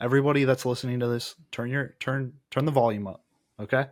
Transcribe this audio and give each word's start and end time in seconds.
everybody 0.00 0.44
that's 0.44 0.66
listening 0.66 1.00
to 1.00 1.08
this, 1.08 1.34
turn 1.52 1.70
your 1.70 1.94
turn 2.00 2.32
turn 2.50 2.64
the 2.64 2.72
volume 2.72 3.06
up. 3.06 3.24
Okay. 3.60 3.86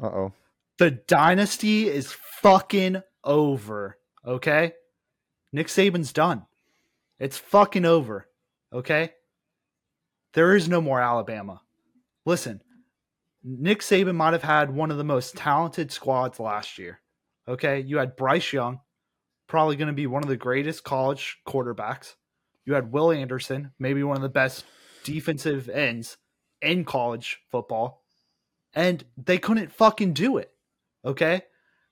Uh 0.00 0.06
oh. 0.06 0.32
The 0.78 0.90
dynasty 0.90 1.88
is 1.88 2.12
fucking 2.40 3.02
over. 3.22 3.98
Okay. 4.26 4.72
Nick 5.52 5.68
Saban's 5.68 6.12
done. 6.12 6.46
It's 7.18 7.38
fucking 7.38 7.84
over. 7.84 8.26
Okay. 8.72 9.12
There 10.34 10.56
is 10.56 10.68
no 10.68 10.80
more 10.80 11.00
Alabama. 11.00 11.60
Listen, 12.24 12.62
Nick 13.44 13.80
Saban 13.80 14.14
might 14.14 14.32
have 14.32 14.42
had 14.42 14.74
one 14.74 14.90
of 14.90 14.96
the 14.96 15.04
most 15.04 15.36
talented 15.36 15.92
squads 15.92 16.40
last 16.40 16.78
year. 16.78 17.00
Okay. 17.46 17.80
You 17.80 17.98
had 17.98 18.16
Bryce 18.16 18.52
Young, 18.52 18.80
probably 19.46 19.76
going 19.76 19.88
to 19.88 19.92
be 19.92 20.06
one 20.06 20.22
of 20.22 20.28
the 20.28 20.36
greatest 20.36 20.84
college 20.84 21.38
quarterbacks. 21.46 22.14
You 22.64 22.74
had 22.74 22.92
Will 22.92 23.12
Anderson, 23.12 23.72
maybe 23.78 24.02
one 24.02 24.16
of 24.16 24.22
the 24.22 24.28
best 24.28 24.64
defensive 25.04 25.68
ends 25.68 26.16
in 26.60 26.84
college 26.84 27.38
football. 27.50 28.02
And 28.74 29.04
they 29.16 29.38
couldn't 29.38 29.72
fucking 29.72 30.14
do 30.14 30.38
it. 30.38 30.50
Okay? 31.04 31.42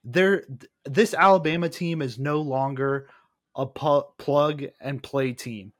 There 0.02 0.44
this 0.84 1.12
Alabama 1.12 1.68
team 1.68 2.00
is 2.00 2.18
no 2.18 2.40
longer 2.40 3.08
a 3.54 3.66
pu- 3.66 4.04
plug 4.18 4.64
and 4.80 5.02
play 5.02 5.32
team. 5.32 5.72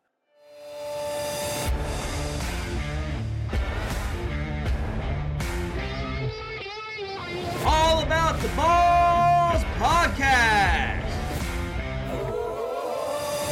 All 7.64 8.02
about 8.02 8.40
the 8.40 8.48
balls 8.48 9.62
podcast 9.78 11.10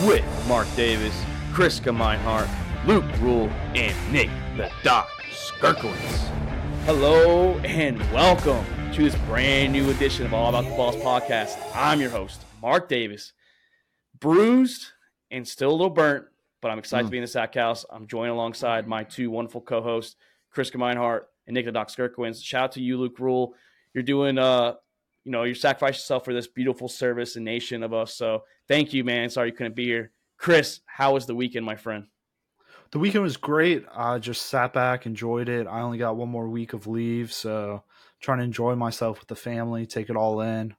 with 0.07 0.25
Mark 0.47 0.67
Davis, 0.77 1.15
Chris 1.53 1.81
Meinhardt, 1.81 2.49
Luke 2.89 3.05
Rule, 3.21 3.51
and 3.75 3.95
Nick 4.11 4.31
the 4.57 4.73
Doc 4.83 5.11
Skirkowitz. 5.31 6.31
Hello 6.87 7.59
and 7.59 7.99
welcome 8.15 8.65
to 8.95 9.03
this 9.03 9.15
brand 9.27 9.75
new 9.75 9.91
edition 9.91 10.25
of 10.25 10.33
All 10.33 10.49
About 10.49 10.65
the 10.65 10.71
Balls 10.71 10.97
podcast. 10.97 11.59
I'm 11.75 12.01
your 12.01 12.09
host, 12.09 12.47
Mark 12.63 12.89
Davis, 12.89 13.35
bruised 14.19 14.87
and 15.31 15.47
still 15.47 15.69
a 15.69 15.73
little 15.73 15.91
burnt, 15.91 16.29
but 16.63 16.71
I'm 16.71 16.79
excited 16.79 17.05
to 17.05 17.11
be 17.11 17.19
in 17.19 17.25
the 17.25 17.29
sack 17.29 17.57
house. 17.57 17.85
I'm 17.91 18.07
joined 18.07 18.31
alongside 18.31 18.89
my 18.89 19.05
two 19.05 19.31
wonderful 19.31 19.61
co-hosts, 19.61 20.17
Chris 20.51 20.71
Meinhardt 20.71 21.25
and 21.47 21.53
Nick 21.53 21.67
the 21.67 21.73
Doc 21.73 21.89
Skirkowitz. 21.89 22.43
Shout 22.43 22.63
out 22.63 22.73
to 22.73 22.81
you, 22.81 22.97
Luke 22.97 23.19
Rule. 23.19 23.53
You're 23.93 24.03
doing 24.03 24.39
uh 24.39 24.77
you 25.25 25.33
know, 25.33 25.43
you 25.43 25.53
sacrificed 25.53 25.99
yourself 25.99 26.25
for 26.25 26.33
this 26.33 26.47
beautiful 26.47 26.89
service 26.89 27.37
and 27.37 27.45
nation 27.45 27.83
of 27.83 27.93
us. 27.93 28.15
So 28.15 28.45
thank 28.67 28.95
you, 28.95 29.05
man. 29.05 29.29
Sorry 29.29 29.51
you 29.51 29.55
couldn't 29.55 29.77
be 29.77 29.85
here. 29.85 30.11
Chris, 30.39 30.81
how 30.87 31.13
was 31.13 31.27
the 31.27 31.35
weekend, 31.35 31.67
my 31.67 31.77
friend? 31.77 32.07
The 32.91 32.99
weekend 32.99 33.23
was 33.23 33.37
great. 33.37 33.85
I 33.95 34.19
just 34.19 34.47
sat 34.47 34.73
back, 34.73 35.05
enjoyed 35.07 35.49
it. 35.49 35.67
I 35.67 35.81
only 35.81 35.99
got 35.99 36.17
one 36.17 36.29
more 36.31 36.49
week 36.49 36.73
of 36.73 36.87
leave, 36.87 37.33
so 37.33 37.83
trying 38.21 38.39
to 38.39 38.45
enjoy 38.45 38.75
myself 38.77 39.19
with 39.21 39.29
the 39.29 39.37
family, 39.37 39.85
take 39.87 40.09
it 40.09 40.17
all 40.17 40.41
in, 40.41 40.75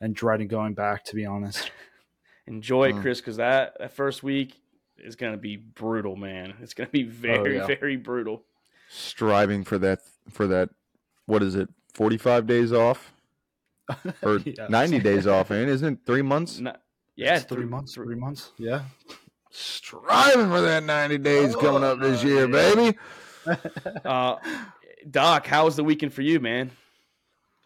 and 0.00 0.14
dreading 0.14 0.48
going 0.48 0.74
back. 0.74 1.04
To 1.06 1.14
be 1.16 1.26
honest, 1.26 1.70
enjoy 2.46 2.90
it, 2.90 2.94
Mm. 2.96 3.02
Chris, 3.02 3.20
because 3.20 3.36
that, 3.38 3.76
that 3.80 3.92
first 3.92 4.22
week 4.22 4.60
is 4.98 5.16
going 5.16 5.32
to 5.32 5.38
be 5.38 5.56
brutal, 5.56 6.14
man. 6.14 6.54
It's 6.62 6.72
going 6.74 6.86
to 6.86 6.92
be 6.92 7.02
very, 7.04 7.56
yeah. 7.56 7.66
very 7.66 7.96
brutal. 7.96 8.44
Striving 8.88 9.64
for 9.64 9.78
that 9.78 10.00
for 10.30 10.46
that. 10.46 10.70
What 11.26 11.42
is 11.42 11.54
it? 11.56 11.68
Forty 11.94 12.16
five 12.18 12.46
days 12.46 12.72
off 12.72 13.12
or 14.22 14.38
Yes. 14.38 14.70
ninety 14.70 15.00
days 15.00 15.26
off? 15.26 15.50
And 15.50 15.68
isn't 15.68 15.94
it 15.94 15.98
three 16.06 16.22
months? 16.22 16.60
Not, 16.60 16.80
yeah, 17.16 17.36
It's 17.36 17.44
three 17.44 17.64
months. 17.64 17.94
Three 17.94 18.14
months. 18.14 18.52
Yeah. 18.58 18.82
Striving 19.56 20.48
for 20.48 20.60
that 20.62 20.82
ninety 20.82 21.16
days 21.16 21.54
coming 21.54 21.84
up 21.84 22.00
this 22.00 22.22
year, 22.24 22.48
baby. 22.48 22.98
Uh, 24.06 24.36
Doc, 25.10 25.46
how 25.46 25.66
was 25.66 25.76
the 25.76 25.84
weekend 25.84 26.14
for 26.14 26.22
you, 26.22 26.40
man? 26.40 26.70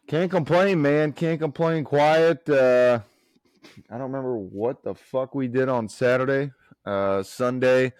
Can't 0.08 0.28
complain, 0.28 0.82
man. 0.82 1.12
Can't 1.12 1.38
complain. 1.38 1.84
Quiet. 1.84 2.48
Uh, 2.48 2.98
I 3.88 3.92
don't 3.92 4.10
remember 4.10 4.36
what 4.36 4.82
the 4.82 4.96
fuck 4.96 5.36
we 5.36 5.46
did 5.46 5.68
on 5.68 5.88
Saturday. 5.88 6.50
Uh, 6.84 7.22
Sunday, 7.22 7.92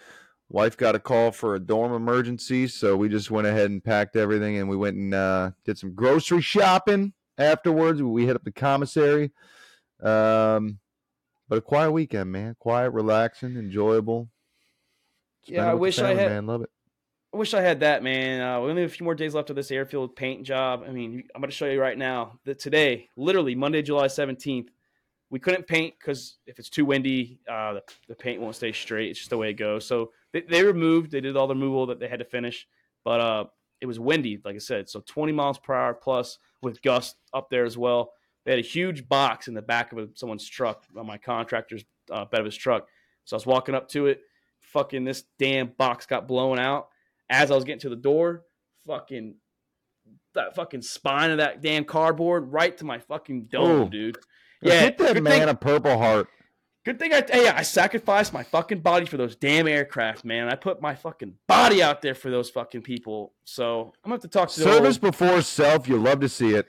wife 0.49 0.77
got 0.77 0.97
a 0.97 0.99
call 0.99 1.31
for 1.31 1.55
a 1.55 1.61
dorm 1.61 1.93
emergency, 1.93 2.67
so 2.67 2.97
we 2.97 3.09
just 3.09 3.31
went 3.31 3.47
ahead 3.47 3.71
and 3.71 3.85
packed 3.85 4.17
everything, 4.17 4.57
and 4.57 4.69
we 4.69 4.77
went 4.77 4.97
and 4.97 5.15
uh, 5.15 5.53
did 5.65 5.79
some 5.79 5.95
grocery 5.95 6.41
shopping 6.41 7.13
afterwards. 7.39 8.03
We 8.03 8.27
hit 8.27 8.35
up 8.35 8.43
the 8.43 8.51
commissary. 8.51 9.31
Um, 10.03 10.81
but 11.49 11.59
a 11.59 11.61
quiet 11.61 11.91
weekend, 11.93 12.31
man. 12.33 12.57
Quiet, 12.59 12.91
relaxing, 12.91 13.57
enjoyable. 13.57 14.29
Yeah, 15.45 15.57
Spend 15.63 15.69
it 15.69 15.71
I 15.71 15.75
wish 15.75 15.99
I 15.99 16.03
family, 16.03 16.23
had- 16.23 16.29
Man, 16.31 16.47
love 16.47 16.63
it. 16.63 16.71
I 17.33 17.37
wish 17.37 17.53
I 17.53 17.61
had 17.61 17.81
that, 17.81 18.03
man. 18.03 18.41
Uh, 18.41 18.61
we 18.63 18.71
only 18.71 18.83
have 18.83 18.91
a 18.91 18.95
few 18.95 19.05
more 19.05 19.15
days 19.15 19.35
left 19.35 19.51
of 19.51 19.57
this 19.57 19.71
airfield 19.71 20.17
paint 20.17 20.45
job. 20.45 20.83
I 20.89 20.91
mean, 20.91 21.25
I'm 21.35 21.43
going 21.43 21.51
to 21.51 21.55
show 21.57 21.67
you 21.67 21.79
right 21.79 21.97
now 21.99 22.39
that 22.47 22.59
today, 22.59 23.11
literally 23.17 23.55
Monday, 23.55 23.83
July 23.83 24.07
17th, 24.07 24.69
we 25.29 25.39
couldn't 25.39 25.67
paint 25.67 25.95
because 25.99 26.39
if 26.47 26.59
it's 26.59 26.71
too 26.71 26.87
windy, 26.87 27.39
uh, 27.47 27.75
the, 27.75 27.83
the 28.09 28.15
paint 28.15 28.41
won't 28.41 28.57
stay 28.57 28.73
straight. 28.73 29.11
It's 29.11 29.19
just 29.19 29.29
the 29.29 29.37
way 29.37 29.51
it 29.51 29.55
goes. 29.55 29.87
So 29.87 30.13
they, 30.33 30.41
they 30.41 30.65
removed, 30.65 31.11
they 31.11 31.21
did 31.21 31.37
all 31.37 31.47
the 31.47 31.55
removal 31.55 31.85
that 31.89 32.01
they 32.01 32.09
had 32.09 32.21
to 32.21 32.25
finish, 32.25 32.67
but 33.05 33.21
uh, 33.21 33.45
it 33.83 33.87
was 33.87 34.01
windy, 34.01 34.41
like 34.43 34.55
I 34.55 34.59
said. 34.59 34.89
So 34.89 35.01
20 35.07 35.33
miles 35.33 35.59
per 35.59 35.75
hour 35.75 35.93
plus 35.93 36.39
with 36.63 36.81
gusts 36.81 37.17
up 37.35 37.51
there 37.51 37.67
as 37.67 37.77
well. 37.77 38.13
They 38.49 38.53
had 38.53 38.65
a 38.65 38.67
huge 38.67 39.07
box 39.11 39.47
in 39.47 39.53
the 39.53 39.61
back 39.61 39.93
of 39.93 39.99
a, 39.99 40.09
someone's 40.15 40.49
truck 40.49 40.83
on 40.97 41.07
my 41.07 41.19
contractor's 41.19 41.85
uh, 42.11 42.25
bed 42.25 42.41
of 42.41 42.47
his 42.47 42.57
truck. 42.57 42.87
So 43.27 43.37
I 43.37 43.37
was 43.37 43.45
walking 43.45 43.75
up 43.75 43.91
to 43.91 44.07
it. 44.07 44.23
Fucking 44.73 45.05
this 45.05 45.25
damn 45.39 45.67
box 45.77 46.07
got 46.07 46.27
blown 46.27 46.59
out 46.59 46.89
as 47.29 47.51
I 47.51 47.55
was 47.55 47.65
getting 47.65 47.81
to 47.81 47.91
the 47.91 47.97
door, 47.97 48.45
fucking 48.87 49.35
that 50.35 50.55
fucking 50.55 50.81
spine 50.81 51.31
of 51.31 51.37
that 51.39 51.61
damn 51.61 51.85
cardboard 51.85 52.51
right 52.51 52.75
to 52.79 52.87
my 52.87 53.01
fucking 53.01 53.49
dome, 53.53 53.83
Oh. 53.83 53.89
dude. 53.91 54.17
Yeah, 54.63 54.81
Hit 54.81 54.97
that 54.97 55.23
man 55.23 55.41
thing, 55.41 55.49
a 55.51 55.55
purple 55.55 55.99
heart. 55.99 56.29
good 56.87 56.99
thing 56.99 57.13
I 57.13 57.23
hey, 57.31 57.49
I 57.49 57.61
sacrificed 57.61 58.33
my 58.33 58.45
fucking 58.45 58.81
body 58.81 59.05
for 59.05 59.19
those 59.19 59.37
damn 59.37 59.69
aircraft, 59.69 60.25
man. 60.25 60.49
I 60.49 60.55
put 60.55 60.81
my 60.81 60.95
fucking 60.95 61.35
body 61.47 61.83
out 61.83 62.01
there 62.01 62.15
for 62.15 62.31
those 62.31 62.49
fucking 62.49 62.81
people. 62.81 63.35
So 63.45 63.93
I'm 64.03 64.09
gonna 64.11 64.15
have 64.15 64.23
to 64.23 64.29
talk 64.29 64.49
to 64.49 64.59
the 64.61 64.65
Service 64.65 64.97
old- 64.97 65.13
before 65.13 65.43
self. 65.43 65.87
You 65.87 65.99
love 65.99 66.21
to 66.21 66.31
see 66.31 66.55
it. 66.55 66.67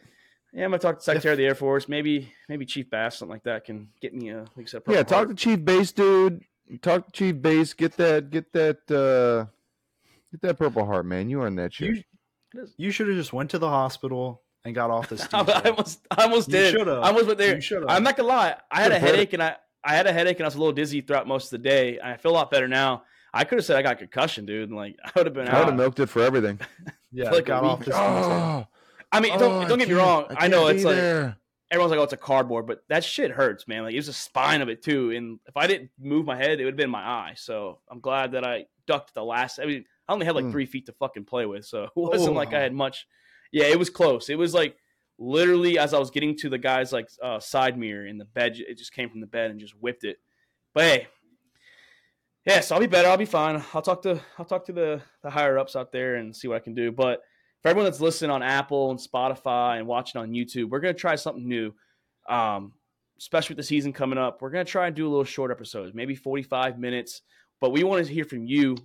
Yeah, 0.54 0.66
I'm 0.66 0.72
gonna 0.72 0.80
talk 0.80 0.96
to 0.96 1.00
the 1.00 1.04
Secretary 1.04 1.34
of 1.34 1.38
the 1.38 1.46
Air 1.46 1.56
Force. 1.56 1.88
Maybe 1.88 2.32
maybe 2.48 2.66
Chief 2.66 2.90
Bass, 2.90 3.18
something 3.18 3.34
like 3.34 3.44
that, 3.44 3.66
can 3.66 3.90
get 4.02 4.14
me 4.14 4.30
a 4.30 4.40
like 4.40 4.50
you 4.58 4.68
said. 4.68 4.82
Yeah, 4.88 4.98
Purple 4.98 5.04
talk 5.06 5.18
Heart. 5.18 5.30
to 5.30 5.36
Chief 5.36 5.64
Bass, 5.66 5.92
dude. 5.92 6.42
Talk 6.82 7.06
to 7.08 7.12
Chief 7.12 7.42
Bass. 7.42 7.74
Get 7.74 7.94
that. 7.98 8.30
Get 8.30 8.52
that. 8.54 8.92
uh 8.92 9.50
Get 10.32 10.42
that 10.42 10.58
Purple 10.60 10.86
Heart, 10.86 11.08
man. 11.08 11.30
You 11.30 11.42
earned 11.42 11.58
that 11.58 11.74
shit. 11.74 12.06
You, 12.54 12.68
you 12.78 12.92
should 12.92 13.08
have 13.08 13.18
just 13.18 13.34
went 13.34 13.50
to 13.52 13.58
the 13.58 13.68
hospital 13.70 14.44
and 14.64 14.76
got 14.76 14.92
off 14.92 15.10
this. 15.10 15.28
I 15.34 15.40
almost, 15.70 16.06
I 16.12 16.24
almost 16.24 16.48
You 16.50 16.54
did. 16.54 16.88
I 16.88 17.08
almost 17.08 17.26
went 17.26 17.40
there. 17.40 17.58
You. 17.60 17.86
I'm 17.88 18.04
not 18.04 18.16
gonna 18.16 18.30
lie. 18.30 18.56
I 18.72 18.82
had 18.82 18.92
a 18.92 18.96
Should've 18.96 19.02
heard 19.02 19.08
it. 19.10 19.16
headache 19.16 19.34
and 19.34 19.42
I, 19.44 19.56
I 19.84 19.96
had 19.96 20.06
a 20.06 20.14
headache 20.14 20.38
and 20.38 20.46
I 20.46 20.48
was 20.48 20.56
a 20.56 20.60
little 20.60 20.74
dizzy 20.74 21.02
throughout 21.02 21.28
most 21.28 21.46
of 21.46 21.52
the 21.62 21.68
day. 21.68 22.00
I 22.00 22.18
feel 22.18 22.32
a 22.32 22.34
lot 22.34 22.52
better 22.52 22.68
now. 22.68 23.04
I 23.34 23.44
could 23.44 23.58
have 23.58 23.66
said 23.66 23.78
I 23.78 23.82
got 23.82 23.98
concussion, 23.98 24.46
dude, 24.46 24.70
and 24.70 24.78
like 24.78 24.98
I 25.04 25.12
would 25.16 25.26
have 25.26 25.34
been 25.34 25.48
out. 25.48 25.54
I 25.56 25.60
would 25.60 25.68
have 25.70 25.76
milked 25.78 26.00
it 26.00 26.10
for 26.10 26.22
everything. 26.22 26.60
yeah, 27.12 27.32
like 27.32 27.46
got 27.46 27.64
off 27.64 27.84
this. 27.86 27.96
Oh, 27.98 28.68
I 29.12 29.20
mean, 29.20 29.38
don't, 29.40 29.66
oh, 29.66 29.68
don't 29.68 29.80
get 29.80 29.88
me 29.88 29.96
wrong. 29.96 30.26
I, 30.30 30.48
know 30.48 30.68
it's 30.68 30.84
like 30.84 30.96
there. 30.96 31.36
everyone's 31.72 31.90
like, 31.92 32.00
oh, 32.00 32.04
it's 32.04 32.14
a 32.14 32.18
cardboard, 32.18 32.68
but 32.68 32.84
that 32.90 33.04
shit 33.04 33.32
hurts, 33.32 33.68
man. 33.68 33.84
Like 33.84 33.94
it 33.94 33.98
was 33.98 34.06
the 34.08 34.14
spine 34.14 34.62
of 34.62 34.70
it 34.70 34.84
too, 34.84 35.12
and 35.12 35.40
if 35.48 35.58
I 35.58 35.66
didn't 35.68 35.90
move 36.00 36.26
my 36.26 36.36
head, 36.36 36.60
it 36.60 36.66
would 36.66 36.74
have 36.74 36.78
been 36.78 36.90
my 36.92 37.02
eye. 37.04 37.34
So 37.36 37.80
I'm 37.90 38.00
glad 38.02 38.34
that 38.34 38.44
I 38.46 38.66
ducked 38.86 39.14
the 39.16 39.24
last. 39.24 39.60
I 39.60 39.66
mean, 39.66 39.86
I 40.08 40.14
only 40.14 40.26
had 40.26 40.36
like 40.36 40.46
Mm. 40.46 40.52
three 40.52 40.66
feet 40.68 40.86
to 40.88 40.94
fucking 40.94 41.26
play 41.26 41.46
with, 41.46 41.66
so 41.66 41.84
it 41.86 41.92
wasn't 41.96 42.36
like 42.36 42.54
I 42.54 42.58
Oh. 42.58 42.62
had 42.62 42.74
much. 42.74 43.08
Yeah, 43.52 43.66
it 43.66 43.80
was 43.80 43.90
close. 43.90 44.30
It 44.30 44.38
was 44.38 44.54
like 44.54 44.76
literally 45.18 45.80
as 45.80 45.94
I 45.94 46.00
was 46.00 46.12
getting 46.12 46.38
to 46.38 46.50
the 46.50 46.58
guy's 46.60 46.94
like 46.94 47.10
uh, 47.22 47.40
side 47.40 47.78
mirror 47.80 48.06
in 48.06 48.18
the 48.20 48.26
bed, 48.26 48.58
it 48.58 48.78
just 48.78 48.94
came 48.94 49.10
from 49.10 49.22
the 49.22 49.28
bed 49.28 49.50
and 49.52 49.60
just 49.60 49.74
whipped 49.76 50.04
it. 50.04 50.18
But 50.76 50.84
hey, 50.84 51.08
yeah, 52.46 52.62
so 52.62 52.76
I'll 52.76 52.82
be 52.82 52.88
better. 52.88 53.08
I'll 53.10 53.18
be 53.18 53.26
fine. 53.26 53.64
I'll 53.74 53.82
talk 53.82 54.02
to 54.04 54.22
I'll 54.38 54.46
talk 54.46 54.66
to 54.66 54.72
the 54.74 55.02
the 55.24 55.30
higher 55.30 55.58
ups 55.58 55.76
out 55.76 55.92
there 55.92 56.16
and 56.16 56.36
see 56.36 56.48
what 56.48 56.58
I 56.58 56.60
can 56.60 56.74
do. 56.76 56.92
But 56.92 57.22
for 57.62 57.70
everyone 57.70 57.90
that's 57.90 58.02
listening 58.02 58.32
on 58.32 58.42
Apple 58.44 58.92
and 58.92 59.00
Spotify 59.00 59.78
and 59.78 59.88
watching 59.88 60.22
on 60.22 60.32
YouTube, 60.32 60.70
we're 60.70 60.80
gonna 60.80 60.94
try 60.94 61.16
something 61.16 61.48
new. 61.48 61.74
Um, 62.28 62.74
especially 63.18 63.56
with 63.56 63.58
the 63.58 63.68
season 63.68 63.92
coming 63.92 64.18
up, 64.18 64.42
we're 64.42 64.50
gonna 64.50 64.66
try 64.66 64.88
and 64.88 64.96
do 64.96 65.08
a 65.08 65.10
little 65.10 65.26
short 65.26 65.52
episodes, 65.52 65.94
maybe 65.94 66.16
45 66.16 66.80
minutes. 66.80 67.22
But 67.60 67.72
we 67.72 67.84
want 67.84 68.06
to 68.06 68.14
hear 68.14 68.24
from 68.24 68.46
you, 68.46 68.78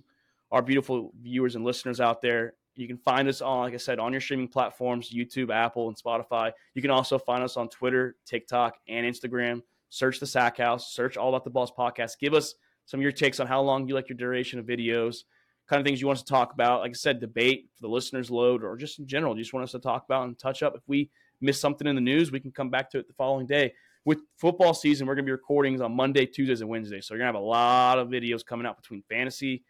our 0.51 0.61
beautiful 0.61 1.11
viewers 1.21 1.55
and 1.55 1.63
listeners 1.63 1.99
out 1.99 2.21
there. 2.21 2.53
You 2.75 2.87
can 2.87 2.97
find 2.97 3.27
us 3.27 3.41
on, 3.41 3.61
like 3.61 3.73
I 3.73 3.77
said, 3.77 3.99
on 3.99 4.11
your 4.11 4.21
streaming 4.21 4.49
platforms, 4.49 5.13
YouTube, 5.13 5.49
Apple, 5.49 5.87
and 5.87 5.97
Spotify. 5.97 6.51
You 6.73 6.81
can 6.81 6.91
also 6.91 7.17
find 7.17 7.41
us 7.43 7.55
on 7.55 7.69
Twitter, 7.69 8.15
TikTok, 8.25 8.75
and 8.87 9.05
Instagram. 9.05 9.61
Search 9.89 10.19
the 10.19 10.25
Sack 10.25 10.57
House, 10.57 10.93
search 10.93 11.15
All 11.15 11.29
About 11.29 11.45
the 11.45 11.49
Balls 11.49 11.71
podcast. 11.77 12.19
Give 12.19 12.33
us 12.33 12.55
some 12.85 12.99
of 12.99 13.01
your 13.01 13.13
takes 13.13 13.39
on 13.39 13.47
how 13.47 13.61
long 13.61 13.87
you 13.87 13.95
like 13.95 14.09
your 14.09 14.17
duration 14.17 14.59
of 14.59 14.65
videos, 14.65 15.23
kind 15.67 15.79
of 15.79 15.85
things 15.85 15.99
you 15.99 16.07
want 16.07 16.17
us 16.17 16.23
to 16.23 16.29
talk 16.29 16.53
about. 16.53 16.81
Like 16.81 16.91
I 16.91 16.93
said, 16.93 17.19
debate 17.19 17.69
for 17.75 17.81
the 17.81 17.93
listeners' 17.93 18.29
load, 18.29 18.63
or 18.63 18.77
just 18.77 18.99
in 18.99 19.07
general, 19.07 19.35
you 19.35 19.43
just 19.43 19.53
want 19.53 19.63
us 19.63 19.71
to 19.71 19.79
talk 19.79 20.05
about 20.05 20.27
and 20.27 20.37
touch 20.37 20.63
up. 20.63 20.75
If 20.75 20.83
we 20.87 21.09
miss 21.41 21.59
something 21.59 21.87
in 21.87 21.95
the 21.95 22.01
news, 22.01 22.31
we 22.31 22.39
can 22.39 22.51
come 22.51 22.69
back 22.69 22.89
to 22.91 22.99
it 22.99 23.07
the 23.07 23.13
following 23.13 23.45
day. 23.45 23.73
With 24.05 24.19
football 24.37 24.75
season, 24.75 25.07
we're 25.07 25.15
going 25.15 25.25
to 25.25 25.29
be 25.29 25.31
recordings 25.31 25.81
on 25.81 25.95
Monday, 25.95 26.27
Tuesdays, 26.27 26.61
and 26.61 26.69
Wednesdays. 26.69 27.07
So 27.07 27.13
you're 27.15 27.23
going 27.23 27.33
to 27.33 27.37
have 27.39 27.43
a 27.43 27.47
lot 27.47 27.97
of 27.97 28.09
videos 28.09 28.45
coming 28.45 28.67
out 28.67 28.77
between 28.79 29.01
fantasy, 29.09 29.63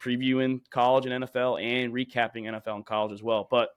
previewing 0.00 0.60
college 0.70 1.06
and 1.06 1.24
NFL 1.24 1.60
and 1.60 1.92
recapping 1.92 2.44
NFL 2.44 2.76
and 2.76 2.86
college 2.86 3.12
as 3.12 3.22
well. 3.22 3.48
But 3.50 3.70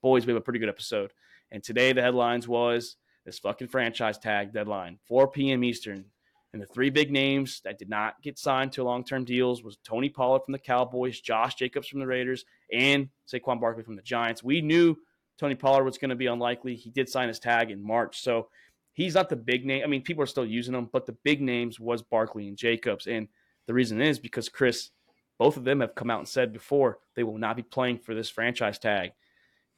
boys, 0.00 0.26
we 0.26 0.32
have 0.32 0.40
a 0.40 0.44
pretty 0.44 0.60
good 0.60 0.68
episode. 0.68 1.12
And 1.50 1.62
today 1.62 1.92
the 1.92 2.02
headlines 2.02 2.46
was 2.46 2.96
this 3.26 3.38
fucking 3.40 3.68
franchise 3.68 4.18
tag 4.18 4.52
deadline, 4.52 4.98
4 5.06 5.28
p.m. 5.28 5.64
Eastern. 5.64 6.06
And 6.52 6.60
the 6.60 6.66
three 6.66 6.90
big 6.90 7.10
names 7.10 7.62
that 7.64 7.78
did 7.78 7.88
not 7.88 8.20
get 8.20 8.38
signed 8.38 8.72
to 8.72 8.84
long-term 8.84 9.24
deals 9.24 9.62
was 9.62 9.78
Tony 9.84 10.10
Pollard 10.10 10.42
from 10.44 10.52
the 10.52 10.58
Cowboys, 10.58 11.18
Josh 11.18 11.54
Jacobs 11.54 11.88
from 11.88 12.00
the 12.00 12.06
Raiders, 12.06 12.44
and 12.70 13.08
Saquon 13.26 13.58
Barkley 13.60 13.84
from 13.84 13.96
the 13.96 14.02
Giants. 14.02 14.44
We 14.44 14.60
knew 14.60 14.96
Tony 15.38 15.54
Pollard 15.54 15.84
was 15.84 15.96
going 15.96 16.10
to 16.10 16.16
be 16.16 16.26
unlikely. 16.26 16.76
He 16.76 16.90
did 16.90 17.08
sign 17.08 17.28
his 17.28 17.38
tag 17.38 17.70
in 17.70 17.82
March, 17.82 18.20
so 18.20 18.48
he's 18.92 19.14
not 19.14 19.30
the 19.30 19.36
big 19.36 19.64
name. 19.64 19.82
I 19.82 19.86
mean, 19.86 20.02
people 20.02 20.22
are 20.22 20.26
still 20.26 20.44
using 20.44 20.74
him, 20.74 20.90
but 20.92 21.06
the 21.06 21.16
big 21.24 21.40
names 21.40 21.80
was 21.80 22.02
Barkley 22.02 22.48
and 22.48 22.56
Jacobs. 22.56 23.06
And 23.06 23.28
the 23.66 23.72
reason 23.72 24.02
is 24.02 24.18
because 24.18 24.50
Chris, 24.50 24.90
both 25.38 25.56
of 25.56 25.64
them 25.64 25.80
have 25.80 25.94
come 25.94 26.10
out 26.10 26.18
and 26.18 26.28
said 26.28 26.52
before 26.52 26.98
they 27.16 27.22
will 27.22 27.38
not 27.38 27.56
be 27.56 27.62
playing 27.62 27.98
for 27.98 28.14
this 28.14 28.28
franchise 28.28 28.78
tag. 28.78 29.12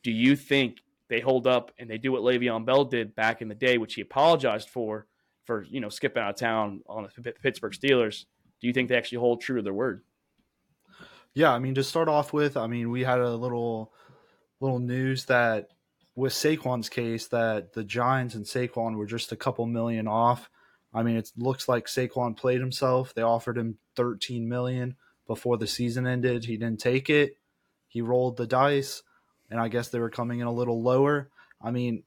Do 0.03 0.11
you 0.11 0.35
think 0.35 0.79
they 1.09 1.21
hold 1.21 1.47
up 1.47 1.71
and 1.79 1.89
they 1.89 1.99
do 1.99 2.11
what 2.11 2.23
Le'Veon 2.23 2.67
Bell 2.67 2.85
did 2.85 3.15
back 3.15 3.43
in 3.43 3.49
the 3.49 3.55
day, 3.55 3.79
which 3.79 3.95
he 3.95 4.01
apologized 4.01 4.69
for, 4.69 5.07
for 5.45 5.65
you 5.65 5.81
know 5.81 5.89
skipping 5.89 6.23
out 6.23 6.31
of 6.31 6.37
town 6.37 6.83
on 6.87 7.09
the 7.17 7.33
Pittsburgh 7.33 7.73
Steelers? 7.73 8.25
Do 8.61 8.67
you 8.67 8.73
think 8.73 8.89
they 8.89 8.97
actually 8.97 9.19
hold 9.19 9.41
true 9.41 9.57
to 9.57 9.63
their 9.63 9.75
word? 9.75 10.03
Yeah, 11.35 11.53
I 11.53 11.59
mean 11.59 11.75
to 11.75 11.85
start 11.85 12.09
off 12.09 12.33
with, 12.33 12.57
I 12.57 12.67
mean 12.67 12.91
we 12.91 13.05
had 13.05 13.21
a 13.21 13.35
little 13.35 13.93
little 14.61 14.79
news 14.79 15.27
that 15.27 15.69
with 16.17 16.33
Saquon's 16.33 16.89
case 16.89 17.27
that 17.29 17.73
the 17.73 17.85
Giants 17.85 18.35
and 18.35 18.45
Saquon 18.45 18.97
were 18.97 19.07
just 19.07 19.33
a 19.33 19.37
couple 19.37 19.67
million 19.67 20.07
off. 20.07 20.49
I 20.93 21.03
mean, 21.03 21.17
it 21.17 21.33
looks 21.37 21.69
like 21.69 21.87
Saquon 21.87 22.37
played 22.37 22.61
himself. 22.61 23.15
They 23.15 23.23
offered 23.23 23.59
him 23.59 23.79
13 23.97 24.49
million 24.49 24.95
before 25.27 25.57
the 25.57 25.67
season 25.67 26.07
ended. 26.07 26.45
He 26.45 26.57
didn't 26.57 26.79
take 26.81 27.11
it. 27.11 27.37
He 27.89 28.01
rolled 28.01 28.37
the 28.37 28.47
dice, 28.47 29.03
and 29.51 29.61
I 29.61 29.69
guess 29.69 29.89
they 29.89 29.99
were 29.99 30.11
coming 30.11 30.39
in 30.39 30.47
a 30.47 30.53
little 30.53 30.83
lower. 30.83 31.31
I 31.61 31.71
mean, 31.71 32.05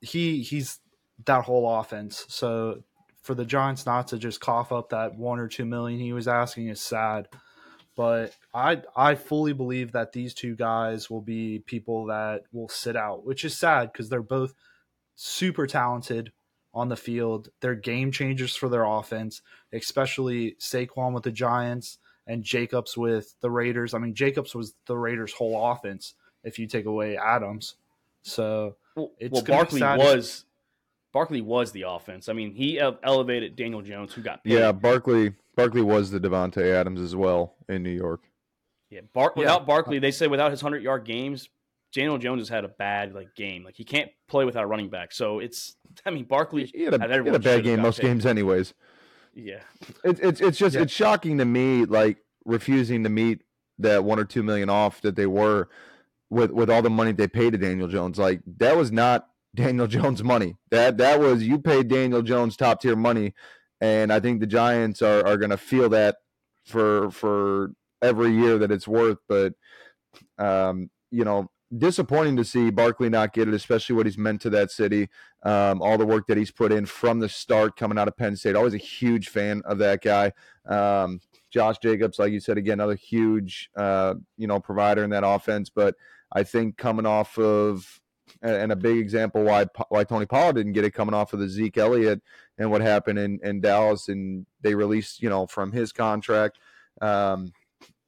he 0.00 0.42
he's 0.42 0.80
that 1.26 1.44
whole 1.44 1.78
offense. 1.78 2.24
So 2.28 2.82
for 3.22 3.34
the 3.34 3.44
Giants 3.44 3.86
not 3.86 4.08
to 4.08 4.18
just 4.18 4.40
cough 4.40 4.72
up 4.72 4.90
that 4.90 5.16
one 5.16 5.38
or 5.38 5.48
two 5.48 5.64
million 5.64 6.00
he 6.00 6.12
was 6.12 6.28
asking 6.28 6.68
is 6.68 6.80
sad. 6.80 7.28
But 7.96 8.34
I 8.54 8.82
I 8.96 9.14
fully 9.14 9.52
believe 9.52 9.92
that 9.92 10.12
these 10.12 10.32
two 10.32 10.56
guys 10.56 11.10
will 11.10 11.20
be 11.20 11.62
people 11.66 12.06
that 12.06 12.44
will 12.52 12.68
sit 12.68 12.96
out, 12.96 13.24
which 13.24 13.44
is 13.44 13.58
sad 13.58 13.92
because 13.92 14.08
they're 14.08 14.22
both 14.22 14.54
super 15.16 15.66
talented 15.66 16.32
on 16.72 16.88
the 16.88 16.96
field. 16.96 17.48
They're 17.60 17.74
game 17.74 18.12
changers 18.12 18.56
for 18.56 18.68
their 18.68 18.84
offense, 18.84 19.42
especially 19.72 20.56
Saquon 20.60 21.12
with 21.12 21.24
the 21.24 21.32
Giants 21.32 21.98
and 22.26 22.44
Jacobs 22.44 22.96
with 22.96 23.34
the 23.40 23.50
Raiders. 23.50 23.92
I 23.92 23.98
mean, 23.98 24.14
Jacobs 24.14 24.54
was 24.54 24.74
the 24.86 24.96
Raiders' 24.96 25.32
whole 25.32 25.70
offense 25.70 26.14
if 26.44 26.58
you 26.58 26.66
take 26.66 26.86
away 26.86 27.16
Adams. 27.16 27.74
So 28.22 28.76
well, 28.94 29.10
well 29.30 29.42
Barkley 29.42 29.82
was 29.82 30.44
Barkley 31.12 31.40
was 31.40 31.72
the 31.72 31.82
offense. 31.82 32.28
I 32.28 32.32
mean, 32.32 32.54
he 32.54 32.78
elevated 32.78 33.56
Daniel 33.56 33.82
Jones, 33.82 34.12
who 34.12 34.22
got 34.22 34.44
paid. 34.44 34.52
yeah. 34.54 34.72
Barkley 34.72 35.34
Barkley 35.56 35.82
was 35.82 36.10
the 36.10 36.20
Davante 36.20 36.72
Adams 36.72 37.00
as 37.00 37.16
well 37.16 37.54
in 37.68 37.82
New 37.82 37.90
York. 37.90 38.22
Yeah, 38.90 39.00
Bar- 39.12 39.32
without 39.36 39.66
Barkley, 39.66 39.98
they 39.98 40.10
say 40.10 40.26
without 40.26 40.50
his 40.50 40.60
hundred 40.60 40.82
yard 40.82 41.04
games, 41.04 41.48
Daniel 41.92 42.18
Jones 42.18 42.40
has 42.42 42.48
had 42.48 42.64
a 42.64 42.68
bad 42.68 43.14
like 43.14 43.34
game. 43.34 43.64
Like 43.64 43.76
he 43.76 43.84
can't 43.84 44.10
play 44.28 44.44
without 44.44 44.64
a 44.64 44.66
running 44.66 44.88
back. 44.88 45.12
So 45.12 45.38
it's 45.38 45.76
I 46.06 46.10
mean 46.10 46.24
Barkley 46.24 46.66
he 46.66 46.84
had 46.84 46.94
a, 46.94 47.00
had, 47.00 47.10
he 47.10 47.16
had 47.16 47.34
a 47.34 47.38
bad 47.38 47.64
game 47.64 47.80
most 47.80 48.00
paid. 48.00 48.08
games 48.08 48.26
anyways. 48.26 48.74
Yeah, 49.34 49.60
it's 50.04 50.20
it's 50.20 50.40
it's 50.40 50.58
just 50.58 50.74
yeah. 50.74 50.82
it's 50.82 50.92
shocking 50.92 51.38
to 51.38 51.44
me 51.44 51.84
like 51.84 52.18
refusing 52.44 53.04
to 53.04 53.08
meet 53.10 53.42
that 53.78 54.02
one 54.02 54.18
or 54.18 54.24
two 54.24 54.42
million 54.42 54.68
off 54.68 55.00
that 55.02 55.14
they 55.14 55.26
were 55.26 55.68
with 56.30 56.50
with 56.50 56.68
all 56.68 56.82
the 56.82 56.90
money 56.90 57.12
they 57.12 57.28
paid 57.28 57.52
to 57.52 57.58
Daniel 57.58 57.86
Jones. 57.86 58.18
Like 58.18 58.40
that 58.58 58.76
was 58.76 58.90
not 58.90 59.28
Daniel 59.54 59.86
Jones 59.86 60.22
money. 60.22 60.56
That 60.70 60.98
that 60.98 61.20
was 61.20 61.42
you 61.42 61.58
paid 61.58 61.88
Daniel 61.88 62.22
Jones 62.22 62.56
top 62.56 62.80
tier 62.80 62.96
money, 62.96 63.34
and 63.80 64.12
I 64.12 64.20
think 64.20 64.40
the 64.40 64.46
Giants 64.46 65.02
are 65.02 65.26
are 65.26 65.36
going 65.36 65.50
to 65.50 65.56
feel 65.56 65.88
that 65.90 66.16
for 66.64 67.10
for 67.10 67.72
every 68.02 68.32
year 68.32 68.58
that 68.58 68.70
it's 68.70 68.88
worth. 68.88 69.18
But 69.28 69.54
um, 70.38 70.90
you 71.10 71.24
know, 71.24 71.50
disappointing 71.76 72.36
to 72.36 72.44
see 72.44 72.70
Barkley 72.70 73.08
not 73.08 73.32
get 73.32 73.48
it, 73.48 73.54
especially 73.54 73.96
what 73.96 74.06
he's 74.06 74.18
meant 74.18 74.40
to 74.42 74.50
that 74.50 74.70
city. 74.70 75.08
Um, 75.42 75.82
all 75.82 75.98
the 75.98 76.06
work 76.06 76.26
that 76.28 76.36
he's 76.36 76.50
put 76.50 76.72
in 76.72 76.86
from 76.86 77.20
the 77.20 77.28
start, 77.28 77.76
coming 77.76 77.98
out 77.98 78.08
of 78.08 78.16
Penn 78.16 78.36
State. 78.36 78.56
Always 78.56 78.74
a 78.74 78.78
huge 78.78 79.28
fan 79.28 79.62
of 79.64 79.78
that 79.78 80.02
guy. 80.02 80.32
Um, 80.66 81.20
Josh 81.50 81.78
Jacobs, 81.78 82.18
like 82.18 82.32
you 82.32 82.40
said 82.40 82.58
again, 82.58 82.74
another 82.74 82.94
huge 82.94 83.70
uh, 83.76 84.14
you 84.36 84.46
know 84.46 84.60
provider 84.60 85.02
in 85.02 85.10
that 85.10 85.26
offense. 85.26 85.70
But 85.70 85.96
I 86.32 86.44
think 86.44 86.76
coming 86.76 87.06
off 87.06 87.38
of 87.38 88.00
and 88.42 88.72
a 88.72 88.76
big 88.76 88.98
example 88.98 89.42
why 89.42 89.66
why 89.88 90.04
Tony 90.04 90.26
Pollard 90.26 90.56
didn't 90.56 90.72
get 90.72 90.84
it 90.84 90.92
coming 90.92 91.14
off 91.14 91.32
of 91.32 91.40
the 91.40 91.48
Zeke 91.48 91.78
Elliott 91.78 92.22
and 92.58 92.70
what 92.70 92.80
happened 92.80 93.18
in, 93.18 93.40
in 93.42 93.60
Dallas 93.60 94.08
and 94.08 94.46
they 94.60 94.74
released 94.74 95.22
you 95.22 95.28
know 95.28 95.46
from 95.46 95.72
his 95.72 95.92
contract. 95.92 96.58
Um, 97.00 97.52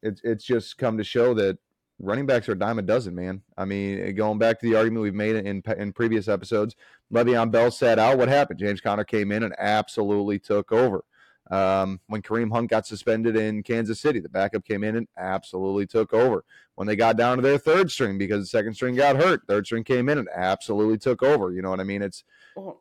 it's 0.02 0.20
it's 0.24 0.44
just 0.44 0.78
come 0.78 0.98
to 0.98 1.04
show 1.04 1.34
that 1.34 1.58
running 1.98 2.26
backs 2.26 2.48
are 2.48 2.52
a 2.52 2.58
dime 2.58 2.78
a 2.78 2.82
dozen, 2.82 3.14
man. 3.14 3.42
I 3.56 3.64
mean, 3.64 4.14
going 4.14 4.38
back 4.38 4.60
to 4.60 4.68
the 4.68 4.76
argument 4.76 5.02
we've 5.02 5.14
made 5.14 5.36
in 5.36 5.62
in 5.78 5.92
previous 5.92 6.28
episodes, 6.28 6.76
Le'Veon 7.12 7.50
Bell 7.50 7.70
sat 7.70 7.98
out. 7.98 8.18
What 8.18 8.28
happened? 8.28 8.58
James 8.58 8.80
Conner 8.80 9.04
came 9.04 9.32
in 9.32 9.42
and 9.42 9.54
absolutely 9.58 10.38
took 10.38 10.72
over. 10.72 11.04
Um, 11.52 12.00
when 12.06 12.22
Kareem 12.22 12.50
Hunt 12.50 12.70
got 12.70 12.86
suspended 12.86 13.36
in 13.36 13.62
Kansas 13.62 14.00
City, 14.00 14.20
the 14.20 14.28
backup 14.30 14.64
came 14.64 14.82
in 14.82 14.96
and 14.96 15.06
absolutely 15.18 15.86
took 15.86 16.14
over. 16.14 16.44
When 16.76 16.88
they 16.88 16.96
got 16.96 17.18
down 17.18 17.36
to 17.36 17.42
their 17.42 17.58
third 17.58 17.90
string 17.90 18.16
because 18.16 18.40
the 18.40 18.46
second 18.46 18.72
string 18.72 18.96
got 18.96 19.16
hurt, 19.16 19.42
third 19.46 19.66
string 19.66 19.84
came 19.84 20.08
in 20.08 20.16
and 20.16 20.28
absolutely 20.34 20.96
took 20.96 21.22
over. 21.22 21.52
You 21.52 21.60
know 21.60 21.68
what 21.68 21.78
I 21.78 21.84
mean? 21.84 22.00
It's, 22.00 22.24
well, 22.56 22.80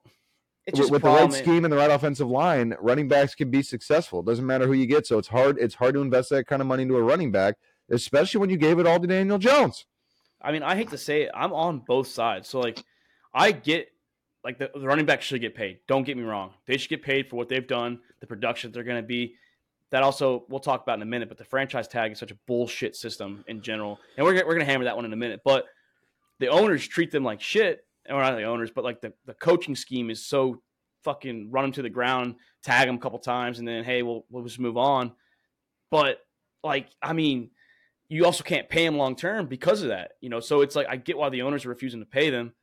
it's 0.66 0.80
with, 0.80 0.90
with 0.90 1.02
the 1.02 1.10
right 1.10 1.34
scheme 1.34 1.66
and 1.66 1.72
the 1.72 1.76
right 1.76 1.92
offensive 1.92 2.30
line, 2.30 2.74
running 2.80 3.10
backs 3.10 3.36
can 3.36 3.52
be 3.52 3.62
successful. 3.62 4.22
It 4.22 4.26
doesn't 4.26 4.46
matter 4.46 4.68
who 4.68 4.74
you 4.74 4.86
get. 4.86 5.06
So 5.06 5.18
it's 5.18 5.28
hard. 5.28 5.58
It's 5.60 5.76
hard 5.76 5.96
to 5.96 6.02
invest 6.02 6.30
that 6.30 6.48
kind 6.48 6.62
of 6.62 6.68
money 6.68 6.84
into 6.84 6.96
a 6.96 7.04
running 7.04 7.30
back, 7.30 7.56
especially 7.90 8.40
when 8.40 8.50
you 8.50 8.58
gave 8.58 8.80
it 8.80 8.88
all 8.88 9.02
to 9.02 9.08
Daniel 9.08 9.38
Jones. 9.38 9.86
I 10.42 10.54
mean, 10.54 10.64
I 10.64 10.78
hate 10.78 10.92
to 10.92 10.98
say 10.98 11.24
it, 11.24 11.32
I'm 11.36 11.52
on 11.52 11.80
both 11.80 12.08
sides. 12.08 12.48
So 12.48 12.62
like, 12.62 12.82
I 13.34 13.52
get 13.52 13.91
like 14.44 14.58
the, 14.58 14.72
the 14.74 14.86
running 14.88 15.06
back 15.06 15.22
should 15.22 15.42
get 15.42 15.56
paid. 15.56 15.80
Don't 15.88 16.04
get 16.04 16.18
me 16.18 16.24
wrong; 16.24 16.52
they 16.66 16.78
should 16.78 16.90
get 16.90 17.04
paid 17.04 17.30
for 17.30 17.36
what 17.36 17.50
they've 17.50 17.68
done, 17.68 18.00
the 18.20 18.28
production 18.28 18.72
they're 18.72 18.84
going 18.84 19.02
to 19.02 19.08
be. 19.08 19.36
That 19.92 20.04
also 20.04 20.46
we'll 20.50 20.60
talk 20.60 20.84
about 20.84 20.98
in 20.98 21.02
a 21.02 21.06
minute. 21.06 21.30
But 21.30 21.38
the 21.38 21.46
franchise 21.46 21.88
tag 21.88 22.12
is 22.12 22.20
such 22.20 22.32
a 22.32 22.38
bullshit 22.48 22.96
system 22.96 23.44
in 23.48 23.62
general, 23.62 24.00
and 24.18 24.26
we're 24.26 24.34
we're 24.34 24.56
going 24.56 24.60
to 24.60 24.66
hammer 24.66 24.86
that 24.86 24.96
one 24.96 25.06
in 25.06 25.14
a 25.14 25.18
minute. 25.18 25.42
But 25.44 25.66
the 26.40 26.48
owners 26.48 26.88
treat 26.88 27.12
them 27.12 27.24
like 27.24 27.42
shit, 27.42 27.86
or 28.10 28.22
not 28.22 28.36
the 28.36 28.44
owners, 28.44 28.72
but 28.72 28.84
like 28.84 29.02
the 29.02 29.14
the 29.26 29.34
coaching 29.34 29.76
scheme 29.76 30.10
is 30.10 30.26
so 30.26 30.62
fucking 31.04 31.50
run 31.52 31.64
them 31.64 31.72
to 31.74 31.82
the 31.82 31.90
ground, 31.90 32.36
tag 32.64 32.88
them 32.88 32.96
a 32.96 33.00
couple 33.00 33.20
times, 33.20 33.60
and 33.60 33.68
then 33.68 33.84
hey, 33.84 34.02
we'll 34.02 34.26
we'll 34.30 34.44
just 34.44 34.60
move 34.60 34.78
on. 34.78 35.12
But 35.90 36.20
like, 36.64 36.90
I 37.02 37.14
mean, 37.14 37.52
you 38.08 38.26
also 38.26 38.44
can't 38.44 38.70
pay 38.70 38.86
them 38.86 38.98
long 38.98 39.16
term 39.16 39.48
because 39.48 39.82
of 39.82 39.90
that, 39.90 40.14
you 40.22 40.30
know. 40.30 40.40
So 40.40 40.62
it's 40.62 40.76
like 40.76 40.88
I 40.90 40.96
get 40.96 41.18
why 41.18 41.30
the 41.30 41.42
owners 41.44 41.66
are 41.66 41.70
refusing 41.70 42.00
to 42.00 42.06
pay 42.06 42.30
them 42.30 42.54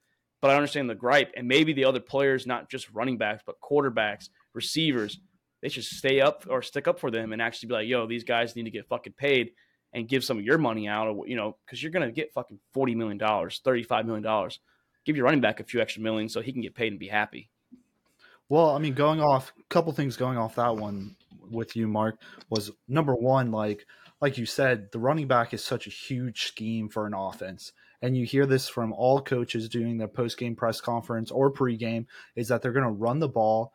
but 0.41 0.51
I 0.51 0.55
understand 0.57 0.89
the 0.89 0.95
gripe. 0.95 1.33
And 1.37 1.49
maybe 1.49 1.73
the 1.73 1.85
other 1.85 2.01
players, 2.01 2.47
not 2.47 2.71
just 2.71 2.91
running 2.93 3.19
backs, 3.19 3.43
but 3.45 3.61
quarterbacks, 3.61 4.29
receivers, 4.55 5.19
they 5.63 5.69
should 5.69 5.85
stay 5.85 6.21
up 6.21 6.47
or 6.49 6.63
stick 6.63 6.87
up 6.87 7.01
for 7.01 7.11
them 7.11 7.33
and 7.33 7.43
actually 7.43 7.69
be 7.69 7.75
like, 7.75 7.89
yo, 7.89 8.07
these 8.07 8.25
guys 8.25 8.55
need 8.55 8.65
to 8.65 8.71
get 8.71 8.89
fucking 8.89 9.15
paid 9.15 9.53
and 9.93 10.09
give 10.09 10.23
some 10.23 10.39
of 10.39 10.45
your 10.45 10.59
money 10.59 10.87
out, 10.87 11.09
or, 11.09 11.27
you 11.27 11.35
know, 11.35 11.57
because 11.65 11.83
you're 11.83 11.91
to 11.91 12.13
get 12.13 12.33
fucking 12.33 12.59
$40 12.77 12.95
million, 12.95 13.19
$35 13.19 14.05
million. 14.05 14.51
Give 15.05 15.17
your 15.17 15.25
running 15.25 15.41
back 15.41 15.61
a 15.61 15.65
few 15.65 15.81
extra 15.81 16.03
millions 16.03 16.33
so 16.33 16.43
he 16.43 16.53
can 16.53 16.61
get 16.61 16.75
paid 16.75 16.93
and 16.93 17.01
be 17.01 17.09
happy. 17.09 17.49
Well, 18.51 18.71
I 18.71 18.79
mean, 18.79 18.95
going 18.95 19.21
off, 19.21 19.53
a 19.59 19.63
couple 19.69 19.93
things 19.93 20.17
going 20.17 20.37
off 20.37 20.57
that 20.57 20.77
one 20.77 21.17
with 21.51 21.75
you, 21.75 21.89
Mark, 21.89 22.19
was 22.51 22.71
number 22.87 23.15
one, 23.15 23.51
like, 23.51 23.87
like 24.21 24.37
you 24.37 24.47
said, 24.47 24.93
the 24.93 24.99
running 24.99 25.27
back 25.27 25.55
is 25.55 25.65
such 25.65 25.87
a 25.87 25.91
huge 25.91 26.47
scheme 26.47 26.89
for 26.89 27.07
an 27.07 27.15
offense 27.15 27.73
and 28.03 28.17
you 28.17 28.25
hear 28.25 28.47
this 28.47 28.69
from 28.69 28.93
all 28.93 29.21
coaches 29.21 29.69
doing 29.69 29.99
their 29.99 30.09
post 30.09 30.39
game 30.39 30.55
press 30.55 30.81
conference 30.81 31.31
or 31.31 31.51
pre-game, 31.51 32.07
is 32.37 32.49
that 32.49 32.63
they're 32.63 32.73
going 32.73 32.85
to 32.85 32.91
run 32.91 33.19
the 33.19 33.29
ball 33.29 33.73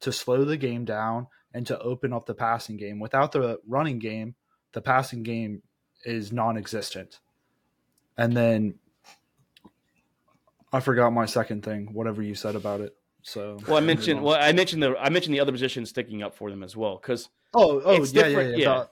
to 0.00 0.12
slow 0.12 0.44
the 0.44 0.56
game 0.56 0.84
down 0.84 1.26
and 1.52 1.66
to 1.66 1.78
open 1.80 2.12
up 2.12 2.26
the 2.26 2.34
passing 2.34 2.76
game. 2.76 3.00
Without 3.00 3.32
the 3.32 3.58
running 3.66 3.98
game, 3.98 4.34
the 4.72 4.80
passing 4.80 5.22
game 5.22 5.62
is 6.04 6.32
non-existent. 6.32 7.20
And 8.16 8.36
then 8.36 8.74
I 10.72 10.80
forgot 10.80 11.12
my 11.12 11.26
second 11.26 11.62
thing, 11.62 11.92
whatever 11.92 12.22
you 12.22 12.34
said 12.34 12.56
about 12.56 12.80
it. 12.80 12.94
So 13.22 13.58
well, 13.66 13.76
I 13.76 13.80
mentioned 13.80 14.22
well, 14.22 14.38
I 14.40 14.52
mentioned 14.52 14.82
the 14.82 14.96
I 14.96 15.08
mentioned 15.08 15.34
the 15.34 15.40
other 15.40 15.50
position 15.50 15.84
sticking 15.84 16.22
up 16.22 16.36
for 16.36 16.48
them 16.48 16.62
as 16.62 16.76
well 16.76 16.96
because 16.96 17.28
oh 17.54 17.82
oh 17.84 18.04
yeah, 18.04 18.26
yeah, 18.26 18.40
yeah 18.40 18.56
yeah 18.56 18.84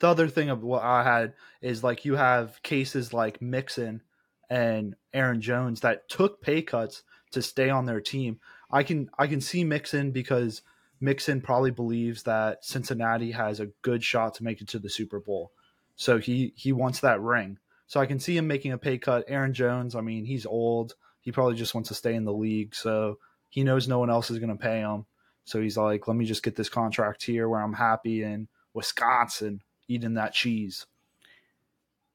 the 0.00 0.08
other 0.08 0.28
thing 0.28 0.50
of 0.50 0.62
what 0.62 0.82
I 0.82 1.02
had 1.02 1.34
is 1.60 1.82
like 1.82 2.04
you 2.04 2.16
have 2.16 2.62
cases 2.62 3.12
like 3.12 3.42
Mixon 3.42 4.02
and 4.48 4.94
Aaron 5.12 5.40
Jones 5.40 5.80
that 5.80 6.08
took 6.08 6.40
pay 6.40 6.62
cuts 6.62 7.02
to 7.32 7.42
stay 7.42 7.68
on 7.70 7.86
their 7.86 8.00
team. 8.00 8.40
I 8.70 8.82
can 8.82 9.10
I 9.18 9.26
can 9.26 9.40
see 9.40 9.64
Mixon 9.64 10.12
because 10.12 10.62
Mixon 11.00 11.40
probably 11.40 11.70
believes 11.70 12.24
that 12.24 12.64
Cincinnati 12.64 13.32
has 13.32 13.60
a 13.60 13.70
good 13.82 14.02
shot 14.02 14.34
to 14.34 14.44
make 14.44 14.60
it 14.60 14.68
to 14.68 14.78
the 14.78 14.90
Super 14.90 15.20
Bowl. 15.20 15.52
So 15.96 16.18
he 16.18 16.52
he 16.56 16.72
wants 16.72 17.00
that 17.00 17.20
ring. 17.20 17.58
So 17.86 18.00
I 18.00 18.06
can 18.06 18.20
see 18.20 18.36
him 18.36 18.46
making 18.46 18.72
a 18.72 18.78
pay 18.78 18.98
cut. 18.98 19.24
Aaron 19.28 19.54
Jones, 19.54 19.94
I 19.94 20.02
mean, 20.02 20.24
he's 20.26 20.46
old. 20.46 20.94
He 21.20 21.32
probably 21.32 21.54
just 21.54 21.74
wants 21.74 21.88
to 21.88 21.94
stay 21.94 22.14
in 22.14 22.24
the 22.24 22.32
league. 22.32 22.74
So 22.74 23.18
he 23.48 23.64
knows 23.64 23.88
no 23.88 23.98
one 23.98 24.10
else 24.10 24.30
is 24.30 24.38
going 24.38 24.50
to 24.50 24.62
pay 24.62 24.80
him. 24.80 25.06
So 25.44 25.60
he's 25.60 25.78
like, 25.78 26.06
let 26.06 26.16
me 26.16 26.26
just 26.26 26.42
get 26.42 26.54
this 26.54 26.68
contract 26.68 27.24
here 27.24 27.48
where 27.48 27.62
I'm 27.62 27.72
happy 27.72 28.22
in 28.22 28.48
Wisconsin 28.74 29.62
eating 29.88 30.14
that 30.14 30.32
cheese. 30.32 30.86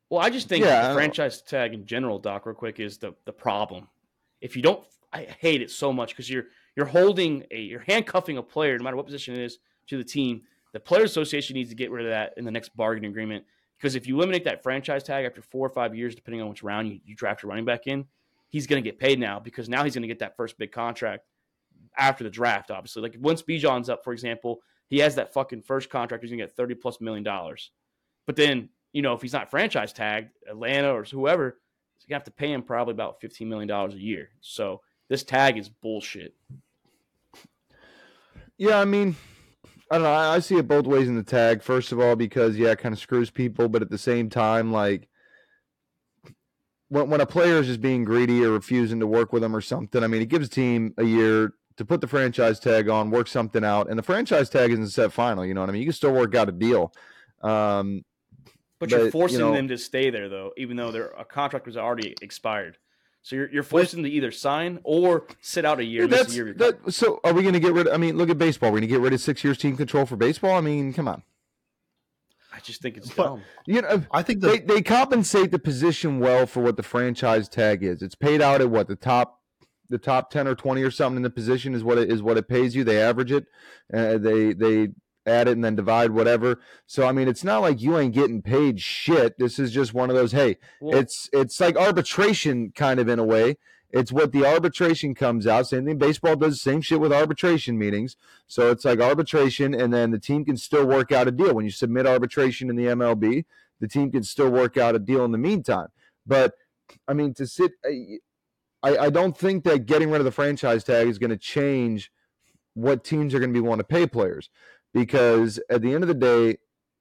Well, 0.10 0.22
I 0.22 0.30
just 0.30 0.48
think 0.48 0.63
Yeah, 0.63 0.82
the 0.84 0.88
don't- 0.89 0.96
franchise 0.96 1.42
tag 1.42 1.74
in 1.74 1.86
general, 1.86 2.20
Doc, 2.20 2.46
real 2.46 2.56
quick, 2.56 2.80
is 2.80 2.98
the 2.98 3.13
the 3.25 3.34
problem. 3.34 3.88
If 4.42 4.56
you 4.56 4.62
don't, 4.62 4.86
I 5.12 5.24
hate 5.24 5.62
it 5.62 5.72
so 5.72 5.92
much 5.92 6.10
because 6.10 6.30
you're 6.30 6.46
you're 6.75 6.86
holding 6.86 7.46
a 7.51 7.60
you're 7.60 7.84
handcuffing 7.88 8.38
a 8.38 8.44
player, 8.44 8.77
no 8.77 8.84
matter 8.84 8.96
what 8.96 9.06
position 9.06 9.34
it 9.36 9.42
is, 9.42 9.58
to 9.88 9.98
the 9.98 10.03
team. 10.03 10.44
The 10.74 10.80
player 10.80 11.03
association 11.03 11.56
needs 11.56 11.70
to 11.70 11.75
get 11.75 11.92
rid 11.92 12.06
of 12.06 12.12
that 12.12 12.34
in 12.38 12.46
the 12.46 12.51
next 12.51 12.75
bargaining 12.75 13.12
agreement 13.12 13.46
because 13.77 13.96
if 13.96 14.08
you 14.08 14.15
eliminate 14.18 14.44
that 14.46 14.63
franchise 14.63 15.03
tag 15.03 15.25
after 15.25 15.42
four 15.42 15.65
or 15.68 15.70
five 15.70 15.96
years, 15.96 16.15
depending 16.15 16.42
on 16.42 16.50
which 16.50 16.63
round 16.63 16.88
you, 16.89 17.00
you 17.06 17.15
draft 17.15 17.44
your 17.44 17.50
running 17.50 17.65
back 17.65 17.86
in, 17.86 18.06
he's 18.50 18.65
going 18.65 18.84
to 18.84 18.88
get 18.89 18.98
paid 19.00 19.20
now 19.20 19.39
because 19.39 19.70
now 19.70 19.84
he's 19.84 19.94
going 19.94 20.01
to 20.01 20.08
get 20.08 20.20
that 20.20 20.36
first 20.36 20.58
big 20.58 20.72
contract 20.72 21.25
after 21.98 22.24
the 22.24 22.30
draft. 22.30 22.72
Obviously, 22.72 23.01
like 23.03 23.15
once 23.20 23.44
Bijan's 23.44 23.88
up, 23.89 24.03
for 24.03 24.13
example, 24.13 24.62
he 24.94 25.00
has 25.00 25.16
that 25.16 25.34
fucking 25.34 25.64
first 25.64 25.90
contract. 25.90 26.24
He's 26.24 26.30
to 26.30 26.38
get 26.38 26.56
thirty 26.56 26.76
plus 26.76 27.02
million 27.02 27.24
dollars. 27.24 27.72
But 28.28 28.36
then, 28.36 28.70
you 28.92 29.02
know, 29.02 29.14
if 29.14 29.24
he's 29.24 29.34
not 29.34 29.50
franchise 29.50 29.92
tagged, 29.92 30.30
Atlanta 30.48 30.94
or 30.94 31.04
whoever, 31.04 31.58
you 32.06 32.14
have 32.14 32.26
to 32.26 32.32
pay 32.32 32.54
him 32.54 32.62
probably 32.62 32.92
about 32.92 33.20
$15 33.20 33.48
million 33.48 33.72
a 33.72 33.88
year. 33.96 34.30
So 34.42 34.82
this 35.10 35.24
tag 35.24 35.58
is 35.58 35.68
bullshit. 35.68 36.36
Yeah, 38.60 38.80
I 38.80 38.86
mean, 38.86 39.16
I 39.90 39.96
don't 39.96 40.04
know. 40.04 40.14
I, 40.14 40.36
I 40.36 40.40
see 40.40 40.58
it 40.58 40.68
both 40.68 40.86
ways 40.86 41.08
in 41.08 41.16
the 41.16 41.24
tag. 41.24 41.64
First 41.64 41.92
of 41.92 42.00
all, 42.00 42.16
because 42.16 42.56
yeah, 42.56 42.70
it 42.70 42.78
kind 42.78 42.94
of 42.94 43.00
screws 43.00 43.32
people, 43.32 43.70
but 43.70 43.82
at 43.82 43.90
the 43.90 43.98
same 43.98 44.30
time, 44.30 44.72
like 44.72 45.10
when 46.90 47.10
when 47.10 47.20
a 47.20 47.26
player 47.26 47.58
is 47.58 47.66
just 47.66 47.82
being 47.82 48.06
greedy 48.06 48.46
or 48.46 48.52
refusing 48.52 49.00
to 49.00 49.08
work 49.08 49.34
with 49.34 49.42
them 49.42 49.56
or 49.56 49.62
something, 49.62 50.04
I 50.04 50.08
mean, 50.08 50.22
it 50.22 50.30
gives 50.30 50.50
a 50.50 50.52
team 50.52 50.94
a 51.00 51.04
year 51.04 51.56
to 51.77 51.86
put 51.86 52.01
the 52.01 52.08
franchise 52.08 52.60
tag 52.60 52.89
on, 52.89 53.10
work 53.12 53.27
something 53.27 53.63
out, 53.63 53.89
and 53.89 53.98
the 53.98 54.03
franchise 54.03 54.50
tag 54.50 54.72
isn't 54.72 54.89
set 54.89 55.12
final. 55.12 55.46
You 55.46 55.53
know 55.53 55.62
what 55.62 55.70
I 55.70 55.74
mean? 55.74 55.82
You 55.82 55.88
can 55.88 55.94
still 55.94 56.13
work 56.13 56.36
out 56.36 56.50
a 56.50 56.51
deal. 56.51 56.94
Um, 57.42 58.03
But, 58.80 58.92
you're 58.92 59.12
forcing 59.12 59.39
you 59.39 59.46
know- 59.46 59.53
them 59.53 59.68
to 59.70 59.77
stay 59.77 60.10
there, 60.10 60.30
though, 60.30 60.51
even 60.58 60.77
though 60.77 60.92
their 60.92 61.08
a 61.08 61.25
contract 61.25 61.65
was 61.65 61.77
already 61.77 62.15
expired. 62.22 62.77
So 63.22 63.38
you're, 63.38 63.50
you're 63.50 63.63
forcing 63.63 64.01
them 64.01 64.12
to 64.12 64.15
either 64.15 64.32
sign 64.32 64.80
or 64.84 65.27
sit 65.39 65.63
out 65.63 65.80
a 65.80 65.86
year. 65.86 66.01
Yeah, 66.01 66.08
miss 66.08 66.20
a 66.20 66.24
that's, 66.24 66.36
year 66.36 66.53
that, 66.56 66.94
so 66.94 67.22
are 67.24 67.32
we 67.34 67.42
going 67.42 67.53
to 67.53 67.60
get 67.62 67.72
rid? 67.74 67.88
I 67.88 67.96
mean, 67.96 68.18
look 68.18 68.30
at 68.30 68.38
baseball. 68.38 68.70
We're 68.70 68.80
going 68.80 68.89
to 68.89 68.96
get 68.96 69.00
rid 69.00 69.13
of 69.13 69.22
six 69.22 69.46
years 69.46 69.58
team 69.58 69.77
control 69.77 70.06
for 70.06 70.18
baseball. 70.18 70.58
I 70.58 70.62
mean, 70.62 70.92
come 70.92 71.08
on. 71.08 71.24
I 72.53 72.60
just 72.60 72.82
think 72.82 72.98
it's 72.98 73.10
But- 73.13 73.24
dumb. 73.24 73.42
You 73.65 73.82
know, 73.82 74.03
I 74.12 74.24
think 74.24 74.42
they, 74.42 74.60
they 74.60 74.82
compensate 74.82 75.51
the 75.51 75.60
position 75.60 76.20
well 76.20 76.46
for 76.46 76.62
what 76.62 76.75
the 76.75 76.84
franchise 76.84 77.48
tag 77.48 77.82
is. 77.82 78.01
It's 78.01 78.13
paid 78.15 78.42
out 78.42 78.60
at 78.60 78.70
what 78.70 78.89
the 78.89 78.98
top 78.98 79.39
the 79.90 79.98
top 79.98 80.30
ten 80.30 80.48
or 80.48 80.56
twenty 80.56 80.84
or 80.84 80.92
something 80.92 81.18
in 81.18 81.24
the 81.24 81.30
position 81.30 81.74
is 81.74 81.84
what 81.84 81.98
it 81.98 82.12
is 82.12 82.22
what 82.22 82.38
it 82.38 82.48
pays 82.48 82.75
you. 82.75 82.84
They 82.84 83.02
average 83.02 83.32
it, 83.32 83.46
uh, 83.94 84.18
they 84.18 84.54
they 84.54 84.90
add 85.25 85.48
it 85.48 85.52
and 85.52 85.63
then 85.63 85.75
divide 85.75 86.12
whatever. 86.12 86.60
So 86.86 87.08
I 87.08 87.12
mean, 87.12 87.28
it's 87.28 87.44
not 87.44 87.62
like 87.62 87.82
you 87.82 87.98
ain't 87.98 88.13
getting 88.13 88.42
paid 88.42 88.80
shit. 88.80 89.38
This 89.38 89.60
is 89.60 89.72
just 89.72 89.94
one 89.94 90.10
of 90.10 90.16
those. 90.16 90.32
Hey, 90.32 90.58
it's 90.82 91.30
it's 91.34 91.60
like 91.60 91.75
arbitration 91.75 92.72
kind 92.75 93.00
of 93.00 93.08
in 93.08 93.20
a 93.20 93.24
way. 93.24 93.58
It's 93.94 94.12
what 94.12 94.32
the 94.32 94.44
arbitration 94.44 95.13
comes 95.13 95.46
out. 95.46 95.68
Same 95.68 95.86
thing. 95.86 96.00
Baseball 96.00 96.36
does 96.36 96.54
the 96.54 96.72
same 96.72 96.82
shit 96.82 97.00
with 97.00 97.13
arbitration 97.13 97.78
meetings. 97.78 98.18
So 98.48 98.72
it's 98.72 98.86
like 98.86 99.00
arbitration, 99.00 99.75
and 99.75 99.94
then 99.94 100.10
the 100.10 100.20
team 100.20 100.44
can 100.46 100.58
still 100.58 100.88
work 100.88 101.12
out 101.12 101.28
a 101.28 101.32
deal. 101.32 101.54
When 101.54 101.66
you 101.66 101.72
submit 101.72 102.08
arbitration 102.08 102.72
in 102.72 102.75
the 102.75 102.86
MLB, 102.86 103.46
the 103.80 103.88
team 103.88 104.12
can 104.12 104.24
still 104.24 104.50
work 104.50 104.78
out 104.78 104.96
a 104.96 105.00
deal 105.00 105.24
in 105.25 105.32
the 105.32 105.38
meantime. 105.38 105.90
But 106.25 106.56
I 107.08 107.13
mean, 107.13 107.36
to 107.36 107.46
sit, 107.46 107.74
I, 108.84 108.98
I 108.98 109.10
don't 109.10 109.38
think 109.38 109.63
that 109.63 109.86
getting 109.86 110.12
rid 110.12 110.20
of 110.20 110.25
the 110.25 110.32
franchise 110.32 110.84
tag 110.84 111.08
is 111.08 111.18
going 111.18 111.30
to 111.30 111.38
change 111.38 112.12
what 112.74 113.04
teams 113.04 113.34
are 113.34 113.40
going 113.40 113.54
to 113.54 113.60
be 113.60 113.66
wanting 113.66 113.84
to 113.84 113.88
pay 113.88 114.06
players, 114.06 114.50
because 114.94 115.60
at 115.70 115.82
the 115.82 115.94
end 115.94 116.04
of 116.04 116.08
the 116.08 116.13
day, 116.13 116.58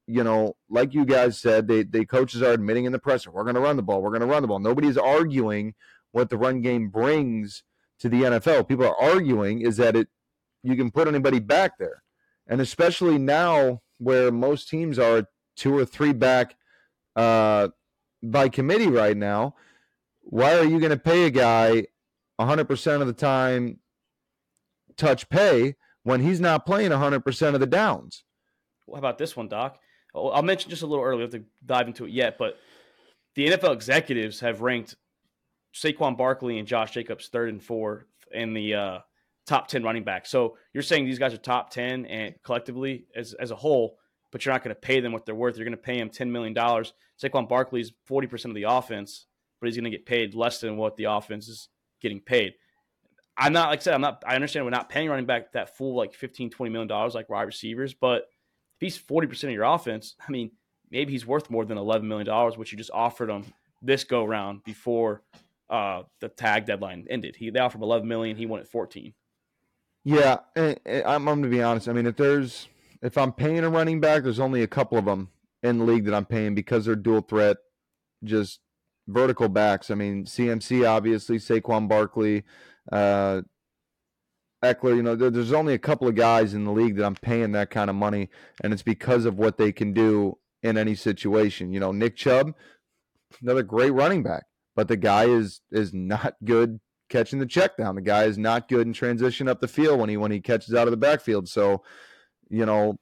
you 0.07 0.23
know, 0.25 0.57
like 0.69 0.95
you 0.95 1.05
guys 1.05 1.39
said, 1.39 1.69
they 1.69 1.83
they 1.83 2.05
coaches 2.05 2.43
are 2.43 2.53
admitting 2.53 2.85
in 2.85 2.93
the 2.93 2.99
presser, 2.99 3.31
we're 3.31 3.45
going 3.45 3.55
to 3.55 3.61
run 3.61 3.77
the 3.77 3.83
ball, 3.83 4.03
we're 4.03 4.11
going 4.11 4.21
to 4.21 4.27
run 4.27 4.43
the 4.43 4.49
ball. 4.49 4.59
Nobody's 4.59 4.99
arguing 4.99 5.75
what 6.13 6.31
the 6.31 6.37
run 6.37 6.61
game 6.61 6.89
brings 6.89 7.65
to 8.01 8.09
the 8.09 8.23
NFL. 8.23 8.69
People 8.69 8.87
are 8.87 9.01
arguing 9.01 9.61
is 9.61 9.77
that 9.79 9.97
it 9.97 10.09
you 10.63 10.77
can 10.77 10.91
put 10.91 11.09
anybody 11.09 11.41
back 11.41 11.79
there, 11.79 12.03
and 12.47 12.61
especially 12.61 13.19
now 13.19 13.83
where 13.99 14.31
most 14.31 14.69
teams 14.69 14.99
are 14.99 15.25
two 15.57 15.77
or 15.77 15.85
three 15.85 16.13
back 16.13 16.57
uh, 17.17 17.69
by 18.23 18.49
committee 18.49 18.89
right 18.89 19.17
now. 19.17 19.55
Why 20.23 20.57
are 20.57 20.65
you 20.65 20.79
going 20.79 20.91
to 20.91 20.99
pay 20.99 21.25
a 21.27 21.31
guy 21.31 21.87
100% 22.41 23.01
of 23.01 23.07
the 23.07 23.13
time 23.13 23.79
touch 24.97 25.29
pay 25.29 25.77
when 26.03 26.21
he's 26.21 26.41
not 26.41 26.67
playing 26.67 26.91
100% 26.91 27.55
of 27.55 27.61
the 27.61 27.67
downs? 27.67 28.25
How 28.91 28.99
about 28.99 29.19
this 29.19 29.37
one, 29.37 29.49
Doc? 29.49 29.79
Oh, 30.15 30.29
I'll 30.29 30.43
mention 30.43 30.71
just 30.71 30.83
a 30.83 30.87
little 30.87 31.05
earlier. 31.05 31.19
We 31.19 31.23
have 31.23 31.33
to 31.33 31.45
dive 31.65 31.87
into 31.87 32.05
it 32.05 32.11
yet, 32.11 32.37
but 32.39 32.59
the 33.35 33.49
NFL 33.49 33.73
executives 33.73 34.41
have 34.41 34.61
ranked 34.61 34.97
Saquon 35.75 36.17
Barkley 36.17 36.59
and 36.59 36.69
Josh 36.69 36.93
Jacobs 36.93 37.29
third 37.29 37.49
and 37.49 37.63
fourth 37.63 38.05
in 38.31 38.53
the 38.53 38.75
uh, 38.75 38.99
top 39.47 39.69
ten 39.69 39.83
running 39.83 40.05
backs. 40.05 40.31
So 40.31 40.59
you're 40.75 40.83
saying 40.83 41.07
these 41.07 41.19
guys 41.19 41.33
are 41.33 41.39
top 41.39 41.71
ten 41.71 42.05
and 42.07 42.35
collectively 42.43 43.07
as 43.17 43.33
as 43.35 43.51
a 43.51 43.57
whole, 43.57 43.99
but 44.31 44.45
you're 44.45 44.53
not 44.53 44.63
going 44.63 44.75
to 44.75 44.81
pay 44.81 45.01
them 45.01 45.13
what 45.13 45.25
they're 45.25 45.35
worth. 45.35 45.57
You're 45.57 45.65
going 45.65 45.77
to 45.77 45.83
pay 45.83 45.99
them 45.99 46.11
ten 46.11 46.31
million 46.31 46.53
dollars. 46.53 46.93
Saquon 47.23 47.49
Barkley 47.49 47.81
is 47.81 47.93
forty 48.05 48.27
percent 48.27 48.51
of 48.51 48.57
the 48.57 48.65
offense, 48.65 49.27
but 49.63 49.69
he's 49.69 49.77
going 49.77 49.85
to 49.85 49.97
get 49.97 50.05
paid 50.05 50.35
less 50.35 50.61
than 50.61 50.77
what 50.77 50.97
the 50.97 51.05
offense 51.05 51.47
is 51.47 51.69
getting 52.01 52.21
paid. 52.21 52.55
I'm 53.39 53.53
not 53.53 53.71
like 53.71 53.79
I 53.79 53.83
said, 53.83 53.95
I'm 53.95 54.01
not 54.01 54.25
I 54.27 54.35
understand 54.35 54.67
we're 54.67 54.71
not 54.71 54.89
paying 54.89 55.09
running 55.09 55.25
back 55.25 55.53
that 55.53 55.77
full 55.77 55.95
like 55.95 56.13
15, 56.13 56.51
20 56.51 56.71
million 56.73 56.89
dollars 56.89 57.15
like 57.15 57.31
wide 57.31 57.43
receivers, 57.43 57.95
but 57.95 58.25
if 58.77 58.81
he's 58.81 58.99
40% 58.99 59.45
of 59.45 59.51
your 59.51 59.63
offense, 59.63 60.17
I 60.27 60.33
mean, 60.33 60.51
maybe 60.91 61.13
he's 61.13 61.25
worth 61.25 61.49
more 61.49 61.65
than 61.65 61.79
11 61.79 62.07
million 62.07 62.27
dollars, 62.27 62.59
which 62.59 62.73
you 62.73 62.79
just 62.79 62.91
offered 62.91 63.31
him 63.31 63.45
this 63.81 64.03
go 64.03 64.25
round 64.25 64.65
before 64.65 65.23
uh, 65.71 66.03
the 66.21 66.29
tag 66.29 66.67
deadline 66.67 67.07
ended. 67.09 67.37
He 67.37 67.51
they 67.51 67.61
offered 67.61 67.79
him 67.79 67.85
11 67.85 68.07
million, 68.07 68.37
he 68.37 68.47
wanted 68.47 68.67
14. 68.69 69.15
Yeah, 70.05 70.39
and, 70.57 70.79
and 70.85 71.05
I'm, 71.05 71.29
I'm 71.29 71.41
going 71.41 71.51
to 71.51 71.57
be 71.57 71.63
honest. 71.63 71.89
I 71.89 71.93
mean, 71.93 72.07
if 72.07 72.17
there's 72.17 72.69
if 73.01 73.17
I'm 73.17 73.33
paying 73.33 73.61
a 73.61 73.71
running 73.71 74.01
back, 74.01 74.25
there's 74.25 74.41
only 74.41 74.63
a 74.63 74.67
couple 74.67 74.99
of 74.99 75.05
them 75.05 75.31
in 75.63 75.79
the 75.79 75.85
league 75.85 76.05
that 76.07 76.15
I'm 76.15 76.27
paying 76.27 76.57
because 76.57 76.85
they're 76.85 76.97
dual 76.97 77.21
threat, 77.21 77.59
just 78.25 78.59
vertical 79.07 79.49
backs. 79.49 79.91
I 79.91 79.95
mean, 79.95 80.25
CMC 80.25 80.89
obviously, 80.89 81.39
Saquon 81.39 81.89
Barkley, 81.89 82.45
uh, 82.91 83.43
Ekeler. 84.63 84.97
You 84.97 85.03
know, 85.03 85.17
there, 85.17 85.31
there's 85.31 85.53
only 85.53 85.75
a 85.75 85.79
couple 85.79 86.09
of 86.09 86.15
guys 86.15 86.55
in 86.55 86.65
the 86.65 86.73
league 86.73 86.97
that 86.97 87.05
I'm 87.05 87.17
paying 87.17 87.53
that 87.53 87.71
kind 87.71 87.91
of 87.91 87.97
money, 87.97 88.31
and 88.63 88.73
it's 88.73 88.83
because 88.83 89.25
of 89.25 89.39
what 89.39 89.59
they 89.59 89.73
can 89.73 89.93
do 89.93 90.39
in 90.63 90.77
any 90.77 90.95
situation. 90.95 91.73
You 91.73 91.81
know, 91.81 91.93
Nick 91.93 92.17
Chubb, 92.17 92.55
another 93.43 93.63
great 93.63 93.91
running 93.91 94.23
back, 94.23 94.45
but 94.77 94.89
the 94.89 94.97
guy 94.97 95.25
is 95.25 95.61
is 95.71 95.93
not 95.93 96.37
good 96.45 96.81
catching 97.09 97.39
the 97.39 97.47
check 97.47 97.77
down. 97.77 97.95
The 97.95 98.01
guy 98.01 98.25
is 98.25 98.39
not 98.39 98.69
good 98.69 98.87
in 98.87 98.93
transition 98.93 99.47
up 99.47 99.61
the 99.61 99.69
field 99.69 100.01
when 100.01 100.09
he 100.09 100.17
when 100.17 100.33
he 100.33 100.41
catches 100.41 100.75
out 100.75 100.89
of 100.89 100.93
the 100.93 100.97
backfield. 100.97 101.49
So, 101.49 101.83
you 102.49 102.65
know, 102.67 102.99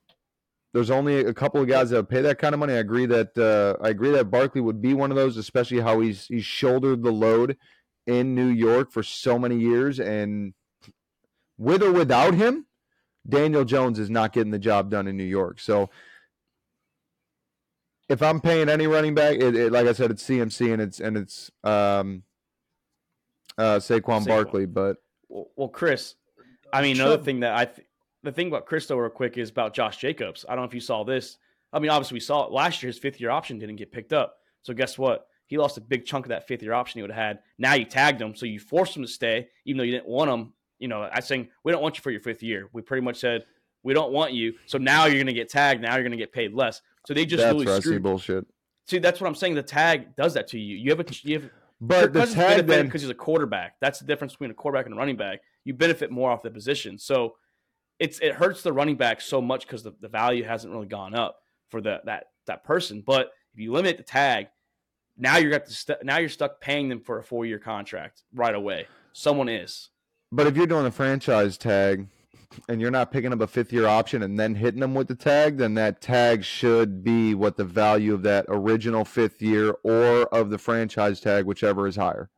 there's 0.73 0.91
only 0.91 1.21
a 1.21 1.35
couple 1.35 1.61
of 1.61 1.69
guys 1.69 1.91
that 1.91 1.97
would 1.97 2.09
pay 2.09 2.23
that 2.23 2.39
kind 2.39 2.55
of 2.55 2.61
money. 2.61 2.75
I 2.75 2.79
agree 2.79 3.07
that 3.07 3.37
uh, 3.37 3.83
I 3.85 3.89
agree 3.89 4.11
that 4.11 4.31
Barkley 4.31 4.61
would 4.61 4.81
be 4.81 4.95
one 4.95 5.11
of 5.11 5.17
those, 5.17 5.37
especially 5.37 5.81
how 5.81 6.00
he's 6.00 6.27
he's 6.27 6.45
shouldered 6.45 7.03
the 7.03 7.11
load 7.11 7.57
in 8.07 8.35
New 8.35 8.49
York 8.49 8.93
for 8.93 9.03
so 9.03 9.39
many 9.39 9.59
years, 9.59 9.99
and 9.99 10.55
with 11.59 11.83
or 11.83 11.93
without 11.93 12.35
him, 12.35 12.67
Daniel 13.29 13.65
Jones 13.65 13.99
is 13.99 14.11
not 14.11 14.33
getting 14.33 14.53
the 14.53 14.59
job 14.59 14.91
done 14.91 15.07
in 15.09 15.17
New 15.17 15.25
York. 15.25 15.61
So. 15.61 15.91
If 18.09 18.25
I'm 18.25 18.41
paying 18.41 18.69
any 18.69 18.89
running 18.89 19.15
back, 19.15 19.37
it, 19.37 19.55
it, 19.55 19.71
like 19.71 19.87
I 19.87 19.93
said, 19.93 20.11
it's 20.11 20.25
CMC 20.27 20.73
and 20.73 20.83
it's 20.83 20.99
and 20.99 21.17
it's 21.17 21.49
um, 21.62 22.25
uh, 23.57 23.77
Saquon, 23.77 24.23
Saquon. 24.23 24.27
Barkley, 24.27 24.67
but 24.67 24.97
Well, 25.29 25.47
well 25.55 25.69
Chris, 25.69 26.17
I 26.73 26.83
mean, 26.83 26.97
another 26.97 27.23
thing 27.23 27.39
that 27.41 27.57
I 27.57 27.67
th- 27.67 27.87
the 28.23 28.33
thing 28.33 28.49
about 28.49 28.69
though, 28.87 28.97
real 28.97 29.11
quick, 29.11 29.39
is 29.39 29.50
about 29.50 29.75
Josh 29.75 29.97
Jacobs. 29.97 30.45
I 30.49 30.55
don't 30.55 30.62
know 30.62 30.69
if 30.69 30.75
you 30.75 30.81
saw 30.81 31.05
this. 31.05 31.39
I 31.73 31.79
mean, 31.79 31.91
obviously 31.91 32.17
we 32.17 32.21
saw 32.21 32.47
it 32.47 32.53
last 32.53 32.83
year. 32.83 32.89
His 32.89 32.99
fifth 32.99 33.21
year 33.21 33.31
option 33.31 33.59
didn't 33.59 33.77
get 33.77 33.93
picked 33.93 34.12
up. 34.12 34.37
So 34.62 34.75
guess 34.75 34.99
what? 34.99 35.27
He 35.47 35.59
lost 35.59 35.79
a 35.79 35.81
big 35.81 36.05
chunk 36.05 36.27
of 36.27 36.31
that 36.31 36.47
fifth 36.47 36.62
year 36.62 36.73
option 36.73 36.99
he 36.99 37.03
would 37.03 37.11
have 37.11 37.23
had. 37.23 37.39
Now 37.59 37.75
you 37.75 37.85
tagged 37.85 38.21
him, 38.21 38.35
so 38.35 38.47
you 38.47 38.61
forced 38.61 38.97
him 38.97 39.03
to 39.03 39.09
stay, 39.09 39.49
even 39.65 39.79
though 39.79 39.85
you 39.85 39.93
didn't 39.93 40.09
want 40.09 40.31
him. 40.31 40.53
You 40.79 40.89
know, 40.89 41.09
I 41.12 41.21
saying 41.21 41.49
we 41.65 41.73
don't 41.73 41.83
want 41.83 41.97
you 41.97 42.03
for 42.03 42.11
your 42.11 42.21
fifth 42.21 42.43
year. 42.43 42.69
We 42.73 42.83
pretty 42.83 43.03
much 43.03 43.17
said 43.17 43.45
we 43.83 43.95
don't 43.95 44.12
want 44.12 44.33
you. 44.33 44.55
So 44.67 44.79
now 44.79 45.07
you're 45.07 45.17
going 45.17 45.27
to 45.27 45.33
get 45.33 45.49
tagged. 45.49 45.83
Now 45.83 45.95
you're 45.95 46.03
going 46.03 46.12
to 46.12 46.19
get 46.19 46.33
paid 46.33 46.53
less. 46.53 46.81
So 47.07 47.15
they 47.15 47.25
just 47.27 47.43
that's 47.43 47.53
really 47.53 47.81
screwed. 47.81 48.03
bullshit. 48.03 48.47
See, 48.87 48.99
that's 48.99 49.21
what 49.21 49.27
I'm 49.27 49.35
saying. 49.35 49.55
The 49.55 49.62
tag 49.62 50.17
does 50.17 50.35
that 50.35 50.49
to 50.49 50.59
you. 50.59 50.77
You 50.77 50.91
have 50.91 51.00
a 51.00 51.05
you 51.23 51.41
have 51.41 51.50
But 51.81 52.12
the 52.12 52.27
tag 52.27 52.67
then, 52.67 52.87
because 52.87 53.03
he's 53.03 53.11
a 53.11 53.15
quarterback. 53.15 53.77
That's 53.81 53.99
the 53.99 54.07
difference 54.07 54.33
between 54.33 54.50
a 54.50 54.55
quarterback 54.55 54.87
and 54.87 54.95
a 54.95 54.99
running 54.99 55.17
back. 55.17 55.41
You 55.65 55.75
benefit 55.75 56.11
more 56.11 56.31
off 56.31 56.43
the 56.43 56.50
position. 56.50 56.99
So 56.99 57.35
it's 58.00 58.19
it 58.21 58.35
hurts 58.35 58.62
the 58.62 58.73
running 58.73 58.97
back 58.97 59.21
so 59.21 59.40
much 59.40 59.66
because 59.66 59.83
the, 59.83 59.92
the 60.00 60.09
value 60.09 60.42
hasn't 60.42 60.73
really 60.73 60.87
gone 60.87 61.14
up 61.14 61.42
for 61.69 61.80
the 61.80 62.00
that 62.07 62.28
that 62.47 62.64
person. 62.64 63.04
But 63.07 63.30
if 63.52 63.61
you 63.61 63.73
limit 63.73 63.99
the 63.99 64.02
tag, 64.02 64.49
now 65.16 65.37
you're 65.37 65.50
got 65.50 65.66
to 65.66 65.73
st- 65.73 66.02
now 66.02 66.19
you're 66.19 66.30
stuck 66.30 66.61
paying 66.61 66.88
them 66.88 67.00
for 67.00 67.19
a 67.19 67.23
four 67.23 67.45
year 67.45 67.59
contract 67.59 68.23
right 68.35 68.54
away. 68.54 68.87
Someone 69.12 69.49
is. 69.49 69.90
But 70.33 70.47
if 70.47 70.57
you're 70.57 70.66
doing 70.66 70.87
a 70.87 70.90
franchise 70.90 71.59
tag 71.59 72.07
and 72.69 72.80
you're 72.80 72.90
not 72.90 73.12
picking 73.12 73.33
up 73.33 73.40
a 73.40 73.47
fifth 73.47 73.73
year 73.73 73.87
option 73.87 74.23
and 74.23 74.38
then 74.38 74.54
hitting 74.54 74.80
them 74.80 74.95
with 74.95 75.09
the 75.09 75.14
tag, 75.14 75.59
then 75.59 75.75
that 75.75 76.00
tag 76.00 76.42
should 76.42 77.04
be 77.04 77.35
what 77.35 77.57
the 77.57 77.64
value 77.64 78.14
of 78.14 78.23
that 78.23 78.47
original 78.49 79.04
fifth 79.04 79.42
year 79.42 79.75
or 79.85 80.23
of 80.35 80.50
the 80.50 80.59
franchise 80.59 81.21
tag, 81.21 81.45
whichever 81.45 81.87
is 81.87 81.97
higher. 81.97 82.30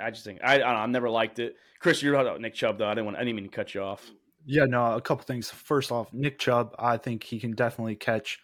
I 0.00 0.10
just 0.10 0.24
think 0.24 0.40
I, 0.42 0.54
I 0.54 0.58
know, 0.58 0.78
I've 0.78 0.90
never 0.90 1.10
liked 1.10 1.38
it. 1.40 1.56
Chris, 1.84 2.00
you're 2.00 2.14
talking 2.14 2.28
about 2.28 2.40
Nick 2.40 2.54
Chubb 2.54 2.78
though. 2.78 2.86
I 2.86 2.94
didn't 2.94 3.04
want 3.04 3.18
I 3.18 3.24
didn't 3.24 3.36
mean 3.36 3.44
to 3.44 3.54
cut 3.54 3.74
you 3.74 3.82
off. 3.82 4.10
Yeah, 4.46 4.64
no, 4.64 4.94
a 4.94 5.02
couple 5.02 5.26
things. 5.26 5.50
First 5.50 5.92
off, 5.92 6.10
Nick 6.14 6.38
Chubb, 6.38 6.74
I 6.78 6.96
think 6.96 7.22
he 7.22 7.38
can 7.38 7.52
definitely 7.52 7.94
catch 7.94 8.40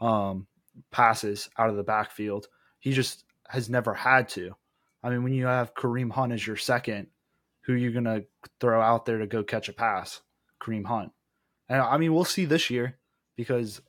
um, 0.00 0.46
passes 0.92 1.50
out 1.58 1.68
of 1.68 1.74
the 1.74 1.82
backfield. 1.82 2.46
He 2.78 2.92
just 2.92 3.24
has 3.48 3.68
never 3.68 3.92
had 3.92 4.28
to. 4.28 4.52
I 5.02 5.10
mean, 5.10 5.24
when 5.24 5.32
you 5.32 5.46
have 5.46 5.74
Kareem 5.74 6.12
Hunt 6.12 6.32
as 6.32 6.46
your 6.46 6.54
second, 6.54 7.08
who 7.62 7.72
are 7.72 7.76
you 7.76 7.90
to 7.90 8.24
throw 8.60 8.80
out 8.80 9.04
there 9.04 9.18
to 9.18 9.26
go 9.26 9.42
catch 9.42 9.68
a 9.68 9.72
pass? 9.72 10.20
Kareem 10.62 10.86
Hunt. 10.86 11.10
And 11.68 11.82
I 11.82 11.96
mean, 11.96 12.14
we'll 12.14 12.24
see 12.24 12.44
this 12.44 12.70
year 12.70 12.98
because 13.34 13.80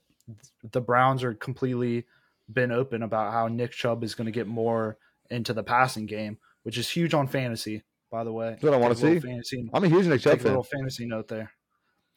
the 0.71 0.81
Browns 0.81 1.23
are 1.23 1.35
completely 1.35 2.05
been 2.51 2.71
open 2.71 3.03
about 3.03 3.31
how 3.31 3.47
Nick 3.47 3.73
Chubb 3.73 4.03
is 4.03 4.15
going 4.15 4.25
to 4.25 4.31
get 4.31 4.47
more 4.47 4.97
into 5.29 5.53
the 5.53 5.61
passing 5.61 6.07
game, 6.07 6.39
which 6.63 6.79
is 6.79 6.89
huge 6.89 7.13
on 7.13 7.27
fantasy, 7.27 7.83
by 8.11 8.23
the 8.23 8.31
way. 8.31 8.51
That's 8.51 8.63
what 8.63 8.73
I 8.73 8.77
want 8.77 8.95
to 8.97 8.99
see. 8.99 9.19
Fantasy, 9.19 9.69
I'm 9.73 9.83
a 9.83 9.87
huge 9.89 10.07
Nick 10.07 10.21
Chubb 10.21 10.33
take 10.33 10.39
a 10.41 10.43
fan. 10.43 10.51
little 10.53 10.63
fantasy 10.63 11.05
note 11.05 11.27
there. 11.27 11.51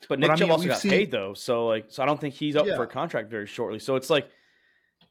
But 0.09 0.18
Nick 0.18 0.30
I 0.30 0.35
Chubb 0.35 0.40
mean, 0.49 0.50
also 0.52 0.66
got 0.68 0.78
seen- 0.78 0.90
paid 0.90 1.11
though, 1.11 1.35
so 1.35 1.66
like, 1.66 1.87
so 1.88 2.02
I 2.02 2.06
don't 2.06 2.20
think 2.20 2.35
he's 2.35 2.56
up 2.56 2.66
Yeah. 2.66 2.76
for 2.76 2.85
a 2.85 2.87
contract 2.87 3.30
very 3.30 3.47
shortly. 3.47 3.78
So 3.78 3.97
it's 3.97 4.09
like 4.11 4.28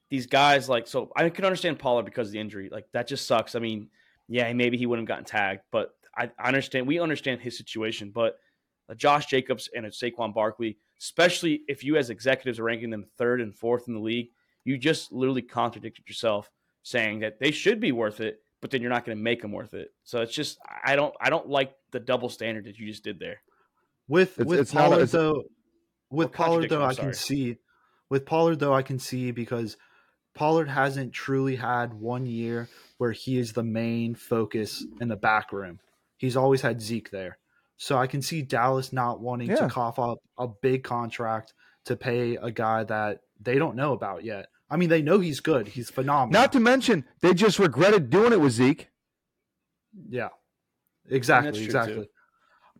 these 0.09 0.25
guys, 0.25 0.67
like, 0.67 0.87
so 0.87 1.11
I 1.15 1.29
can 1.29 1.45
understand 1.45 1.77
Pollard 1.79 2.03
because 2.05 2.29
of 2.29 2.31
the 2.33 2.39
injury. 2.39 2.69
Like 2.71 2.87
that 2.93 3.07
just 3.07 3.27
sucks. 3.27 3.53
I 3.55 3.59
mean, 3.59 3.89
yeah, 4.27 4.51
maybe 4.53 4.77
he 4.77 4.85
wouldn't 4.87 5.07
have 5.07 5.15
gotten 5.15 5.25
tagged, 5.25 5.61
but 5.71 5.93
I, 6.17 6.31
I 6.39 6.47
understand. 6.47 6.87
We 6.87 6.99
understand 6.99 7.41
his 7.41 7.55
situation, 7.57 8.09
but 8.09 8.39
a 8.87 8.95
Josh 8.95 9.27
Jacobs 9.27 9.69
and 9.75 9.85
a 9.85 9.89
Saquon 9.89 10.33
Barkley, 10.33 10.77
especially 10.99 11.61
if 11.67 11.83
you 11.83 11.95
as 11.97 12.09
executives 12.09 12.57
are 12.59 12.63
ranking 12.63 12.89
them 12.89 13.05
third 13.17 13.41
and 13.41 13.53
fourth 13.55 13.87
in 13.87 13.93
the 13.93 13.99
league, 13.99 14.29
you 14.65 14.77
just 14.79 15.11
literally 15.11 15.43
contradicted 15.43 16.07
yourself 16.07 16.49
saying 16.81 17.19
that 17.19 17.39
they 17.39 17.51
should 17.51 17.79
be 17.79 17.91
worth 17.91 18.19
it, 18.19 18.41
but 18.61 18.71
then 18.71 18.81
you're 18.81 18.89
not 18.89 19.05
going 19.05 19.17
to 19.17 19.23
make 19.23 19.41
them 19.41 19.51
worth 19.51 19.73
it. 19.73 19.89
So 20.03 20.21
it's 20.21 20.33
just 20.33 20.57
I 20.83 20.95
don't 20.95 21.13
I 21.19 21.29
don't 21.29 21.47
like 21.49 21.73
the 21.91 21.99
double 21.99 22.29
standard 22.29 22.65
that 22.65 22.77
you 22.77 22.87
just 22.87 23.03
did 23.03 23.19
there. 23.19 23.41
With 24.07 24.31
It's- 24.39 24.47
with 24.47 24.59
it's 24.59 24.73
not 24.73 24.81
a- 24.81 24.89
Pollard 24.89 24.95
it's- 25.03 25.11
though, 25.11 25.43
with 26.09 26.31
Pollard 26.31 26.69
though, 26.69 26.83
I'm 26.83 26.95
can 26.95 27.13
see. 27.13 27.57
With 28.09 28.25
Pollard 28.25 28.59
though, 28.59 28.73
I 28.73 28.81
can 28.81 28.97
see 28.99 29.31
because 29.31 29.77
Pollard 30.33 30.67
hasn't 30.69 31.13
truly 31.13 31.55
had 31.55 31.93
one 31.93 32.25
year 32.25 32.67
where 32.97 33.11
he 33.11 33.37
is 33.37 33.53
the 33.53 33.63
main 33.63 34.15
focus 34.15 34.83
in 34.99 35.07
the 35.09 35.15
back 35.15 35.51
room. 35.51 35.79
He's 36.17 36.35
always 36.35 36.61
had 36.61 36.81
Zeke 36.81 37.11
there, 37.11 37.37
so 37.77 37.97
I 37.97 38.07
can 38.07 38.21
see 38.21 38.41
Dallas 38.41 38.91
not 38.91 39.19
wanting 39.21 39.49
Yeah. 39.49 39.57
to 39.57 39.69
cough 39.69 39.99
up 39.99 40.17
a 40.37 40.47
big 40.47 40.83
contract 40.83 41.53
to 41.85 41.95
pay 41.95 42.35
a 42.35 42.51
guy 42.51 42.83
that 42.83 43.21
they 43.39 43.57
don't 43.59 43.75
know 43.75 43.93
about 43.93 44.23
yet. 44.23 44.47
I 44.69 44.77
mean, 44.77 44.89
they 44.89 45.01
know 45.01 45.19
he's 45.19 45.39
good. 45.39 45.69
He's 45.69 45.89
phenomenal. 45.89 46.39
Not 46.39 46.51
to 46.53 46.59
mention, 46.59 47.05
they 47.21 47.33
just 47.33 47.59
regretted 47.59 48.09
doing 48.09 48.33
it 48.33 48.41
with 48.41 48.53
Zeke. 48.53 48.89
Yeah, 50.09 50.29
exactly, 51.09 51.51
true, 51.53 51.63
exactly. 51.63 51.95
too. 51.95 52.05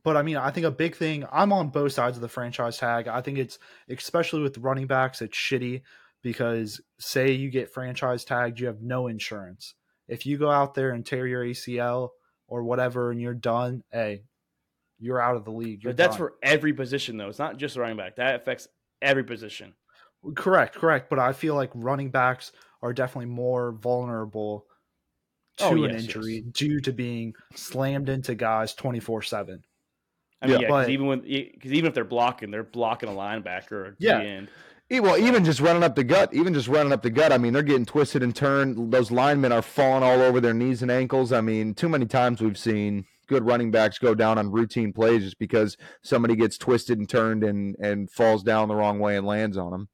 But 0.03 0.15
I 0.15 0.21
mean, 0.21 0.37
I 0.37 0.51
think 0.51 0.65
a 0.65 0.71
big 0.71 0.95
thing. 0.95 1.25
I'm 1.31 1.51
on 1.51 1.69
both 1.69 1.91
sides 1.91 2.17
of 2.17 2.21
the 2.21 2.29
franchise 2.29 2.77
tag. 2.77 3.07
I 3.07 3.21
think 3.21 3.37
it's 3.37 3.59
especially 3.89 4.41
with 4.41 4.57
running 4.59 4.87
backs, 4.87 5.21
it's 5.21 5.37
shitty 5.37 5.81
because 6.21 6.81
say 6.99 7.31
you 7.31 7.49
get 7.49 7.73
franchise 7.73 8.23
tagged, 8.23 8.59
you 8.59 8.67
have 8.67 8.81
no 8.81 9.07
insurance. 9.07 9.75
If 10.07 10.25
you 10.25 10.37
go 10.37 10.49
out 10.49 10.73
there 10.73 10.91
and 10.91 11.05
tear 11.05 11.27
your 11.27 11.43
ACL 11.43 12.09
or 12.47 12.63
whatever, 12.63 13.11
and 13.11 13.21
you're 13.21 13.33
done, 13.33 13.83
hey, 13.91 14.23
you're 14.99 15.21
out 15.21 15.35
of 15.35 15.45
the 15.45 15.51
league. 15.51 15.83
You're 15.83 15.93
But 15.93 15.97
that's 15.97 16.17
done. 16.17 16.29
for 16.29 16.33
every 16.41 16.73
position, 16.73 17.17
though. 17.17 17.29
It's 17.29 17.39
not 17.39 17.57
just 17.57 17.77
running 17.77 17.97
back. 17.97 18.15
That 18.17 18.35
affects 18.35 18.67
every 19.01 19.23
position. 19.23 19.73
Correct, 20.35 20.75
correct. 20.75 21.09
But 21.09 21.19
I 21.19 21.33
feel 21.33 21.55
like 21.55 21.71
running 21.73 22.09
backs 22.09 22.51
are 22.81 22.93
definitely 22.93 23.27
more 23.31 23.71
vulnerable 23.73 24.65
to 25.57 25.65
Oh, 25.65 25.83
an 25.83 25.91
yes, 25.91 26.03
injury 26.03 26.41
due 26.41 26.79
to 26.81 26.93
being 26.93 27.33
slammed 27.55 28.07
into 28.09 28.35
guys 28.35 28.73
twenty 28.73 28.99
four 28.99 29.21
seven. 29.21 29.63
I 30.41 30.47
mean, 30.47 30.53
Yeah. 30.55 30.61
yeah, 30.61 30.67
because 30.67 30.85
But- 30.85 30.89
even 30.91 31.05
when 31.07 31.19
because 31.21 31.73
even 31.73 31.87
if 31.89 31.93
they're 31.93 32.05
blocking, 32.05 32.51
they're 32.51 32.63
blocking 32.63 33.09
a 33.09 33.11
linebacker 33.13 33.71
or 33.73 33.85
a 33.87 33.95
Yeah. 33.99 34.19
end. 34.21 34.47
Well, 34.91 35.17
even 35.19 35.45
just 35.45 35.59
running 35.59 35.83
up 35.83 35.95
the 35.95 36.03
gut, 36.03 36.33
even 36.33 36.53
just 36.53 36.67
running 36.67 36.91
up 36.91 37.03
the 37.03 37.11
gut. 37.11 37.31
I 37.31 37.37
mean, 37.37 37.53
they're 37.53 37.61
getting 37.61 37.85
twisted 37.85 38.23
and 38.23 38.35
turned. 38.35 38.91
Those 38.91 39.11
linemen 39.11 39.51
are 39.51 39.61
falling 39.61 40.01
all 40.01 40.21
over 40.21 40.39
their 40.41 40.53
knees 40.55 40.81
and 40.81 40.89
ankles. 40.89 41.31
I 41.31 41.41
mean, 41.41 41.75
too 41.75 41.89
many 41.89 42.07
times 42.07 42.41
we've 42.41 42.57
seen 42.57 43.05
good 43.27 43.45
running 43.45 43.69
backs 43.69 43.99
go 43.99 44.15
down 44.15 44.39
on 44.39 44.51
routine 44.51 44.91
plays 44.91 45.21
just 45.23 45.37
because 45.37 45.77
somebody 46.01 46.35
gets 46.35 46.57
twisted 46.57 46.97
and 46.97 47.07
turned 47.07 47.43
and 47.43 47.75
and 47.79 48.09
falls 48.09 48.41
down 48.41 48.67
the 48.67 48.75
wrong 48.75 48.97
way 48.97 49.15
and 49.17 49.27
lands 49.27 49.57
on 49.57 49.71
them. 49.71 49.89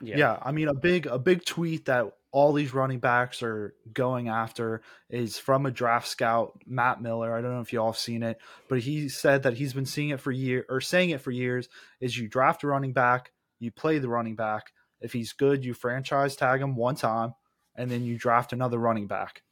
Yeah. 0.00 0.16
Yeah. 0.16 0.38
I 0.42 0.52
mean 0.52 0.68
a 0.68 0.74
big 0.74 1.06
a 1.06 1.18
big 1.18 1.44
tweet 1.44 1.86
that 1.86 2.12
all 2.30 2.52
these 2.52 2.74
running 2.74 2.98
backs 2.98 3.42
are 3.42 3.74
going 3.92 4.28
after 4.28 4.82
is 5.08 5.38
from 5.38 5.64
a 5.64 5.70
draft 5.70 6.06
scout, 6.08 6.60
Matt 6.66 7.00
Miller. 7.00 7.34
I 7.34 7.40
don't 7.40 7.54
know 7.54 7.60
if 7.60 7.72
you 7.72 7.80
all 7.80 7.92
have 7.92 7.98
seen 7.98 8.22
it, 8.22 8.38
but 8.68 8.80
he 8.80 9.08
said 9.08 9.44
that 9.44 9.54
he's 9.54 9.72
been 9.72 9.86
seeing 9.86 10.10
it 10.10 10.20
for 10.20 10.30
year 10.30 10.66
or 10.68 10.80
saying 10.80 11.10
it 11.10 11.22
for 11.22 11.30
years 11.30 11.68
is 12.00 12.18
you 12.18 12.28
draft 12.28 12.62
a 12.64 12.66
running 12.66 12.92
back, 12.92 13.32
you 13.58 13.70
play 13.70 13.98
the 13.98 14.08
running 14.08 14.36
back. 14.36 14.72
If 15.00 15.12
he's 15.12 15.32
good, 15.32 15.64
you 15.64 15.74
franchise 15.74 16.36
tag 16.36 16.60
him 16.60 16.76
one 16.76 16.96
time, 16.96 17.34
and 17.74 17.90
then 17.90 18.04
you 18.04 18.18
draft 18.18 18.52
another 18.52 18.78
running 18.78 19.06
back. 19.06 19.42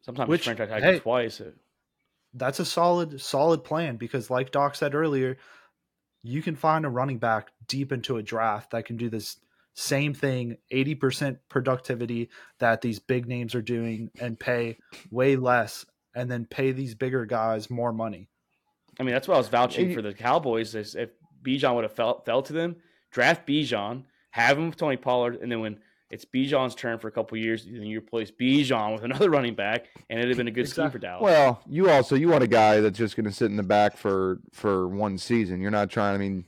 Sometimes 0.00 0.28
Which- 0.28 0.44
franchise 0.44 0.68
tag 0.68 0.82
hey- 0.82 0.98
twice. 0.98 1.40
That's 2.34 2.58
a 2.58 2.64
solid 2.64 3.20
solid 3.20 3.64
plan 3.64 3.96
because 3.96 4.28
like 4.28 4.50
Doc 4.50 4.74
said 4.74 4.94
earlier, 4.94 5.38
you 6.22 6.42
can 6.42 6.56
find 6.56 6.84
a 6.84 6.88
running 6.88 7.18
back 7.18 7.52
deep 7.66 7.92
into 7.92 8.16
a 8.16 8.22
draft 8.22 8.72
that 8.72 8.84
can 8.84 8.96
do 8.96 9.08
this 9.08 9.38
same 9.78 10.14
thing 10.14 10.56
80% 10.72 11.38
productivity 11.50 12.30
that 12.60 12.80
these 12.80 12.98
big 12.98 13.28
names 13.28 13.54
are 13.54 13.62
doing 13.62 14.10
and 14.18 14.40
pay 14.40 14.78
way 15.10 15.36
less 15.36 15.84
and 16.14 16.30
then 16.30 16.46
pay 16.46 16.72
these 16.72 16.94
bigger 16.94 17.26
guys 17.26 17.68
more 17.68 17.92
money. 17.92 18.28
I 18.98 19.02
mean, 19.02 19.12
that's 19.12 19.28
what 19.28 19.34
I 19.34 19.38
was 19.38 19.48
vouching 19.48 19.94
for 19.94 20.00
the 20.00 20.14
Cowboys. 20.14 20.74
Is 20.74 20.94
if 20.94 21.10
Bijan 21.42 21.74
would 21.74 21.84
have 21.84 21.92
fell, 21.92 22.22
fell 22.24 22.40
to 22.42 22.54
them, 22.54 22.76
draft 23.10 23.46
Bijan, 23.46 24.04
have 24.30 24.56
him 24.56 24.68
with 24.68 24.76
Tony 24.76 24.96
Pollard, 24.96 25.36
and 25.42 25.52
then 25.52 25.60
when 25.60 25.78
it's 26.10 26.24
Bijan's 26.24 26.74
turn 26.74 26.98
for 26.98 27.08
a 27.08 27.12
couple 27.12 27.36
years, 27.36 27.66
then 27.66 27.82
you 27.82 27.98
replace 27.98 28.30
Bijan 28.30 28.94
with 28.94 29.04
another 29.04 29.28
running 29.30 29.54
back, 29.54 29.88
and 30.08 30.18
it'd 30.18 30.30
have 30.30 30.38
been 30.38 30.48
a 30.48 30.52
good 30.52 30.68
scheme 30.68 30.90
for 30.90 30.98
Dallas. 30.98 31.22
Well, 31.22 31.60
you 31.68 31.90
also 31.90 32.16
you 32.16 32.28
want 32.28 32.42
a 32.42 32.48
guy 32.48 32.80
that's 32.80 32.96
just 32.96 33.14
going 33.14 33.26
to 33.26 33.32
sit 33.32 33.50
in 33.50 33.56
the 33.56 33.62
back 33.62 33.98
for 33.98 34.40
for 34.52 34.88
one 34.88 35.18
season. 35.18 35.60
You're 35.60 35.70
not 35.70 35.90
trying. 35.90 36.14
I 36.14 36.18
mean, 36.18 36.46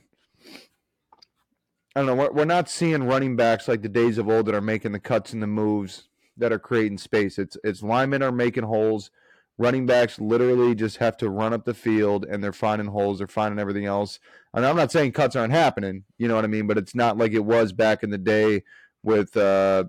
I 1.95 2.01
don't 2.01 2.07
know. 2.07 2.15
We're, 2.15 2.31
we're 2.31 2.45
not 2.45 2.69
seeing 2.69 3.03
running 3.03 3.35
backs 3.35 3.67
like 3.67 3.81
the 3.81 3.89
days 3.89 4.17
of 4.17 4.29
old 4.29 4.45
that 4.45 4.55
are 4.55 4.61
making 4.61 4.91
the 4.91 4.99
cuts 4.99 5.33
and 5.33 5.41
the 5.41 5.47
moves 5.47 6.07
that 6.37 6.51
are 6.51 6.59
creating 6.59 6.97
space. 6.97 7.37
It's 7.39 7.57
it's 7.63 7.81
linemen 7.83 8.21
are 8.23 8.31
making 8.31 8.63
holes. 8.63 9.11
Running 9.57 9.85
backs 9.85 10.19
literally 10.21 10.73
just 10.73 10.97
have 10.97 11.17
to 11.17 11.29
run 11.29 11.51
up 11.51 11.65
the 11.65 11.73
field 11.73 12.25
and 12.25 12.41
they're 12.41 12.53
finding 12.53 12.87
holes. 12.87 13.17
They're 13.17 13.27
finding 13.27 13.59
everything 13.59 13.85
else. 13.85 14.19
And 14.53 14.65
I'm 14.65 14.77
not 14.77 14.89
saying 14.91 15.11
cuts 15.11 15.35
aren't 15.35 15.51
happening. 15.51 16.05
You 16.17 16.29
know 16.29 16.35
what 16.35 16.45
I 16.45 16.47
mean? 16.47 16.65
But 16.65 16.77
it's 16.77 16.95
not 16.95 17.17
like 17.17 17.33
it 17.33 17.43
was 17.43 17.73
back 17.73 18.01
in 18.03 18.09
the 18.09 18.17
day 18.17 18.63
with 19.03 19.35
uh, 19.35 19.83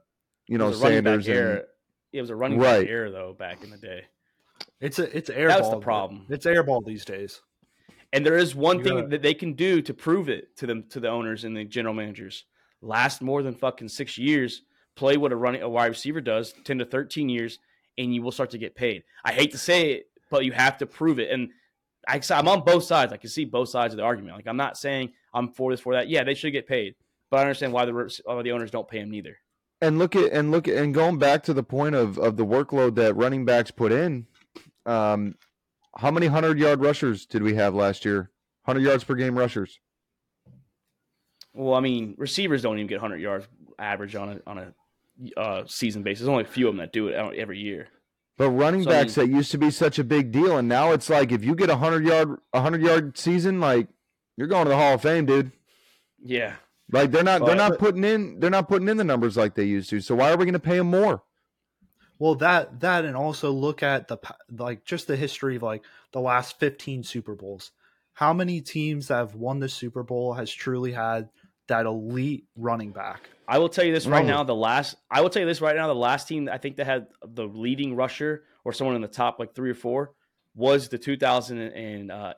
you 0.49 0.57
It 0.57 0.59
know 0.59 0.69
was 0.69 0.81
a 0.81 0.85
running 0.85 1.05
back 1.05 1.11
Sanders 1.23 1.29
and 1.29 1.37
era. 1.37 1.63
It 2.13 2.21
was 2.21 2.31
a 2.31 2.37
running 2.37 2.59
Right. 2.59 2.81
back 2.81 2.89
era 2.91 3.11
though 3.13 3.33
back 3.39 3.63
in 3.63 3.71
the 3.71 3.77
day. 3.79 4.07
It's 4.81 4.99
a 4.99 5.17
it's 5.17 5.31
airball. 5.31 5.49
That's 5.49 5.69
the 5.71 5.79
problem. 5.81 6.27
It's 6.31 6.47
airball 6.47 6.85
these 6.85 7.05
days. 7.05 7.41
And 8.13 8.27
there 8.27 8.37
is 8.37 8.55
one 8.55 8.83
thing 8.83 9.09
that 9.11 9.23
they 9.23 9.35
can 9.35 9.53
do 9.53 9.81
to 9.83 9.95
prove 9.95 10.29
it 10.29 10.57
to 10.57 10.67
them 10.67 10.85
to 10.91 11.01
the 11.01 11.09
owners 11.09 11.45
and 11.45 11.57
the 11.57 11.65
general 11.65 11.95
managers. 11.95 12.45
Last 12.83 13.23
more 13.23 13.43
than 13.43 13.55
fucking 13.55 13.89
six 13.89 14.19
years, 14.19 14.63
play 14.97 15.17
what 15.17 15.33
a 15.33 15.37
running 15.37 15.63
a 15.63 15.69
wide 15.69 15.87
receiver 15.87 16.21
does, 16.21 16.53
ten 16.65 16.79
to 16.79 16.85
thirteen 16.85 17.29
years, 17.29 17.59
and 17.99 18.15
you 18.15 18.23
will 18.23 18.33
start 18.33 18.51
to 18.51 18.59
get 18.59 18.75
paid. 18.75 19.05
I 19.25 19.33
hate 19.33 19.53
to 19.53 19.59
say 19.59 19.93
it, 19.93 20.07
but 20.31 20.45
you 20.45 20.53
have 20.53 20.79
to 20.79 20.87
prove 20.87 21.19
it. 21.21 21.31
And 21.31 21.51
I, 22.09 22.21
I'm 22.31 22.49
on 22.49 22.65
both 22.65 22.85
sides. 22.85 23.13
I 23.13 23.17
can 23.19 23.31
see 23.31 23.45
both 23.45 23.69
sides 23.69 23.93
of 23.95 23.99
the 23.99 24.03
argument. 24.05 24.37
Like 24.37 24.47
I'm 24.49 24.57
not 24.57 24.77
saying 24.77 25.13
I'm 25.35 25.53
for 25.53 25.71
this 25.73 25.81
for 25.81 25.95
that. 25.95 26.09
Yeah, 26.09 26.25
they 26.25 26.35
should 26.35 26.53
get 26.53 26.67
paid, 26.67 26.95
but 27.31 27.39
I 27.39 27.41
understand 27.43 27.73
why 27.73 27.85
the 27.85 28.21
why 28.25 28.43
the 28.43 28.53
owners 28.53 28.71
don't 28.71 28.89
pay 28.89 29.01
them 29.01 29.11
neither. 29.11 29.37
and 29.83 29.99
look 29.99 30.17
at 30.17 30.33
and 30.33 30.51
look 30.51 30.67
at 30.67 30.77
and 30.77 30.93
going 30.95 31.19
back 31.19 31.43
to 31.45 31.55
the 31.55 31.63
point 31.63 31.95
of 31.95 32.19
of 32.19 32.37
the 32.37 32.47
workload 32.47 32.95
that 32.97 33.15
running 33.15 33.45
backs 33.45 33.71
put 33.71 33.93
in 33.93 34.27
um 34.87 35.35
how 36.01 36.11
many 36.11 36.27
100 36.27 36.59
yard 36.59 36.81
rushers 36.81 37.27
did 37.27 37.43
we 37.43 37.55
have 37.55 37.75
last 37.75 38.05
year 38.05 38.31
100 38.65 38.87
yards 38.87 39.05
per 39.05 39.15
game 39.15 39.39
rushers 39.39 39.79
Well, 41.53 41.75
I 41.75 41.81
mean, 41.81 42.15
receivers 42.17 42.63
don't 42.63 42.77
even 42.77 42.87
get 42.87 43.01
100 43.01 43.21
yards 43.21 43.47
average 43.79 44.15
on 44.15 44.29
a 44.31 44.51
on 44.51 44.59
a 44.59 45.41
uh, 45.41 45.65
season 45.67 46.03
basis. 46.03 46.21
There's 46.21 46.29
only 46.29 46.45
a 46.45 46.47
few 46.47 46.69
of 46.69 46.75
them 46.75 46.81
that 46.81 46.93
do 46.93 47.09
it 47.09 47.15
every 47.37 47.59
year. 47.59 47.89
But 48.39 48.51
running 48.51 48.85
So, 48.85 48.91
I 48.91 48.93
backs 48.95 49.17
that 49.17 49.29
used 49.29 49.51
to 49.51 49.59
be 49.59 49.71
such 49.71 49.99
a 49.99 50.05
big 50.05 50.33
deal, 50.33 50.57
and 50.57 50.69
now 50.69 50.93
it's 50.93 51.11
like 51.11 51.33
if 51.33 51.45
you 51.45 51.55
get 51.55 51.69
a 51.69 51.77
hundred 51.77 52.07
yard 52.07 52.39
a 52.53 52.61
hundred 52.61 52.83
yard 52.83 53.19
season, 53.19 53.61
like 53.61 53.89
you're 54.37 54.49
going 54.49 54.65
to 54.65 54.71
the 54.71 54.77
Hall 54.77 54.95
of 54.95 55.03
Fame, 55.03 55.27
dude. 55.27 55.53
Yeah, 56.23 56.55
Like 56.93 57.11
they're 57.11 57.25
not 57.25 57.45
they're 57.45 57.57
not 57.57 57.79
putting 57.79 58.05
in 58.05 58.41
they're 58.41 58.49
not 58.49 58.69
putting 58.69 58.89
in 58.89 58.97
the 58.97 59.05
numbers 59.05 59.37
like 59.37 59.55
they 59.55 59.65
used 59.65 59.91
to. 59.91 60.01
So 60.01 60.15
why 60.15 60.31
are 60.31 60.37
we 60.37 60.45
going 60.45 60.53
to 60.55 60.59
pay 60.61 60.79
them 60.79 60.87
more? 60.89 61.23
Well, 62.21 62.37
that 62.37 62.81
that 62.81 63.05
and 63.05 63.17
also 63.17 63.51
look 63.51 63.83
at 63.83 64.07
the 64.07 64.19
like 64.57 64.85
just 64.85 65.09
the 65.09 65.17
history 65.17 65.57
of 65.57 65.63
like 65.63 65.83
the 66.13 66.21
last 66.21 66.61
15 66.61 67.03
Super 67.03 67.35
Bowls. 67.35 67.73
How 68.13 68.33
many 68.35 68.61
teams 68.61 69.09
that 69.09 69.17
have 69.17 69.35
won 69.35 69.59
the 69.59 69.69
Super 69.71 70.03
Bowl 70.03 70.35
has 70.35 70.53
truly 70.53 70.93
had 70.93 71.31
that 71.69 71.87
elite 71.87 72.45
running 72.57 72.93
back? 72.93 73.31
I 73.49 73.59
will 73.59 73.71
tell 73.71 73.85
you 73.85 73.93
this 73.95 74.07
right 74.07 74.25
No. 74.25 74.35
now. 74.39 74.45
The 74.45 74.55
last, 74.55 74.97
I 75.11 75.23
will 75.23 75.31
tell 75.31 75.41
you 75.41 75.49
this 75.49 75.61
right 75.63 75.75
now. 75.75 75.87
The 75.87 75.95
last 75.95 76.29
team 76.29 76.49
I 76.53 76.59
think 76.59 76.77
that 76.77 76.85
had 76.87 77.07
the 77.27 77.45
leading 77.47 77.97
rusher 77.97 78.45
or 78.65 78.73
someone 78.75 78.97
in 78.97 79.03
the 79.03 79.09
top 79.09 79.39
like 79.39 79.55
three 79.55 79.71
or 79.71 79.75
four 79.75 80.13
was 80.55 80.89
the 80.91 80.99
2018. 80.99 82.11
Uh, 82.11 82.35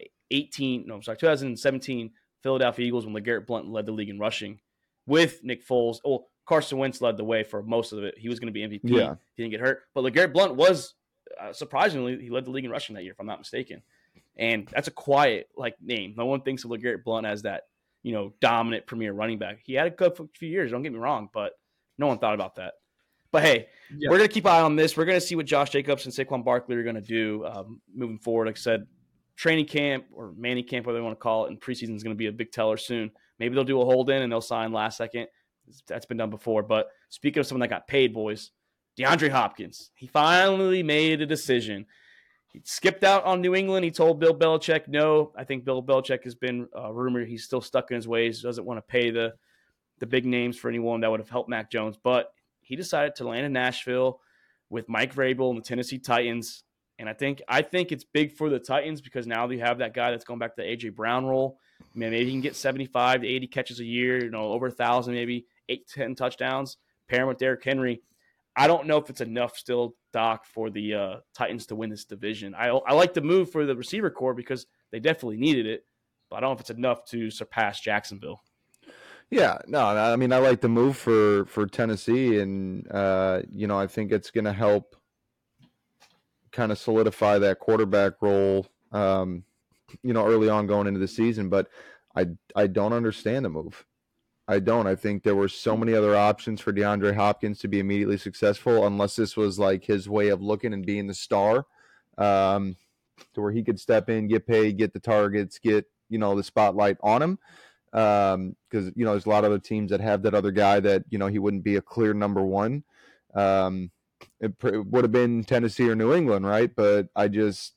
no, 0.87 0.95
I'm 0.95 1.03
sorry, 1.03 1.19
2017 1.19 2.11
Philadelphia 2.43 2.87
Eagles 2.87 3.05
when 3.07 3.15
LeGarrette 3.15 3.47
Blunt 3.47 3.69
led 3.69 3.87
the 3.87 3.93
league 3.93 4.09
in 4.11 4.19
rushing 4.19 4.61
with 5.07 5.43
Nick 5.43 5.67
Foles. 5.67 5.97
Oh, 6.05 6.27
Carson 6.53 6.77
Wentz 6.79 7.01
led 7.01 7.17
the 7.17 7.25
way 7.25 7.43
for 7.45 7.63
most 7.63 7.93
of 7.93 8.05
it. 8.05 8.15
He 8.19 8.29
was 8.29 8.39
going 8.39 8.53
to 8.53 8.53
be 8.53 8.61
MVP. 8.61 8.81
Yeah. 8.85 9.15
He 9.35 9.43
didn't 9.43 9.53
get 9.53 9.61
hurt, 9.61 9.85
but 9.95 10.05
LeGarrette 10.05 10.33
Blunt 10.35 10.55
was 10.55 10.95
uh, 11.41 11.53
surprisingly 11.53 12.21
he 12.21 12.29
led 12.29 12.45
the 12.45 12.51
league 12.51 12.67
in 12.67 12.71
rushing 12.71 12.95
that 12.97 13.05
year, 13.05 13.13
if 13.13 13.21
I'm 13.21 13.27
not 13.27 13.39
mistaken. 13.39 13.81
And 14.37 14.69
that's 14.69 14.89
a 14.89 14.91
quiet 14.93 15.49
like 15.57 15.77
name. 15.81 16.15
No 16.17 16.27
one 16.27 16.43
thinks 16.43 16.65
of 16.65 16.71
LeGarrette 16.71 17.05
Blunt 17.05 17.27
as 17.27 17.43
that 17.43 17.63
you 18.03 18.13
know, 18.13 18.33
dominant 18.41 18.85
premier 18.87 19.13
running 19.13 19.39
back. 19.39 19.61
He 19.63 19.75
had 19.75 19.87
a 19.87 19.91
good 19.91 20.13
few 20.37 20.49
years, 20.49 20.73
don't 20.73 20.83
get 20.83 20.93
me 20.93 20.99
wrong, 20.99 21.29
but 21.33 21.53
no 21.99 22.09
one 22.09 22.19
thought 22.19 22.35
about 22.35 22.57
that. 22.57 22.75
But 23.31 23.45
hey, 23.45 23.69
Yeah. 23.97 24.11
we're 24.11 24.19
going 24.19 24.29
to 24.29 24.35
keep 24.35 24.45
an 24.45 24.51
eye 24.51 24.61
on 24.61 24.77
this. 24.77 24.97
We're 24.97 25.05
going 25.05 25.21
to 25.21 25.27
see 25.27 25.37
what 25.37 25.47
Josh 25.47 25.71
Jacobs 25.71 26.05
and 26.05 26.13
Saquon 26.13 26.45
Barkley 26.45 26.75
are 26.77 26.83
going 26.83 26.97
to 26.97 27.01
do 27.01 27.47
um, 27.47 27.81
moving 27.95 28.19
forward. 28.19 28.47
Like 28.49 28.57
I 28.57 28.61
said, 28.61 28.87
training 29.37 29.67
camp 29.67 30.05
or 30.13 30.33
mini 30.37 30.63
camp, 30.63 30.85
whatever 30.85 30.99
they 30.99 31.05
want 31.05 31.17
to 31.19 31.23
call 31.23 31.47
it, 31.47 31.51
and 31.51 31.61
preseason 31.61 31.95
is 31.95 32.03
going 32.03 32.15
to 32.15 32.19
be 32.19 32.27
a 32.27 32.33
big 32.33 32.51
teller 32.53 32.77
soon. 32.77 33.11
Maybe 33.39 33.55
they'll 33.55 33.65
do 33.65 33.81
a 33.81 33.85
hold 33.85 34.11
in 34.11 34.21
and 34.21 34.31
they'll 34.31 34.41
sign 34.41 34.73
last 34.73 34.97
second. 34.99 35.29
That's 35.87 36.07
been 36.07 36.17
done 36.17 36.31
before. 36.31 36.63
But 36.63 36.89
speaking 37.09 37.41
of 37.41 37.47
someone 37.47 37.61
that 37.61 37.75
got 37.75 37.87
paid, 37.87 38.13
boys, 38.13 38.51
DeAndre 38.99 39.31
Hopkins, 39.31 39.91
he 39.95 40.07
finally 40.07 40.83
made 40.83 41.21
a 41.21 41.27
decision. 41.27 41.87
He 42.49 42.61
skipped 42.65 43.05
out 43.05 43.25
on 43.25 43.41
New 43.41 43.55
England. 43.55 43.85
He 43.85 43.91
told 43.91 44.21
Bill 44.21 44.35
Belichick 44.35 44.87
no. 44.89 45.33
I 45.37 45.45
think 45.45 45.65
Bill 45.65 45.83
Belichick 45.83 46.25
has 46.25 46.35
been 46.35 46.69
uh, 46.77 46.93
rumored 46.93 47.29
he's 47.29 47.45
still 47.45 47.63
stuck 47.63 47.91
in 47.91 47.95
his 47.95 48.07
ways. 48.07 48.43
Doesn't 48.43 48.67
want 48.67 48.79
to 48.79 48.83
pay 48.83 49.11
the 49.11 49.35
the 49.99 50.07
big 50.07 50.27
names 50.27 50.59
for 50.59 50.69
anyone 50.69 51.01
that 51.01 51.11
would 51.11 51.21
have 51.21 51.31
helped 51.31 51.49
Mac 51.49 51.71
Jones. 51.71 51.97
But 52.03 52.33
he 52.61 52.77
decided 52.77 53.15
to 53.17 53.29
land 53.29 53.47
in 53.47 53.53
Nashville 53.53 54.21
with 54.69 54.89
Mike 54.89 55.15
Vrabel 55.15 55.51
and 55.51 55.59
the 55.59 55.63
Tennessee 55.63 55.99
Titans. 55.99 56.65
And 56.99 57.09
I 57.09 57.15
think 57.15 57.41
I 57.49 57.63
think 57.63 57.93
it's 57.93 58.05
big 58.05 58.33
for 58.33 58.51
the 58.51 58.59
Titans 58.59 59.01
because 59.01 59.27
now 59.27 59.47
they 59.47 59.59
have 59.59 59.79
that 59.79 59.95
guy 59.95 60.11
that's 60.11 60.25
going 60.25 60.39
back 60.39 60.57
to 60.57 60.63
the 60.63 60.69
AJ 60.69 60.95
Brown 60.95 61.25
role. 61.25 61.59
I 61.81 61.99
mean, 61.99 62.11
maybe 62.11 62.27
he 62.27 62.31
can 62.33 62.41
get 62.41 62.57
75 62.57 63.23
to 63.23 63.27
80 63.27 63.47
catches 63.49 63.81
a 63.81 63.85
year, 63.85 64.23
you 64.23 64.31
know, 64.31 64.53
over 64.53 64.67
a 64.67 64.71
thousand, 64.71 65.15
maybe 65.15 65.47
eight 65.73 65.89
to 65.89 65.95
10 65.95 66.15
touchdowns, 66.15 66.77
pairing 67.09 67.29
with 67.29 67.39
Derrick 67.39 67.65
Henry. 67.65 68.03
I 68.55 68.67
don't 68.67 68.87
know 68.87 68.99
if 68.99 69.09
it's 69.09 69.21
enough 69.23 69.57
still, 69.57 69.95
Doc, 70.13 70.45
for 70.45 70.71
the 70.71 70.95
uh, 70.95 71.17
Titans 71.35 71.67
to 71.67 71.75
win 71.75 71.91
this 71.91 72.05
division. 72.05 72.55
I, 72.55 72.69
I 72.69 72.93
like 72.93 73.15
the 73.15 73.23
move 73.23 73.51
for 73.51 73.65
the 73.65 73.75
receiver 73.75 74.11
core 74.11 74.35
because 74.35 74.67
they 74.91 75.01
definitely 75.01 75.39
needed 75.39 75.67
it, 75.67 75.87
but 76.29 76.37
I 76.37 76.41
don't 76.41 76.51
know 76.51 76.55
if 76.55 76.61
it's 76.61 76.71
enough 76.71 77.05
to 77.07 77.31
surpass 77.31 77.81
Jacksonville. 77.81 78.43
Yeah, 79.31 79.57
no, 79.67 79.83
I 79.87 80.15
mean 80.17 80.31
I 80.31 80.39
like 80.39 80.61
the 80.61 80.69
move 80.69 80.95
for 80.95 81.47
for 81.47 81.67
Tennessee, 81.67 82.39
and 82.39 82.87
uh, 82.91 83.41
you 83.51 83.67
know 83.67 83.79
I 83.79 83.87
think 83.87 84.13
it's 84.13 84.31
going 84.31 84.45
to 84.45 84.53
help 84.53 84.95
kind 86.51 86.71
of 86.71 86.77
solidify 86.77 87.39
that 87.39 87.59
quarterback 87.59 88.21
role. 88.21 88.67
Um, 88.93 89.45
you 90.03 90.13
know, 90.13 90.27
early 90.27 90.51
on 90.51 90.67
going 90.67 90.87
into 90.87 91.01
the 91.01 91.09
season, 91.09 91.49
but 91.49 91.69
I 92.15 92.27
I 92.55 92.67
don't 92.67 92.93
understand 92.93 93.47
the 93.47 93.49
move. 93.49 93.87
I 94.53 94.59
don't. 94.61 94.87
I 94.87 94.95
think 94.95 95.23
there 95.23 95.35
were 95.35 95.49
so 95.49 95.77
many 95.77 95.95
other 95.95 96.17
options 96.17 96.61
for 96.61 96.73
DeAndre 96.73 97.15
Hopkins 97.15 97.59
to 97.61 97.69
be 97.69 97.81
immediately 97.81 98.19
successful, 98.19 98.87
unless 98.87 99.17
this 99.17 99.37
was 99.37 99.59
like 99.59 99.85
his 99.85 100.09
way 100.09 100.29
of 100.29 100.43
looking 100.43 100.73
and 100.75 100.85
being 100.85 101.07
the 101.07 101.15
star, 101.15 101.67
um, 102.19 102.77
to 103.35 103.41
where 103.41 103.53
he 103.53 103.63
could 103.63 103.81
step 103.81 104.09
in, 104.09 104.29
get 104.29 104.47
paid, 104.47 104.77
get 104.79 104.93
the 104.93 105.01
targets, 105.01 105.59
get 105.59 105.87
you 106.09 106.19
know 106.19 106.37
the 106.37 106.43
spotlight 106.45 106.99
on 107.03 107.23
him. 107.23 107.39
Um 107.95 108.57
because 108.71 108.91
you 108.97 109.05
know 109.05 109.11
there's 109.13 109.27
a 109.27 109.31
lot 109.31 109.45
of 109.45 109.51
other 109.53 109.59
teams 109.59 109.91
that 109.91 110.01
have 110.01 110.23
that 110.23 110.35
other 110.35 110.51
guy 110.51 110.81
that 110.81 111.05
you 111.11 111.19
know 111.19 111.27
he 111.27 111.39
wouldn't 111.39 111.65
be 111.65 111.77
a 111.77 111.83
clear 111.83 112.15
number 112.15 112.43
one. 112.43 112.85
Um 113.35 113.91
it, 114.41 114.59
pr- 114.59 114.69
it 114.69 114.87
would 114.87 115.05
have 115.05 115.13
been 115.13 115.45
tennessee 115.45 115.89
or 115.91 115.95
new 115.95 116.13
england 116.15 116.47
right? 116.47 116.75
But 116.75 117.09
i 117.17 117.29
just 117.29 117.75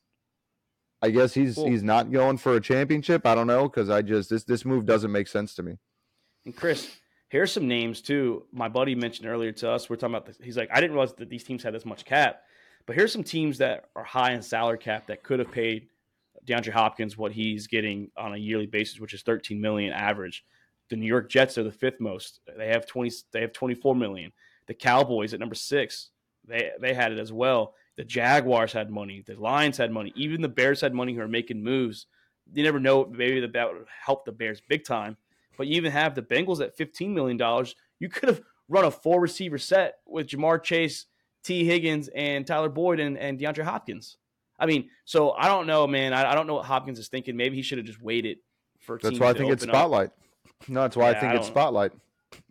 i 1.02 1.10
guess 1.10 1.34
he's 1.34 1.58
Well- 1.58 1.68
he's 1.68 1.84
not 1.84 2.12
going 2.12 2.38
for 2.38 2.56
a 2.56 2.62
championship. 2.62 3.26
I 3.26 3.36
don't 3.36 3.48
know 3.48 3.64
because 3.68 3.90
i 3.90 4.02
just 4.02 4.30
this 4.30 4.44
this 4.46 4.64
move 4.64 4.86
doesn't 4.86 5.12
make 5.12 5.28
sense 5.28 5.54
to 5.56 5.64
me 5.64 5.78
And 6.45 6.55
Chris, 6.55 6.95
here's 7.29 7.51
some 7.51 7.67
names 7.67 8.01
too. 8.01 8.43
My 8.51 8.69
buddy 8.69 8.95
mentioned 8.95 9.27
earlier 9.27 9.51
to 9.53 9.71
us. 9.71 9.89
We're 9.89 9.95
talking 9.95 10.15
about 10.15 10.25
this. 10.25 10.38
He's 10.41 10.58
like, 10.58 10.69
I 10.71 10.79
didn't 10.79 10.91
realize 10.91 11.13
that 11.13 11.29
these 11.29 11.43
teams 11.43 11.63
had 11.63 11.73
this 11.73 11.86
much 11.86 12.05
cap. 12.05 12.43
But 12.86 12.95
here's 12.95 13.12
some 13.12 13.23
teams 13.23 13.58
that 13.58 13.89
are 13.95 14.03
high 14.03 14.34
in 14.34 14.41
salary 14.41 14.77
cap 14.77 15.08
that 15.08 15.23
could 15.23 15.39
have 15.39 15.51
paid 15.51 15.88
DeAndre 16.45 16.71
Hopkins 16.71 17.17
what 17.17 17.31
he's 17.31 17.67
getting 17.67 18.12
on 18.15 18.34
a 18.34 18.38
yearly 18.38 18.67
basis, 18.67 18.99
which 18.99 19.13
is 19.13 19.23
13 19.23 19.60
million 19.60 19.91
average. 19.91 20.45
The 20.89 20.95
New 20.95 21.08
York 21.08 21.29
Jets 21.29 21.58
are 21.58 21.63
the 21.63 21.71
fifth 21.71 21.99
most. 21.99 22.41
They 22.58 22.67
have 22.67 22.86
20. 22.86 23.12
They 23.31 23.41
have 23.41 23.53
24 23.53 23.95
million. 23.95 24.31
The 24.67 24.75
Cowboys 24.75 25.34
at 25.34 25.39
number 25.39 25.55
six. 25.55 26.12
They 26.47 26.71
they 26.79 26.93
had 26.93 27.12
it 27.12 27.17
as 27.17 27.34
well. 27.34 27.73
The 27.97 28.03
Jaguars 28.03 28.73
had 28.73 28.91
money. 28.91 29.23
The 29.25 29.36
Lions 29.36 29.77
had 29.77 29.91
money. 29.91 30.13
Even 30.15 30.41
the 30.41 30.49
Bears 30.49 30.81
had 30.81 30.93
money 30.93 31.13
who 31.13 31.21
are 31.21 31.27
making 31.27 31.63
moves. 31.63 32.05
You 32.53 32.63
never 32.63 32.79
know. 32.79 33.05
Maybe 33.05 33.39
that 33.39 33.53
that 33.53 33.73
would 33.73 33.86
help 34.05 34.25
the 34.25 34.31
Bears 34.31 34.62
big 34.69 34.84
time. 34.84 35.17
But 35.58 35.68
you 35.68 35.76
even 35.76 35.91
have 35.91 36.15
the 36.15 36.22
Bengals 36.22 36.62
at 36.62 36.78
$15 36.78 37.13
million. 37.13 37.39
You 38.00 38.10
could 38.10 38.30
have 38.30 38.41
run 38.68 38.86
a 38.86 38.91
four 38.91 39.22
receiver 39.22 39.58
set 39.58 39.96
with 40.06 40.28
Ja'Marr 40.28 40.62
Chase, 40.62 41.06
Tee 41.44 41.65
Higgins, 41.65 42.10
and 42.10 42.46
Tyler 42.46 42.70
Boyd 42.70 43.00
and, 43.00 43.18
and 43.18 43.39
DeAndre 43.39 43.63
Hopkins. 43.63 44.18
I 44.60 44.65
mean, 44.65 44.89
so 45.06 45.32
I 45.32 45.48
don't 45.48 45.68
know, 45.68 45.86
man. 45.86 46.13
I, 46.13 46.32
I 46.32 46.36
don't 46.36 46.48
know 46.48 46.56
what 46.56 46.65
Hopkins 46.65 47.00
is 47.00 47.08
thinking. 47.08 47.36
Maybe 47.36 47.56
he 47.56 47.62
should 47.62 47.78
have 47.78 47.88
just 47.88 48.02
waited 48.02 48.38
for 48.86 49.00
that's 49.02 49.20
why 49.20 49.30
i 49.30 49.34
think 49.34 49.52
it's 49.52 49.63
open 49.63 49.76
up. 49.76 49.76
spotlight 49.76 50.10
no 50.68 50.82
that's 50.82 50.96
why 50.96 51.12
Yeah, 51.12 51.18
i 51.18 51.20
think 51.20 51.34
I 51.34 51.36
it's 51.38 51.48
spotlight 51.48 51.91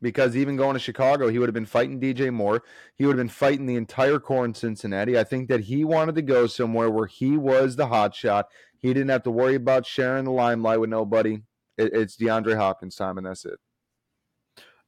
because 0.01 0.37
even 0.37 0.57
going 0.57 0.75
to 0.75 0.81
chicago 0.81 1.29
he 1.29 1.39
would 1.39 1.49
have 1.49 1.55
been 1.55 1.67
fighting 1.67 2.01
dj 2.01 2.33
moore 2.33 2.63
he 2.97 3.07
would 3.07 3.13
have 3.13 3.25
been 3.25 3.29
fighting 3.29 3.67
the 3.67 3.77
entire 3.77 4.19
core 4.19 4.45
in 4.45 4.55
cincinnati 4.55 5.19
i 5.19 5.25
think 5.25 5.49
that 5.49 5.61
he 5.61 5.85
wanted 5.85 6.15
to 6.17 6.23
go 6.23 6.47
somewhere 6.47 6.91
where 6.91 7.07
he 7.07 7.37
was 7.37 7.77
the 7.77 7.87
hot 7.87 8.15
shot 8.15 8.49
he 8.79 8.89
didn't 8.89 9.11
have 9.11 9.23
to 9.23 9.31
worry 9.31 9.55
about 9.55 9.87
sharing 9.87 10.25
the 10.25 10.31
limelight 10.31 10.81
with 10.81 10.91
nobody 10.91 11.41
it, 11.79 11.93
it's 11.95 12.17
deandre 12.17 12.57
hopkins 12.57 12.97
time 12.97 13.19
and 13.19 13.27
that's 13.27 13.45
it 13.45 13.59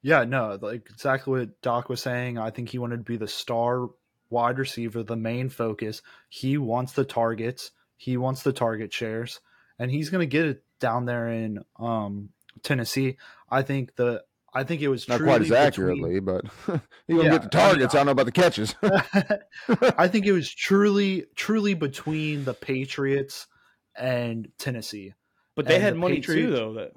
Yeah, 0.02 0.24
no, 0.24 0.58
like 0.60 0.86
exactly 0.90 1.38
what 1.40 1.60
Doc 1.62 1.88
was 1.88 2.00
saying. 2.00 2.38
I 2.38 2.50
think 2.50 2.68
he 2.68 2.78
wanted 2.78 2.98
to 2.98 3.02
be 3.02 3.16
the 3.16 3.26
star 3.28 3.88
wide 4.30 4.58
receiver, 4.58 5.02
the 5.02 5.16
main 5.16 5.48
focus. 5.48 6.02
He 6.28 6.58
wants 6.58 6.92
the 6.92 7.04
targets. 7.04 7.72
He 7.96 8.16
wants 8.16 8.42
the 8.42 8.52
target 8.52 8.92
shares, 8.92 9.40
and 9.78 9.90
he's 9.90 10.10
going 10.10 10.20
to 10.20 10.26
get 10.30 10.44
it 10.46 10.64
down 10.80 11.06
there 11.06 11.28
in 11.28 11.64
um, 11.80 12.28
Tennessee. 12.62 13.16
I 13.50 13.62
think 13.62 13.96
the 13.96 14.22
I 14.54 14.64
think 14.64 14.80
it 14.82 14.88
was 14.88 15.08
not 15.08 15.20
quite 15.20 15.40
as 15.42 15.48
between- 15.48 15.66
accurately 15.66 16.20
but 16.20 16.44
you 17.08 17.22
Yeah, 17.22 17.30
get 17.38 17.50
the 17.50 17.58
I 17.58 17.72
mean, 17.72 17.80
targets 17.80 17.94
I, 17.94 17.98
don't 17.98 18.06
know 18.06 18.12
about 18.12 18.26
the 18.26 18.32
catches 18.32 18.74
I 19.98 20.08
think 20.08 20.26
it 20.26 20.32
was 20.32 20.50
truly 20.54 21.26
truly 21.34 21.74
between 21.74 22.44
the 22.44 22.54
Patriots 22.54 23.46
and 23.96 24.48
Tennessee. 24.58 25.14
But 25.56 25.66
they 25.66 25.74
And 25.76 25.82
had 25.82 25.94
the 25.94 25.98
money 25.98 26.20
too, 26.20 26.50
though. 26.50 26.74
That 26.74 26.92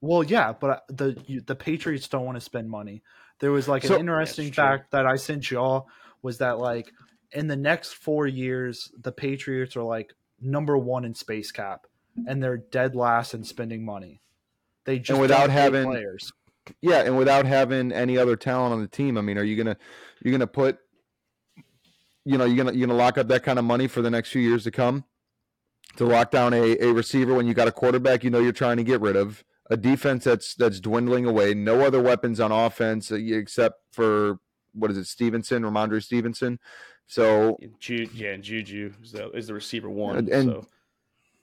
Well, 0.00 0.22
yeah, 0.22 0.52
but 0.52 0.70
uh, 0.70 0.80
the 0.88 1.22
you, 1.26 1.40
the 1.42 1.54
Patriots 1.56 2.08
don't 2.08 2.24
want 2.24 2.36
to 2.36 2.40
spend 2.40 2.70
money. 2.70 3.02
There 3.40 3.52
was 3.52 3.68
like 3.68 3.82
an 3.84 3.88
So- 3.88 3.98
interesting 3.98 4.46
That's 4.46 4.54
true. 4.54 4.64
fact 4.64 4.90
that 4.92 5.06
I 5.06 5.16
sent 5.16 5.50
y'all 5.50 5.88
was 6.22 6.38
that 6.38 6.58
like 6.58 6.90
in 7.32 7.48
the 7.48 7.56
next 7.56 7.94
four 7.94 8.26
years, 8.26 8.90
the 9.02 9.12
Patriots 9.12 9.76
are 9.76 9.82
like 9.82 10.14
number 10.40 10.78
one 10.78 11.04
in 11.04 11.14
space 11.14 11.50
cap, 11.52 11.86
and 12.26 12.42
they're 12.42 12.56
dead 12.58 12.94
last 12.94 13.34
in 13.34 13.42
spending 13.44 13.84
money. 13.84 14.22
They 14.84 14.98
just 15.00 15.20
without 15.20 15.50
having- 15.50 15.84
players. 15.84 16.32
Yeah, 16.80 17.02
and 17.02 17.16
without 17.16 17.46
having 17.46 17.92
any 17.92 18.18
other 18.18 18.34
talent 18.34 18.72
on 18.72 18.80
the 18.80 18.88
team, 18.88 19.16
I 19.18 19.20
mean, 19.20 19.38
are 19.38 19.44
you 19.44 19.56
gonna 19.56 19.76
you're 20.22 20.32
gonna 20.32 20.46
put 20.46 20.78
you 22.24 22.36
know, 22.38 22.44
you're 22.44 22.56
gonna 22.56 22.72
you're 22.72 22.86
gonna 22.88 22.98
lock 22.98 23.18
up 23.18 23.28
that 23.28 23.42
kind 23.44 23.58
of 23.58 23.64
money 23.64 23.86
for 23.86 24.02
the 24.02 24.10
next 24.10 24.30
few 24.30 24.42
years 24.42 24.64
to 24.64 24.70
come 24.72 25.04
to 25.96 26.04
lock 26.04 26.30
down 26.30 26.52
a, 26.52 26.76
a 26.78 26.92
receiver 26.92 27.34
when 27.34 27.46
you 27.46 27.54
got 27.54 27.68
a 27.68 27.72
quarterback 27.72 28.22
you 28.24 28.30
know 28.30 28.38
you're 28.40 28.52
trying 28.52 28.76
to 28.76 28.84
get 28.84 29.00
rid 29.00 29.16
of, 29.16 29.44
a 29.70 29.76
defense 29.76 30.24
that's 30.24 30.54
that's 30.54 30.78
dwindling 30.80 31.24
away, 31.26 31.54
no 31.54 31.80
other 31.80 32.00
weapons 32.02 32.38
on 32.40 32.52
offense 32.52 33.10
uh, 33.10 33.16
except 33.16 33.80
for 33.92 34.38
what 34.74 34.90
is 34.90 34.96
it, 34.98 35.06
Stevenson, 35.06 35.62
Rhamondre 35.62 36.02
Stevenson. 36.02 36.58
So 37.06 37.56
Ju- 37.80 38.08
yeah, 38.14 38.30
and 38.32 38.42
Juju 38.42 38.92
is 39.02 39.12
the, 39.12 39.30
is 39.30 39.46
the 39.46 39.54
receiver 39.54 39.88
one. 39.88 40.16
And- 40.16 40.28
and- 40.28 40.48
so. 40.50 40.66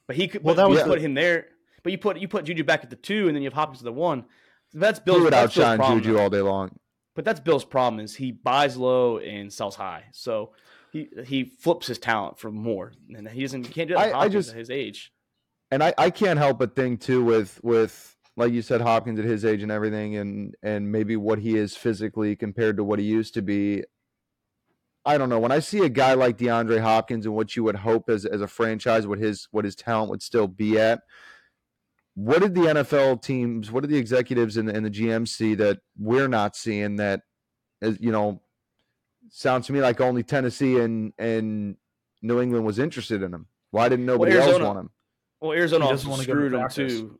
But 0.06 0.18
he 0.18 0.28
could. 0.28 0.44
Well, 0.44 0.56
Well, 0.56 0.56
that 0.56 0.62
that 0.64 0.70
was 0.70 0.78
you 0.80 0.84
the- 0.86 0.90
put 0.92 1.02
him 1.02 1.14
there. 1.14 1.48
But 1.82 1.92
you 1.94 1.98
put 1.98 2.18
you 2.18 2.28
put 2.28 2.44
Juju 2.46 2.64
back 2.66 2.84
at 2.84 2.90
the 2.90 2.96
two, 2.98 3.28
and 3.28 3.36
then 3.36 3.42
you 3.42 3.48
have 3.48 3.54
Hopkins 3.54 3.82
at 3.82 3.86
the 3.86 3.94
one. 3.94 4.26
That's 4.74 5.00
he 5.00 5.04
Bill's. 5.06 5.24
would 5.24 5.34
that's 5.34 5.56
Bill's 5.56 5.76
problem, 5.78 6.02
Juju 6.02 6.18
all 6.20 6.30
day 6.30 6.42
long. 6.42 6.78
But 7.16 7.24
that's 7.26 7.40
Bill's 7.40 7.64
problem 7.66 8.04
is 8.04 8.14
he 8.16 8.32
buys 8.32 8.76
low 8.78 9.18
and 9.20 9.52
sells 9.52 9.76
high. 9.76 10.04
So 10.12 10.52
he 10.94 11.10
he 11.26 11.44
flips 11.44 11.88
his 11.88 11.98
talent 12.00 12.40
for 12.40 12.52
more, 12.52 12.94
and 13.14 13.28
he 13.28 13.42
doesn't. 13.42 13.68
He 13.68 13.74
can't 13.74 13.90
do 13.90 13.96
that. 13.96 14.16
I- 14.16 14.20
I 14.22 14.30
just- 14.30 14.52
at 14.52 14.56
his 14.56 14.70
age. 14.70 15.12
and 15.72 15.84
I, 15.84 15.94
I 15.98 16.10
can't 16.12 16.38
help 16.40 16.60
but 16.60 16.76
think 16.76 17.02
too 17.02 17.24
with 17.24 17.60
with 17.64 18.16
like 18.38 18.54
you 18.54 18.62
said 18.62 18.80
Hopkins 18.82 19.20
at 19.20 19.26
his 19.26 19.44
age 19.44 19.62
and 19.64 19.72
everything 19.72 20.16
and 20.16 20.56
and 20.64 20.92
maybe 20.92 21.18
what 21.18 21.40
he 21.40 21.58
is 21.58 21.76
physically 21.76 22.36
compared 22.36 22.78
to 22.78 22.84
what 22.84 23.00
he 23.00 23.06
used 23.06 23.34
to 23.34 23.42
be. 23.42 23.84
I 25.06 25.18
don't 25.18 25.28
know. 25.28 25.40
When 25.40 25.52
I 25.52 25.60
see 25.60 25.80
a 25.80 25.90
guy 25.90 26.14
like 26.14 26.38
DeAndre 26.38 26.80
Hopkins 26.80 27.26
and 27.26 27.36
what 27.36 27.56
you 27.58 27.64
would 27.66 27.76
hope 27.78 28.10
as 28.10 28.26
as 28.26 28.40
a 28.42 28.48
franchise, 28.48 29.06
what 29.06 29.20
his 29.20 29.48
what 29.52 29.66
his 29.66 29.76
talent 29.76 30.10
would 30.12 30.22
still 30.22 30.48
be 30.48 30.80
at, 30.80 31.02
what 32.16 32.42
did 32.42 32.54
the 32.56 32.62
NFL 32.62 33.22
teams, 33.22 33.72
what 33.72 33.82
did 33.82 33.90
the 33.90 33.98
executives 33.98 34.56
and 34.58 34.70
the, 34.70 34.76
and 34.76 34.86
the 34.86 34.90
GM 34.92 35.28
see 35.28 35.56
that 35.56 35.80
we're 35.98 36.28
not 36.30 36.56
seeing 36.56 36.96
that, 36.98 37.22
as 37.82 37.98
you 38.00 38.12
know, 38.12 38.42
sounds 39.36 39.66
to 39.68 39.74
me 39.74 39.82
like 39.82 40.00
only 40.00 40.24
Tennessee 40.24 40.80
and 40.80 41.12
and 41.18 41.76
New 42.22 42.40
England 42.40 42.66
was 42.66 42.80
interested 42.80 43.22
in 43.24 43.34
him. 43.34 43.48
Why 43.72 43.90
didn't 43.90 44.06
nobody 44.06 44.32
else 44.34 44.44
Arizona- 44.46 44.66
want 44.66 44.80
him? 44.80 44.90
Well, 45.42 45.52
Arizona 45.52 45.86
He 45.86 45.92
also 45.92 46.10
wanna 46.10 46.26
go 46.26 46.34
to 46.34 46.40
screwed 46.40 46.54
him 46.54 46.70
too. 46.70 47.20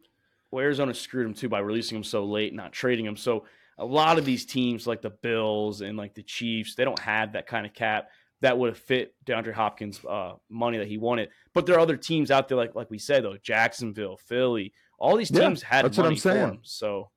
Well, 0.52 0.64
Arizona 0.64 0.94
screwed 0.94 1.26
him 1.26 1.34
too 1.34 1.50
by 1.50 1.60
releasing 1.60 1.98
him 1.98 2.04
so 2.04 2.24
late, 2.26 2.54
not 2.54 2.72
trading 2.72 3.06
him. 3.06 3.18
So 3.18 3.46
a 3.80 3.86
lot 3.86 4.18
of 4.20 4.24
these 4.26 4.46
teams, 4.46 4.86
like 4.86 5.02
the 5.02 5.10
Bills 5.10 5.82
and 5.82 5.98
like 5.98 6.14
the 6.14 6.22
Chiefs, 6.24 6.76
they 6.76 6.86
don't 6.86 7.00
have 7.00 7.34
that 7.34 7.48
kind 7.48 7.66
of 7.66 7.74
cap 7.74 8.10
that 8.42 8.58
would 8.58 8.70
have 8.70 8.78
fit 8.78 9.16
DeAndre 9.26 9.54
Hopkins' 9.54 10.00
uh, 10.06 10.34
money 10.50 10.78
that 10.78 10.88
he 10.88 10.98
wanted. 11.00 11.30
But 11.54 11.66
there 11.66 11.76
are 11.76 11.80
other 11.80 11.98
teams 11.98 12.30
out 12.30 12.48
there, 12.48 12.58
like 12.58 12.76
like 12.76 12.92
we 12.92 13.00
said 13.00 13.24
though, 13.24 13.38
Jacksonville, 13.42 14.18
Philly, 14.18 14.74
all 15.00 15.18
these 15.18 15.32
Yeah, 15.32 15.48
teams 15.48 15.64
had 15.64 15.86
that's 15.86 15.98
what 15.98 16.04
money 16.04 16.16
I'm 16.16 16.20
saying. 16.20 16.48
for 16.48 16.54
him. 16.54 16.60
So 16.62 17.10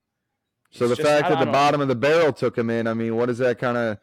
So 0.70 0.88
the 0.88 0.96
just- 0.96 1.06
fact 1.06 1.28
that 1.28 1.38
the 1.38 1.44
don't- 1.44 1.52
bottom 1.52 1.80
of 1.82 1.88
the 1.88 1.94
barrel 1.94 2.32
took 2.32 2.56
him 2.58 2.70
in, 2.70 2.86
I 2.86 2.94
mean, 2.94 3.14
what 3.16 3.28
is 3.30 3.38
that 3.38 3.58
kind 3.58 3.76
of? 3.76 3.98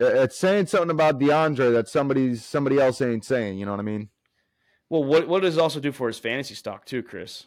Uh, 0.00 0.22
it's 0.22 0.38
saying 0.38 0.66
something 0.66 0.90
about 0.90 1.18
DeAndre 1.18 1.72
that 1.72 1.88
somebody's 1.88 2.44
somebody 2.44 2.78
else 2.78 3.00
ain't 3.00 3.24
saying. 3.24 3.58
You 3.58 3.66
know 3.66 3.72
what 3.72 3.80
I 3.80 3.84
mean? 3.84 4.08
Well, 4.90 5.04
what 5.04 5.28
what 5.28 5.42
does 5.42 5.56
it 5.56 5.60
also 5.60 5.80
do 5.80 5.92
for 5.92 6.06
his 6.06 6.18
fantasy 6.18 6.54
stock 6.54 6.84
too, 6.84 7.02
Chris? 7.02 7.46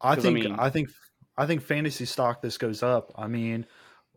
I 0.00 0.16
think 0.16 0.46
I, 0.46 0.48
mean- 0.48 0.70
think 0.70 0.90
I 1.36 1.46
think 1.46 1.62
fantasy 1.62 2.04
stock 2.04 2.42
this 2.42 2.58
goes 2.58 2.82
up. 2.82 3.12
I 3.16 3.26
mean, 3.26 3.66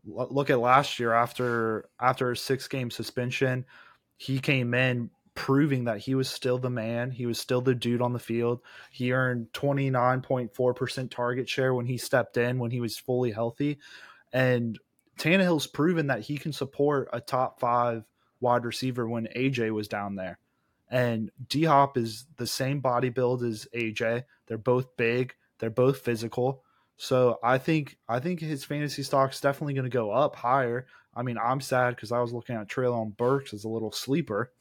look 0.06 0.50
at 0.50 0.60
last 0.60 1.00
year 1.00 1.14
after 1.14 1.90
after 2.00 2.32
a 2.32 2.38
six 2.38 2.68
game 2.68 2.90
suspension, 2.90 3.66
he 4.18 4.40
came 4.40 4.74
in 4.74 5.10
proving 5.38 5.84
that 5.84 6.00
he 6.00 6.16
was 6.16 6.28
still 6.28 6.58
the 6.58 6.70
man. 6.70 7.12
He 7.12 7.28
was 7.28 7.40
still 7.40 7.62
the 7.62 7.76
dude 7.76 8.02
on 8.02 8.12
the 8.12 8.20
field. 8.20 8.60
He 8.90 9.14
earned 9.14 9.48
29.4% 9.54 11.12
target 11.12 11.48
share 11.48 11.76
when 11.76 11.86
he 11.86 11.98
stepped 11.98 12.38
in 12.38 12.58
when 12.58 12.72
he 12.72 12.80
was 12.80 12.98
fully 12.98 13.32
healthy. 13.32 13.78
And 14.34 14.80
Tannehill's 15.18 15.68
proven 15.68 16.08
that 16.08 16.22
he 16.22 16.38
can 16.38 16.54
support 16.54 17.10
a 17.14 17.20
top 17.20 17.60
5 17.60 18.04
wide 18.40 18.66
receiver 18.66 19.08
when 19.08 19.28
AJ 19.36 19.72
was 19.72 19.88
down 19.88 20.16
there. 20.16 20.40
And 20.90 21.32
D 21.50 21.64
Hop 21.66 21.98
is 21.98 22.26
the 22.38 22.48
same 22.48 22.80
body 22.80 23.10
build 23.10 23.44
as 23.44 23.68
AJ. 23.76 24.24
They're 24.48 24.58
both 24.58 24.96
big. 24.96 25.34
They're 25.60 25.70
both 25.70 26.00
physical. 26.00 26.64
So 26.96 27.40
I 27.44 27.58
think 27.58 27.98
I 28.08 28.20
think 28.20 28.40
his 28.40 28.64
fantasy 28.64 29.04
stock's 29.04 29.42
definitely 29.42 29.74
going 29.74 29.84
to 29.84 29.90
go 29.90 30.12
up 30.12 30.36
higher. 30.36 30.88
I 31.16 31.24
mean, 31.24 31.38
I'm 31.44 31.62
sad 31.62 31.96
because 31.96 32.12
I 32.12 32.20
was 32.20 32.32
looking 32.32 32.56
at 32.56 32.68
Treylon 32.70 33.18
Burks 33.18 33.54
as 33.54 33.66
a 33.66 33.70
little 33.70 33.92
sleeper. 33.92 34.52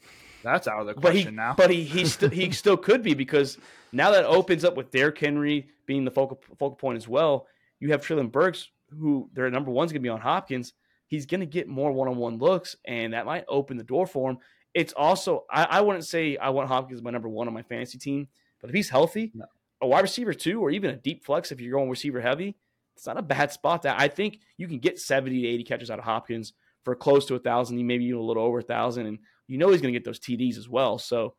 That's 0.43 0.67
out 0.67 0.81
of 0.81 0.87
the 0.87 0.95
But 0.95 1.15
he, 1.15 1.21
question 1.23 1.37
now. 1.37 1.55
but 1.57 1.71
he 1.71 1.85
he 1.85 2.05
still 2.07 2.31
he 2.31 2.51
still 2.53 2.77
could 2.77 3.03
be 3.03 3.15
because 3.15 3.57
now 3.93 4.11
that 4.11 4.25
opens 4.25 4.65
up 4.65 4.77
with 4.77 4.91
Derrick 4.91 5.19
Henry 5.19 5.69
being 5.87 6.05
the 6.05 6.11
focal 6.11 6.41
focal 6.59 6.77
point 6.77 6.97
as 6.97 7.07
well. 7.07 7.47
You 7.79 7.93
have 7.93 8.05
Treylon 8.05 8.33
Burks, 8.33 8.69
who 8.91 9.31
their 9.33 9.51
number 9.51 9.71
one's 9.71 9.93
going 9.93 10.03
to 10.03 10.07
be 10.07 10.11
on 10.11 10.21
Hopkins. 10.21 10.73
He's 11.09 11.27
going 11.27 11.41
to 11.41 11.47
get 11.47 11.69
more 11.69 11.93
one 11.93 12.09
on 12.09 12.17
one 12.17 12.39
looks, 12.39 12.77
and 12.85 13.13
that 13.13 13.27
might 13.27 13.45
open 13.49 13.77
the 13.77 13.85
door 13.85 14.07
for 14.07 14.31
him. 14.31 14.39
It's 14.75 14.93
also 14.93 15.45
I, 15.51 15.65
I 15.65 15.81
wouldn't 15.81 16.05
say 16.05 16.37
I 16.37 16.51
want 16.51 16.69
Hopkins 16.69 16.99
as 16.99 17.03
my 17.03 17.11
number 17.11 17.29
one 17.29 17.47
on 17.49 17.55
my 17.55 17.63
fantasy 17.63 17.99
team, 17.99 18.29
but 18.61 18.69
if 18.71 18.75
he's 18.75 18.89
healthy, 18.91 19.31
No. 19.35 19.47
a 19.81 19.87
wide 19.87 20.01
receiver 20.03 20.35
two, 20.35 20.61
or 20.61 20.71
even 20.71 20.91
a 20.91 20.97
deep 20.97 21.25
flex 21.25 21.51
if 21.53 21.61
you're 21.61 21.73
going 21.73 21.89
receiver 21.89 22.21
heavy, 22.21 22.57
it's 22.97 23.07
not 23.07 23.19
a 23.19 23.23
bad 23.23 23.53
spot. 23.53 23.83
That 23.83 24.01
I 24.01 24.09
think 24.09 24.41
you 24.59 24.67
can 24.69 24.79
get 24.79 24.99
seventy 24.99 25.43
to 25.43 25.49
eighty 25.49 25.65
catches 25.65 25.91
out 25.91 25.99
of 25.99 26.05
Hopkins 26.05 26.53
for 26.85 26.95
close 26.95 27.27
to 27.27 27.35
a 27.35 27.39
thousand, 27.39 27.85
maybe 27.87 28.05
even 28.05 28.19
a 28.19 28.23
little 28.23 28.43
over 28.43 28.59
a 28.59 28.63
thousand, 28.63 29.07
and 29.07 29.19
you 29.49 29.59
know 29.59 29.71
he's 29.71 29.81
going 29.81 29.93
to 29.95 29.99
get 29.99 30.05
those 30.05 30.21
TDs 30.21 30.59
as 30.59 30.69
well. 30.69 30.99
So 30.99 31.35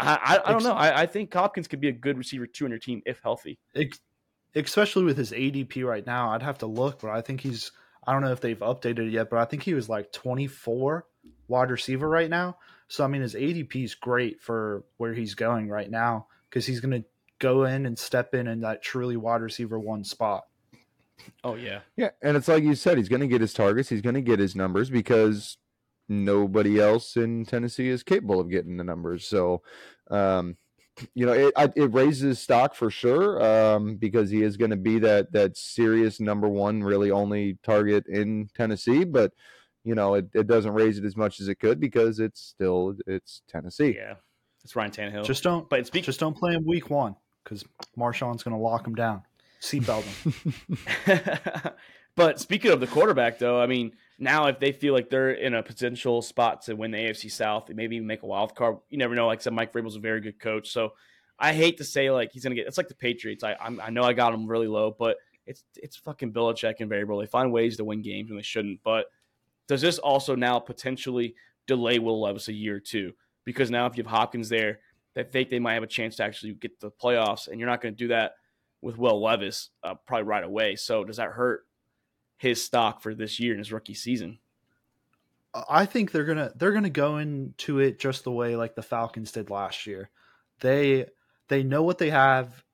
I, 0.00 0.38
I, 0.44 0.48
I 0.48 0.52
don't 0.52 0.64
know. 0.64 0.72
I, 0.72 1.02
I 1.02 1.06
think 1.06 1.32
Hopkins 1.32 1.68
could 1.68 1.80
be 1.80 1.88
a 1.88 1.92
good 1.92 2.18
receiver 2.18 2.46
two 2.46 2.64
on 2.64 2.70
your 2.70 2.80
team 2.80 3.02
if 3.06 3.20
healthy. 3.22 3.58
Ex- 3.76 4.00
especially 4.54 5.04
with 5.04 5.16
his 5.16 5.32
ADP 5.32 5.84
right 5.84 6.06
now, 6.06 6.30
I'd 6.30 6.42
have 6.42 6.58
to 6.58 6.66
look, 6.66 7.00
but 7.00 7.10
I 7.10 7.20
think 7.20 7.40
he's 7.40 7.72
I 8.04 8.12
don't 8.12 8.22
know 8.22 8.32
if 8.32 8.40
they've 8.40 8.58
updated 8.58 9.06
it 9.06 9.12
yet, 9.12 9.30
but 9.30 9.38
I 9.38 9.44
think 9.44 9.62
he 9.62 9.74
was 9.74 9.88
like 9.88 10.12
24 10.12 11.06
wide 11.46 11.70
receiver 11.70 12.08
right 12.08 12.28
now. 12.28 12.58
So 12.88 13.04
I 13.04 13.06
mean 13.06 13.22
his 13.22 13.34
ADP 13.34 13.84
is 13.84 13.94
great 13.94 14.42
for 14.42 14.84
where 14.96 15.14
he's 15.14 15.34
going 15.34 15.68
right 15.68 15.90
now 15.90 16.26
because 16.48 16.66
he's 16.66 16.80
going 16.80 17.02
to 17.02 17.08
go 17.38 17.64
in 17.64 17.86
and 17.86 17.98
step 17.98 18.34
in 18.34 18.46
in 18.46 18.60
that 18.60 18.82
truly 18.82 19.16
wide 19.16 19.40
receiver 19.40 19.78
one 19.78 20.04
spot. 20.04 20.46
Oh 21.44 21.54
yeah, 21.54 21.80
Yeah, 21.96 22.10
and 22.20 22.36
it's 22.36 22.48
like 22.48 22.64
you 22.64 22.74
said, 22.74 22.98
he's 22.98 23.08
going 23.08 23.20
to 23.20 23.28
get 23.28 23.40
his 23.40 23.54
targets, 23.54 23.88
he's 23.88 24.00
going 24.00 24.14
to 24.14 24.20
get 24.20 24.40
his 24.40 24.56
numbers 24.56 24.90
because 24.90 25.56
nobody 26.08 26.80
else 26.80 27.16
in 27.16 27.44
Tennessee 27.44 27.88
is 27.88 28.02
capable 28.02 28.40
of 28.40 28.50
getting 28.50 28.76
the 28.76 28.84
numbers. 28.84 29.26
So, 29.26 29.62
um, 30.10 30.56
you 31.14 31.26
know, 31.26 31.32
it 31.32 31.52
I, 31.56 31.70
it 31.74 31.92
raises 31.92 32.38
stock 32.38 32.74
for 32.74 32.90
sure 32.90 33.42
um, 33.42 33.96
because 33.96 34.30
he 34.30 34.42
is 34.42 34.56
going 34.56 34.70
to 34.70 34.76
be 34.76 34.98
that 35.00 35.32
that 35.32 35.56
serious 35.56 36.20
number 36.20 36.48
one, 36.48 36.82
really 36.82 37.10
only 37.10 37.58
target 37.62 38.06
in 38.06 38.48
Tennessee. 38.54 39.04
But 39.04 39.32
you 39.84 39.94
know, 39.94 40.14
it, 40.14 40.28
it 40.34 40.46
doesn't 40.46 40.74
raise 40.74 40.98
it 40.98 41.04
as 41.04 41.16
much 41.16 41.40
as 41.40 41.48
it 41.48 41.56
could 41.56 41.80
because 41.80 42.20
it's 42.20 42.40
still 42.40 42.96
it's 43.06 43.42
Tennessee. 43.48 43.96
yeah. 43.96 44.14
It's 44.64 44.76
Ryan 44.76 44.90
Tannehill. 44.92 45.24
Just 45.24 45.42
don't 45.42 45.68
but 45.68 45.86
speak, 45.86 46.04
just 46.04 46.20
don't 46.20 46.36
play 46.36 46.54
him 46.54 46.64
week 46.64 46.88
one 46.88 47.16
because 47.42 47.64
Marshawn's 47.98 48.42
going 48.42 48.56
to 48.56 48.62
lock 48.62 48.86
him 48.86 48.94
down. 48.94 49.22
Seatbelt 49.60 50.04
him. 50.04 51.72
but 52.16 52.38
speaking 52.40 52.70
of 52.70 52.80
the 52.80 52.86
quarterback, 52.86 53.38
though, 53.38 53.60
I 53.60 53.66
mean, 53.66 53.92
now 54.18 54.46
if 54.46 54.58
they 54.58 54.72
feel 54.72 54.92
like 54.92 55.08
they're 55.08 55.32
in 55.32 55.54
a 55.54 55.62
potential 55.62 56.22
spot 56.22 56.62
to 56.62 56.74
win 56.74 56.90
the 56.90 56.98
AFC 56.98 57.30
South, 57.30 57.70
maybe 57.70 57.96
even 57.96 58.06
make 58.06 58.22
a 58.22 58.26
wild 58.26 58.54
card, 58.54 58.78
you 58.90 58.98
never 58.98 59.14
know. 59.14 59.26
Like 59.26 59.40
I 59.40 59.42
said, 59.42 59.54
Mike 59.54 59.72
Vrabel's 59.72 59.96
a 59.96 60.00
very 60.00 60.20
good 60.20 60.38
coach, 60.38 60.70
so 60.70 60.92
I 61.38 61.52
hate 61.52 61.78
to 61.78 61.84
say 61.84 62.10
like 62.10 62.30
he's 62.32 62.44
gonna 62.44 62.54
get. 62.54 62.66
It's 62.66 62.78
like 62.78 62.88
the 62.88 62.94
Patriots. 62.94 63.42
I 63.42 63.56
I'm, 63.60 63.80
I 63.80 63.90
know 63.90 64.02
I 64.02 64.12
got 64.12 64.34
him 64.34 64.46
really 64.46 64.68
low, 64.68 64.94
but 64.96 65.16
it's 65.46 65.64
it's 65.76 65.96
fucking 65.96 66.32
Belichick 66.32 66.76
and 66.80 66.90
Vrabel. 66.90 67.20
They 67.20 67.26
find 67.26 67.52
ways 67.52 67.76
to 67.78 67.84
win 67.84 68.02
games 68.02 68.30
when 68.30 68.36
they 68.36 68.42
shouldn't. 68.42 68.80
But 68.84 69.06
does 69.66 69.80
this 69.80 69.98
also 69.98 70.36
now 70.36 70.58
potentially 70.58 71.34
delay 71.66 71.98
Will 71.98 72.20
Levis 72.20 72.48
a 72.48 72.52
year 72.52 72.76
or 72.76 72.80
two? 72.80 73.12
Because 73.44 73.70
now 73.70 73.86
if 73.86 73.96
you 73.96 74.04
have 74.04 74.10
Hopkins 74.10 74.48
there, 74.48 74.80
they 75.14 75.24
think 75.24 75.50
they 75.50 75.58
might 75.58 75.74
have 75.74 75.82
a 75.82 75.88
chance 75.88 76.16
to 76.16 76.24
actually 76.24 76.52
get 76.54 76.78
the 76.80 76.90
playoffs, 76.90 77.48
and 77.48 77.58
you're 77.58 77.68
not 77.68 77.80
going 77.80 77.94
to 77.94 77.98
do 77.98 78.08
that 78.08 78.34
with 78.80 78.98
Will 78.98 79.20
Levis 79.20 79.70
uh, 79.82 79.94
probably 80.06 80.24
right 80.24 80.44
away. 80.44 80.76
So 80.76 81.04
does 81.04 81.16
that 81.16 81.30
hurt 81.30 81.64
his 82.42 82.62
stock 82.62 83.00
for 83.02 83.14
this 83.14 83.38
year 83.38 83.52
in 83.52 83.58
his 83.58 83.72
rookie 83.72 83.94
season? 83.94 84.38
I 85.54 85.86
think 85.86 86.10
they're 86.10 86.24
gonna 86.24 86.52
they're 86.56 86.72
gonna 86.72 86.90
go 86.90 87.18
into 87.18 87.78
it 87.78 87.98
just 87.98 88.24
the 88.24 88.32
way 88.32 88.56
like 88.56 88.74
the 88.74 88.82
Falcons 88.82 89.32
did 89.32 89.48
last 89.48 89.86
year. 89.86 90.10
They 90.60 91.06
they 91.48 91.62
know 91.62 91.82
what 91.82 91.98
they 91.98 92.10
have 92.10 92.64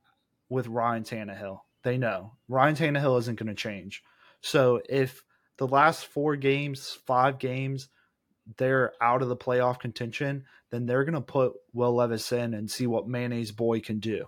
with 0.48 0.66
Ryan 0.68 1.02
Tannehill. 1.04 1.60
They 1.82 1.98
know 1.98 2.32
Ryan 2.48 2.76
Tannehill 2.76 3.18
isn't 3.20 3.38
going 3.38 3.48
to 3.48 3.54
change. 3.54 4.02
So 4.40 4.80
if 4.88 5.22
the 5.58 5.66
last 5.66 6.06
four 6.06 6.36
games, 6.36 6.98
five 7.06 7.38
games, 7.38 7.88
they're 8.56 8.92
out 9.00 9.22
of 9.22 9.28
the 9.28 9.36
playoff 9.36 9.78
contention, 9.80 10.44
then 10.70 10.86
they're 10.86 11.04
going 11.04 11.14
to 11.14 11.20
put 11.20 11.54
Will 11.72 11.94
Levis 11.94 12.32
in 12.32 12.54
and 12.54 12.70
see 12.70 12.86
what 12.86 13.08
Mayonnaise 13.08 13.52
Boy 13.52 13.80
can 13.80 14.00
do 14.00 14.26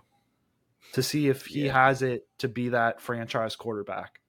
to 0.93 1.03
see 1.03 1.27
if 1.27 1.45
he 1.45 1.65
Yeah. 1.65 1.73
has 1.73 2.01
it 2.01 2.27
to 2.39 2.47
be 2.47 2.69
that 2.69 3.01
franchise 3.01 3.55
quarterback. 3.55 4.20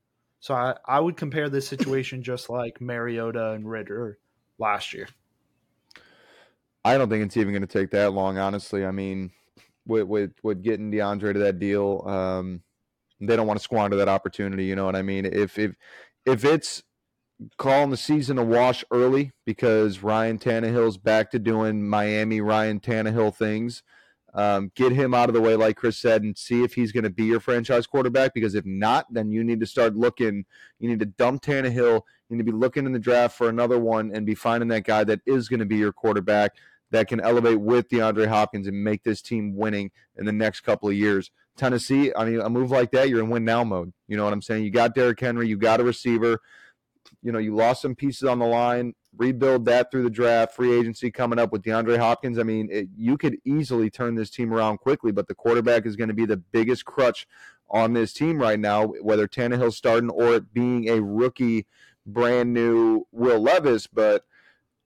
So 0.43 0.55
I, 0.55 0.75
I 0.85 0.99
would 0.99 1.17
compare 1.17 1.49
this 1.49 1.69
situation 1.69 2.21
just 2.21 2.51
like 2.51 2.81
Mariota 2.81 3.53
and 3.53 3.71
Ridder 3.71 4.19
last 4.59 4.93
year. 4.93 5.07
I 6.85 6.99
don't 6.99 7.09
think 7.09 7.25
it's 7.25 7.37
even 7.37 7.53
going 7.53 7.63
to 7.63 7.69
take 7.69 7.93
that 7.93 8.13
long, 8.13 8.39
honestly. 8.39 8.85
I 8.85 8.91
mean, 8.91 9.31
with 9.87 10.09
with 10.09 10.33
with 10.43 10.65
getting 10.65 10.91
DeAndre 10.91 11.35
to 11.35 11.39
that 11.39 11.61
deal, 11.61 12.03
um, 12.09 12.61
they 13.21 13.37
don't 13.37 13.47
want 13.47 13.61
to 13.61 13.63
squander 13.63 13.95
that 13.99 14.09
opportunity. 14.09 14.65
You 14.65 14.75
know 14.75 14.85
what 14.85 14.97
I 14.97 15.03
mean? 15.03 15.27
If 15.27 15.61
if 15.61 15.77
if 16.27 16.45
it's 16.45 16.83
calling 17.57 17.91
the 17.91 17.97
season 17.97 18.37
a 18.37 18.45
wash 18.45 18.85
early 18.91 19.31
because 19.47 20.03
Ryan 20.03 20.41
Tannehill's 20.41 20.99
back 20.99 21.31
to 21.31 21.39
doing 21.39 21.89
Miami 21.89 22.41
Ryan 22.41 22.81
Tannehill 22.81 23.37
things, 23.37 23.85
um, 24.35 24.73
get 24.75 24.93
him 24.93 25.15
out 25.15 25.29
of 25.29 25.35
the 25.35 25.41
way, 25.41 25.57
like 25.57 25.77
Chris 25.77 25.99
said, 25.99 26.23
and 26.23 26.37
see 26.37 26.63
if 26.63 26.75
he's 26.75 26.93
going 26.93 27.05
to 27.05 27.11
be 27.11 27.25
your 27.25 27.41
franchise 27.41 27.87
quarterback. 27.87 28.35
Because 28.35 28.55
if 28.55 28.65
not, 28.65 29.13
then 29.13 29.31
you 29.31 29.45
need 29.45 29.61
to 29.61 29.67
start 29.67 29.95
looking. 29.95 30.45
You 30.79 30.89
need 30.89 31.01
to 31.01 31.07
dump 31.07 31.43
Tannehill. 31.43 32.03
You 32.29 32.37
need 32.37 32.47
to 32.47 32.53
be 32.53 32.57
looking 32.57 32.87
in 32.87 32.93
the 32.93 32.99
draft 32.99 33.37
for 33.37 33.49
another 33.49 33.79
one 33.79 34.11
and 34.15 34.25
be 34.25 34.35
finding 34.35 34.69
that 34.69 34.85
guy 34.85 35.05
that 35.05 35.21
is 35.27 35.49
going 35.49 35.61
to 35.61 35.67
be 35.67 35.77
your 35.77 35.93
quarterback 35.93 36.53
that 36.93 37.09
can 37.09 37.21
elevate 37.21 37.61
with 37.61 37.89
DeAndre 37.89 38.27
Hopkins 38.27 38.67
and 38.67 38.85
make 38.85 39.03
this 39.03 39.23
team 39.23 39.57
winning 39.57 39.91
in 40.17 40.27
the 40.27 40.33
next 40.33 40.61
couple 40.61 40.89
of 40.89 40.95
years. 40.95 41.31
Tennessee, 41.57 42.13
I 42.15 42.25
mean, 42.25 42.41
a 42.41 42.49
move 42.49 42.71
like 42.71 42.91
that, 42.93 43.09
you're 43.09 43.23
in 43.23 43.31
win 43.31 43.45
now 43.45 43.65
mode. 43.65 43.93
You 44.09 44.17
know 44.17 44.25
what 44.25 44.33
I'm 44.33 44.43
saying? 44.43 44.65
You 44.65 44.71
got 44.71 44.95
Derrick 44.95 45.21
Henry, 45.21 45.49
you 45.49 45.57
got 45.57 45.81
a 45.81 45.85
receiver. 45.85 46.41
You 47.23 47.33
know, 47.33 47.39
you 47.39 47.55
lost 47.55 47.83
some 47.83 47.95
pieces 47.95 48.25
on 48.25 48.39
the 48.39 48.47
line. 48.47 48.95
Rebuild 49.17 49.65
that 49.67 49.91
through 49.91 50.05
the 50.05 50.11
draft, 50.11 50.55
free 50.55 50.73
agency 50.73 51.11
coming 51.11 51.39
up 51.39 51.53
with 51.53 51.63
DeAndre 51.63 51.99
Hopkins. 51.99 52.39
I 52.39 52.43
mean, 52.43 52.69
it, 52.71 52.89
you 52.97 53.17
could 53.17 53.37
easily 53.45 53.91
turn 53.91 54.15
this 54.15 54.31
team 54.31 54.53
around 54.53 54.79
quickly, 54.79 55.13
but 55.13 55.29
the 55.29 55.35
quarterback 55.35 55.87
is 55.87 55.97
going 55.97 56.09
to 56.09 56.15
be 56.15 56.27
the 56.27 56.37
biggest 56.37 56.85
crutch 56.85 57.27
on 57.71 57.93
this 57.93 58.13
team 58.13 58.41
right 58.41 58.61
now, 58.61 58.87
whether 58.87 59.27
Tannehill's 59.27 59.77
starting 59.77 60.11
or 60.11 60.35
it 60.35 60.53
being 60.53 60.89
a 60.89 61.01
rookie, 61.01 61.67
brand 62.07 62.53
new 62.53 63.07
Will 63.13 63.41
Levis. 63.41 63.87
But 63.87 64.25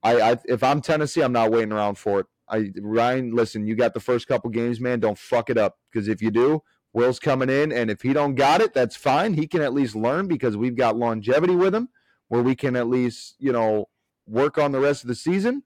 I, 0.02 0.32
I 0.32 0.38
if 0.44 0.62
I'm 0.62 0.80
Tennessee, 0.80 1.22
I'm 1.22 1.32
not 1.32 1.50
waiting 1.50 1.72
around 1.72 1.96
for 1.96 2.20
it. 2.20 2.26
I 2.48 2.72
Ryan, 2.80 3.34
listen, 3.34 3.66
you 3.66 3.74
got 3.74 3.94
the 3.94 4.00
first 4.00 4.28
couple 4.28 4.50
games, 4.50 4.80
man. 4.80 5.00
Don't 5.00 5.18
fuck 5.18 5.50
it 5.50 5.58
up 5.58 5.78
because 5.90 6.06
if 6.06 6.22
you 6.22 6.30
do, 6.30 6.62
Will's 6.92 7.18
coming 7.18 7.50
in, 7.50 7.72
and 7.72 7.90
if 7.90 8.02
he 8.02 8.12
don't 8.12 8.36
got 8.36 8.60
it, 8.60 8.72
that's 8.72 8.96
fine. 8.96 9.34
He 9.34 9.46
can 9.48 9.62
at 9.62 9.74
least 9.74 9.96
learn 9.96 10.28
because 10.28 10.56
we've 10.56 10.76
got 10.76 10.96
longevity 10.96 11.56
with 11.56 11.74
him, 11.74 11.88
where 12.28 12.42
we 12.42 12.54
can 12.54 12.76
at 12.76 12.86
least 12.86 13.34
you 13.38 13.52
know 13.52 13.88
work 14.26 14.58
on 14.58 14.72
the 14.72 14.80
rest 14.80 15.02
of 15.02 15.08
the 15.08 15.14
season. 15.14 15.62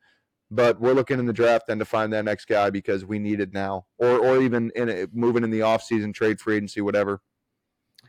But 0.53 0.81
we're 0.81 0.95
looking 0.95 1.21
in 1.21 1.27
the 1.27 1.33
draft 1.33 1.69
then 1.69 1.79
to 1.79 1.85
find 1.85 2.13
that 2.13 2.25
next 2.25 2.47
guy 2.47 2.71
because 2.71 3.05
we 3.05 3.21
need 3.21 3.41
it 3.41 3.53
now, 3.53 3.87
or 3.99 4.19
or 4.19 4.43
even 4.43 4.73
in 4.75 4.89
a, 4.89 5.07
moving 5.13 5.45
in 5.45 5.51
the 5.51 5.61
offseason, 5.61 6.13
trade 6.13 6.41
free 6.41 6.57
agency, 6.57 6.81
whatever. 6.81 7.21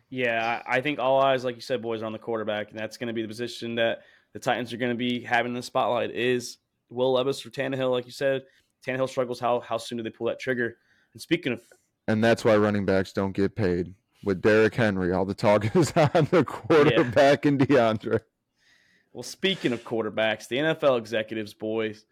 Yeah, 0.10 0.64
I 0.66 0.82
think 0.82 0.98
all 0.98 1.22
eyes, 1.22 1.46
like 1.46 1.56
you 1.56 1.62
said, 1.62 1.84
boys, 1.84 2.02
are 2.02 2.06
on 2.06 2.14
the 2.14 2.20
quarterback, 2.20 2.72
and 2.72 2.80
that's 2.80 2.98
going 2.98 3.08
to 3.08 3.14
be 3.14 3.22
the 3.22 3.28
position 3.28 3.76
that 3.76 4.00
the 4.34 4.40
Titans 4.40 4.74
are 4.74 4.78
going 4.78 4.92
to 4.92 4.98
be 4.98 5.22
having 5.22 5.52
in 5.52 5.56
the 5.56 5.62
spotlight. 5.62 6.12
Is 6.12 6.58
Will 6.90 7.14
Levis 7.14 7.46
or 7.46 7.52
Tannehill, 7.52 7.92
like 7.92 8.06
you 8.06 8.12
said? 8.12 8.42
Tannehill 8.86 9.08
struggles. 9.08 9.40
How 9.40 9.60
how 9.60 9.78
soon 9.78 10.00
do 10.00 10.04
they 10.04 10.10
pull 10.10 10.26
that 10.26 10.40
trigger? 10.40 10.78
And 11.14 11.22
speaking 11.22 11.54
of 11.54 11.62
and 12.08 12.24
that's 12.24 12.44
why 12.44 12.58
running 12.58 12.86
backs 12.86 13.14
don't 13.14 13.32
get 13.34 13.56
paid. 13.56 13.94
With 14.24 14.42
Derrick 14.42 14.76
Henry, 14.76 15.14
all 15.14 15.26
the 15.26 15.34
talk 15.34 15.76
is 15.76 15.92
on 15.96 16.28
the 16.32 16.44
quarterback 16.46 17.46
yeah. 17.46 17.50
and 17.50 17.60
DeAndre. 17.60 18.20
Well, 19.14 19.24
speaking 19.24 19.74
of 19.74 19.84
quarterbacks, 19.84 20.48
the 20.48 20.58
NFL 20.58 20.98
executives, 20.98 21.54
boys, 21.54 22.06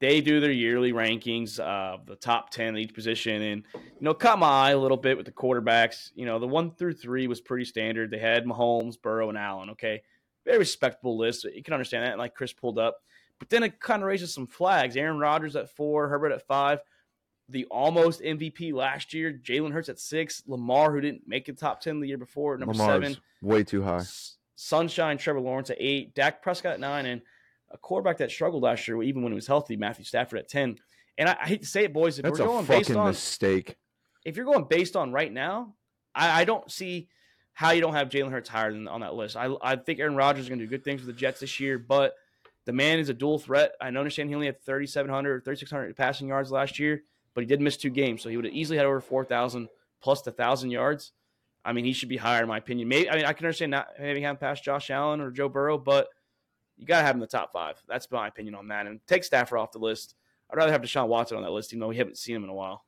they 0.00 0.20
do 0.20 0.40
their 0.40 0.52
yearly 0.52 0.92
rankings 0.92 1.58
of 1.58 2.06
the 2.06 2.16
top 2.16 2.50
10 2.50 2.74
at 2.74 2.80
each 2.80 2.94
position. 2.94 3.42
And, 3.42 3.64
you 3.74 3.80
know, 4.00 4.14
caught 4.14 4.38
my 4.38 4.48
eye 4.48 4.70
a 4.70 4.78
little 4.78 4.96
bit 4.96 5.16
with 5.16 5.26
the 5.26 5.32
quarterbacks. 5.32 6.10
You 6.14 6.24
know, 6.24 6.38
the 6.38 6.46
one 6.46 6.70
through 6.70 6.94
three 6.94 7.26
was 7.26 7.40
pretty 7.40 7.64
standard. 7.64 8.10
They 8.10 8.18
had 8.18 8.44
Mahomes, 8.44 9.00
Burrow, 9.00 9.28
and 9.28 9.36
Allen. 9.36 9.70
Okay. 9.70 10.02
Very 10.46 10.58
respectable 10.58 11.18
list. 11.18 11.44
You 11.44 11.62
can 11.62 11.74
understand 11.74 12.06
that. 12.06 12.18
Like 12.18 12.34
Chris 12.34 12.52
pulled 12.52 12.78
up. 12.78 12.98
But 13.38 13.50
then 13.50 13.62
it 13.62 13.80
kind 13.80 14.02
of 14.02 14.08
raises 14.08 14.32
some 14.32 14.46
flags. 14.46 14.96
Aaron 14.96 15.18
Rodgers 15.18 15.56
at 15.56 15.70
four, 15.70 16.08
Herbert 16.08 16.32
at 16.32 16.46
five 16.46 16.80
the 17.48 17.64
almost 17.66 18.20
MVP 18.20 18.72
last 18.72 19.14
year, 19.14 19.32
Jalen 19.32 19.72
Hurts 19.72 19.88
at 19.88 19.98
six, 19.98 20.42
Lamar, 20.46 20.92
who 20.92 21.00
didn't 21.00 21.26
make 21.26 21.46
the 21.46 21.52
top 21.52 21.80
10 21.80 22.00
the 22.00 22.08
year 22.08 22.18
before, 22.18 22.56
number 22.58 22.74
Lamar's 22.74 23.02
seven. 23.02 23.16
Way 23.42 23.64
too 23.64 23.82
high. 23.82 24.02
Sunshine, 24.58 25.18
Trevor 25.18 25.40
Lawrence 25.40 25.70
at 25.70 25.76
eight, 25.80 26.14
Dak 26.14 26.42
Prescott 26.42 26.74
at 26.74 26.80
nine, 26.80 27.06
and 27.06 27.22
a 27.70 27.78
quarterback 27.78 28.18
that 28.18 28.30
struggled 28.30 28.62
last 28.62 28.86
year, 28.88 29.02
even 29.02 29.22
when 29.22 29.32
he 29.32 29.36
was 29.36 29.46
healthy, 29.46 29.76
Matthew 29.76 30.04
Stafford 30.04 30.38
at 30.38 30.48
10. 30.48 30.78
And 31.18 31.28
I, 31.28 31.36
I 31.40 31.46
hate 31.46 31.62
to 31.62 31.68
say 31.68 31.84
it, 31.84 31.92
boys, 31.92 32.18
if 32.18 32.24
That's 32.24 32.38
we're 32.38 32.46
going 32.46 32.64
based 32.64 32.90
on 32.90 33.08
mistake. 33.08 33.76
If 34.24 34.36
you're 34.36 34.46
going 34.46 34.64
based 34.64 34.96
on 34.96 35.12
right 35.12 35.32
now, 35.32 35.74
I, 36.14 36.42
I 36.42 36.44
don't 36.44 36.70
see 36.70 37.08
how 37.52 37.70
you 37.70 37.80
don't 37.80 37.94
have 37.94 38.08
Jalen 38.08 38.30
Hurts 38.30 38.48
higher 38.48 38.72
than 38.72 38.88
on 38.88 39.00
that 39.00 39.14
list. 39.14 39.36
I, 39.36 39.52
I 39.62 39.76
think 39.76 40.00
Aaron 40.00 40.16
Rodgers 40.16 40.44
is 40.44 40.48
going 40.48 40.60
to 40.60 40.64
do 40.64 40.70
good 40.70 40.84
things 40.84 41.00
with 41.02 41.14
the 41.14 41.20
Jets 41.20 41.40
this 41.40 41.60
year, 41.60 41.78
but 41.78 42.14
the 42.64 42.72
man 42.72 42.98
is 42.98 43.08
a 43.08 43.14
dual 43.14 43.38
threat. 43.38 43.72
I 43.80 43.88
understand 43.88 44.28
he 44.28 44.34
only 44.34 44.46
had 44.46 44.62
3,700 44.62 45.44
3,600 45.44 45.96
passing 45.96 46.28
yards 46.28 46.50
last 46.50 46.78
year 46.78 47.02
but 47.38 47.42
he 47.42 47.46
did 47.46 47.60
miss 47.60 47.76
two 47.76 47.90
games, 47.90 48.20
so 48.20 48.28
he 48.28 48.34
would 48.34 48.46
have 48.46 48.52
easily 48.54 48.78
had 48.78 48.84
over 48.84 49.00
four 49.00 49.24
thousand 49.24 49.68
plus 50.02 50.22
the 50.22 50.32
thousand 50.32 50.72
yards. 50.72 51.12
I 51.64 51.72
mean, 51.72 51.84
he 51.84 51.92
should 51.92 52.08
be 52.08 52.16
higher 52.16 52.42
in 52.42 52.48
my 52.48 52.58
opinion. 52.58 52.88
Maybe 52.88 53.10
I 53.10 53.16
mean 53.16 53.24
I 53.24 53.32
can 53.32 53.46
understand 53.46 53.70
not 53.70 53.88
having 53.96 54.22
him 54.22 54.36
past 54.36 54.64
Josh 54.64 54.90
Allen 54.90 55.20
or 55.20 55.30
Joe 55.30 55.48
Burrow, 55.48 55.78
but 55.78 56.08
you 56.76 56.86
got 56.86 57.00
to 57.00 57.06
have 57.06 57.14
him 57.14 57.18
in 57.18 57.22
the 57.22 57.26
top 57.26 57.52
five. 57.52 57.82
That's 57.88 58.10
my 58.10 58.28
opinion 58.28 58.54
on 58.54 58.68
that. 58.68 58.86
And 58.86 59.00
take 59.06 59.24
Stafford 59.24 59.58
off 59.58 59.72
the 59.72 59.78
list. 59.78 60.14
I'd 60.50 60.56
rather 60.56 60.72
have 60.72 60.80
Deshaun 60.80 61.08
Watson 61.08 61.36
on 61.36 61.42
that 61.42 61.50
list, 61.50 61.72
even 61.72 61.80
though 61.80 61.88
we 61.88 61.96
haven't 61.96 62.18
seen 62.18 62.36
him 62.36 62.44
in 62.44 62.50
a 62.50 62.54
while. 62.54 62.84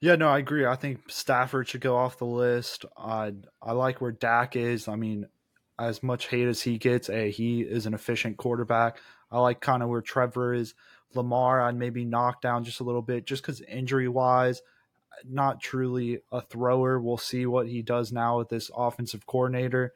Yeah, 0.00 0.16
no, 0.16 0.28
I 0.28 0.38
agree. 0.38 0.66
I 0.66 0.74
think 0.74 1.08
Stafford 1.08 1.68
should 1.68 1.80
go 1.80 1.96
off 1.96 2.18
the 2.18 2.24
list. 2.24 2.84
I 2.96 3.34
I 3.62 3.72
like 3.72 4.00
where 4.00 4.10
Dak 4.10 4.56
is. 4.56 4.88
I 4.88 4.96
mean, 4.96 5.28
as 5.78 6.02
much 6.02 6.26
hate 6.26 6.48
as 6.48 6.60
he 6.60 6.76
gets, 6.78 7.08
a 7.08 7.30
he 7.30 7.60
is 7.60 7.86
an 7.86 7.94
efficient 7.94 8.36
quarterback. 8.36 8.98
I 9.30 9.38
like 9.38 9.60
kind 9.60 9.82
of 9.82 9.88
where 9.88 10.00
Trevor 10.00 10.54
is. 10.54 10.74
Lamar, 11.14 11.60
I'd 11.60 11.76
maybe 11.76 12.04
knock 12.04 12.40
down 12.40 12.64
just 12.64 12.80
a 12.80 12.84
little 12.84 13.02
bit 13.02 13.26
just 13.26 13.42
because 13.42 13.60
injury 13.60 14.08
wise, 14.08 14.62
not 15.28 15.60
truly 15.60 16.20
a 16.30 16.40
thrower. 16.40 17.00
We'll 17.00 17.18
see 17.18 17.46
what 17.46 17.68
he 17.68 17.82
does 17.82 18.12
now 18.12 18.38
with 18.38 18.48
this 18.48 18.70
offensive 18.74 19.26
coordinator. 19.26 19.92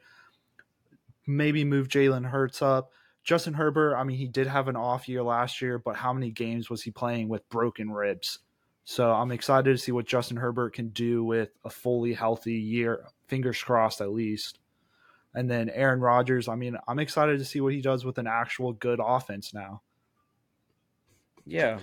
Maybe 1.25 1.63
move 1.63 1.87
Jalen 1.87 2.29
Hurts 2.29 2.61
up. 2.61 2.91
Justin 3.23 3.55
Herbert, 3.55 3.97
I 3.97 4.03
mean, 4.03 4.17
he 4.17 4.27
did 4.27 4.47
have 4.47 4.69
an 4.69 4.77
off 4.77 5.09
year 5.09 5.21
last 5.21 5.61
year, 5.61 5.77
but 5.77 5.97
how 5.97 6.13
many 6.13 6.31
games 6.31 6.69
was 6.69 6.83
he 6.83 6.91
playing 6.91 7.27
with 7.27 7.49
broken 7.49 7.91
ribs? 7.91 8.39
So 8.85 9.11
I'm 9.11 9.33
excited 9.33 9.69
to 9.69 9.77
see 9.77 9.91
what 9.91 10.05
Justin 10.05 10.37
Herbert 10.37 10.73
can 10.73 10.87
do 10.89 11.25
with 11.25 11.49
a 11.65 11.69
fully 11.69 12.13
healthy 12.13 12.53
year. 12.53 13.03
Fingers 13.27 13.61
crossed, 13.61 13.99
at 13.99 14.13
least. 14.13 14.59
And 15.33 15.51
then 15.51 15.69
Aaron 15.69 15.99
Rodgers, 15.99 16.47
I 16.47 16.55
mean, 16.55 16.77
I'm 16.87 16.99
excited 16.99 17.37
to 17.39 17.45
see 17.45 17.59
what 17.59 17.73
he 17.73 17.81
does 17.81 18.05
with 18.05 18.17
an 18.17 18.27
actual 18.27 18.71
good 18.71 19.01
offense 19.03 19.53
now. 19.53 19.81
Yeah. 21.45 21.79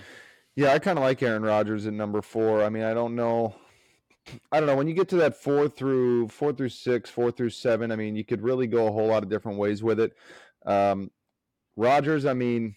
Yeah, 0.55 0.71
I 0.71 0.79
kind 0.79 0.97
of 0.97 1.03
like 1.03 1.21
Aaron 1.21 1.43
Rodgers 1.43 1.85
at 1.85 1.93
number 1.93 2.21
four. 2.21 2.63
I 2.63 2.69
mean, 2.69 2.83
I 2.83 2.93
don't 2.93 3.15
know. 3.15 3.55
I 4.51 4.59
don't 4.59 4.67
know. 4.67 4.75
When 4.75 4.87
you 4.87 4.93
get 4.93 5.09
to 5.09 5.17
that 5.17 5.35
four 5.35 5.67
through 5.67 6.29
four 6.29 6.53
through 6.53 6.69
six, 6.69 7.09
four 7.09 7.29
through 7.29 7.49
seven, 7.49 7.91
I 7.91 7.97
mean, 7.97 8.15
you 8.15 8.23
could 8.23 8.41
really 8.41 8.65
go 8.65 8.87
a 8.87 8.91
whole 8.91 9.07
lot 9.07 9.23
of 9.23 9.29
different 9.29 9.57
ways 9.57 9.83
with 9.83 9.99
it. 9.99 10.13
Um, 10.65 11.11
Rodgers, 11.75 12.25
I 12.25 12.33
mean, 12.33 12.75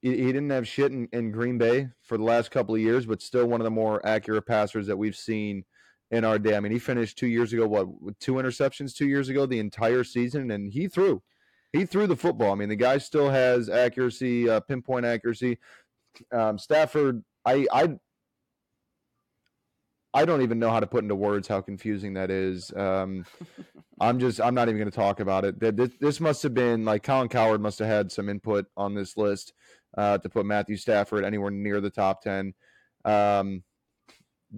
he, 0.00 0.16
he 0.16 0.26
didn't 0.26 0.50
have 0.50 0.66
shit 0.66 0.90
in, 0.90 1.08
in, 1.12 1.30
Green 1.30 1.58
Bay 1.58 1.90
for 2.02 2.16
the 2.16 2.24
last 2.24 2.50
couple 2.50 2.74
of 2.74 2.80
years, 2.80 3.06
but 3.06 3.22
still 3.22 3.46
one 3.46 3.60
of 3.60 3.64
the 3.64 3.70
more 3.70 4.04
accurate 4.04 4.46
passers 4.46 4.86
that 4.86 4.96
we've 4.96 5.16
seen 5.16 5.64
in 6.10 6.24
our 6.24 6.38
day. 6.38 6.56
I 6.56 6.60
mean, 6.60 6.72
he 6.72 6.78
finished 6.78 7.18
two 7.18 7.26
years 7.26 7.52
ago, 7.52 7.66
what, 7.66 8.00
with 8.00 8.18
two 8.18 8.34
interceptions 8.34 8.94
two 8.94 9.06
years 9.06 9.28
ago, 9.28 9.44
the 9.44 9.58
entire 9.58 10.04
season, 10.04 10.50
and 10.50 10.72
he 10.72 10.88
threw. 10.88 11.22
He 11.72 11.84
threw 11.84 12.06
the 12.06 12.16
football. 12.16 12.52
I 12.52 12.54
mean, 12.54 12.70
the 12.70 12.76
guy 12.76 12.96
still 12.96 13.28
has 13.28 13.68
accuracy, 13.68 14.48
uh, 14.48 14.60
pinpoint 14.60 15.04
accuracy. 15.04 15.58
Um, 16.32 16.58
Stafford, 16.58 17.22
I, 17.44 17.66
I, 17.72 17.98
I 20.14 20.24
don't 20.24 20.42
even 20.42 20.58
know 20.58 20.70
how 20.70 20.80
to 20.80 20.86
put 20.86 21.02
into 21.02 21.14
words 21.14 21.46
how 21.48 21.60
confusing 21.60 22.14
that 22.14 22.30
is. 22.30 22.72
Um, 22.74 23.24
I'm 24.00 24.18
just, 24.18 24.40
I'm 24.40 24.54
not 24.54 24.68
even 24.68 24.78
going 24.78 24.90
to 24.90 24.96
talk 24.96 25.20
about 25.20 25.44
it. 25.44 25.58
This, 25.76 25.90
this 26.00 26.20
must 26.20 26.42
have 26.44 26.54
been 26.54 26.84
like 26.84 27.02
Colin 27.02 27.28
Cowherd 27.28 27.60
must 27.60 27.78
have 27.80 27.88
had 27.88 28.12
some 28.12 28.28
input 28.28 28.66
on 28.76 28.94
this 28.94 29.16
list 29.16 29.52
uh, 29.96 30.18
to 30.18 30.28
put 30.28 30.46
Matthew 30.46 30.76
Stafford 30.76 31.24
anywhere 31.24 31.50
near 31.50 31.80
the 31.80 31.90
top 31.90 32.22
ten. 32.22 32.54
Um, 33.04 33.62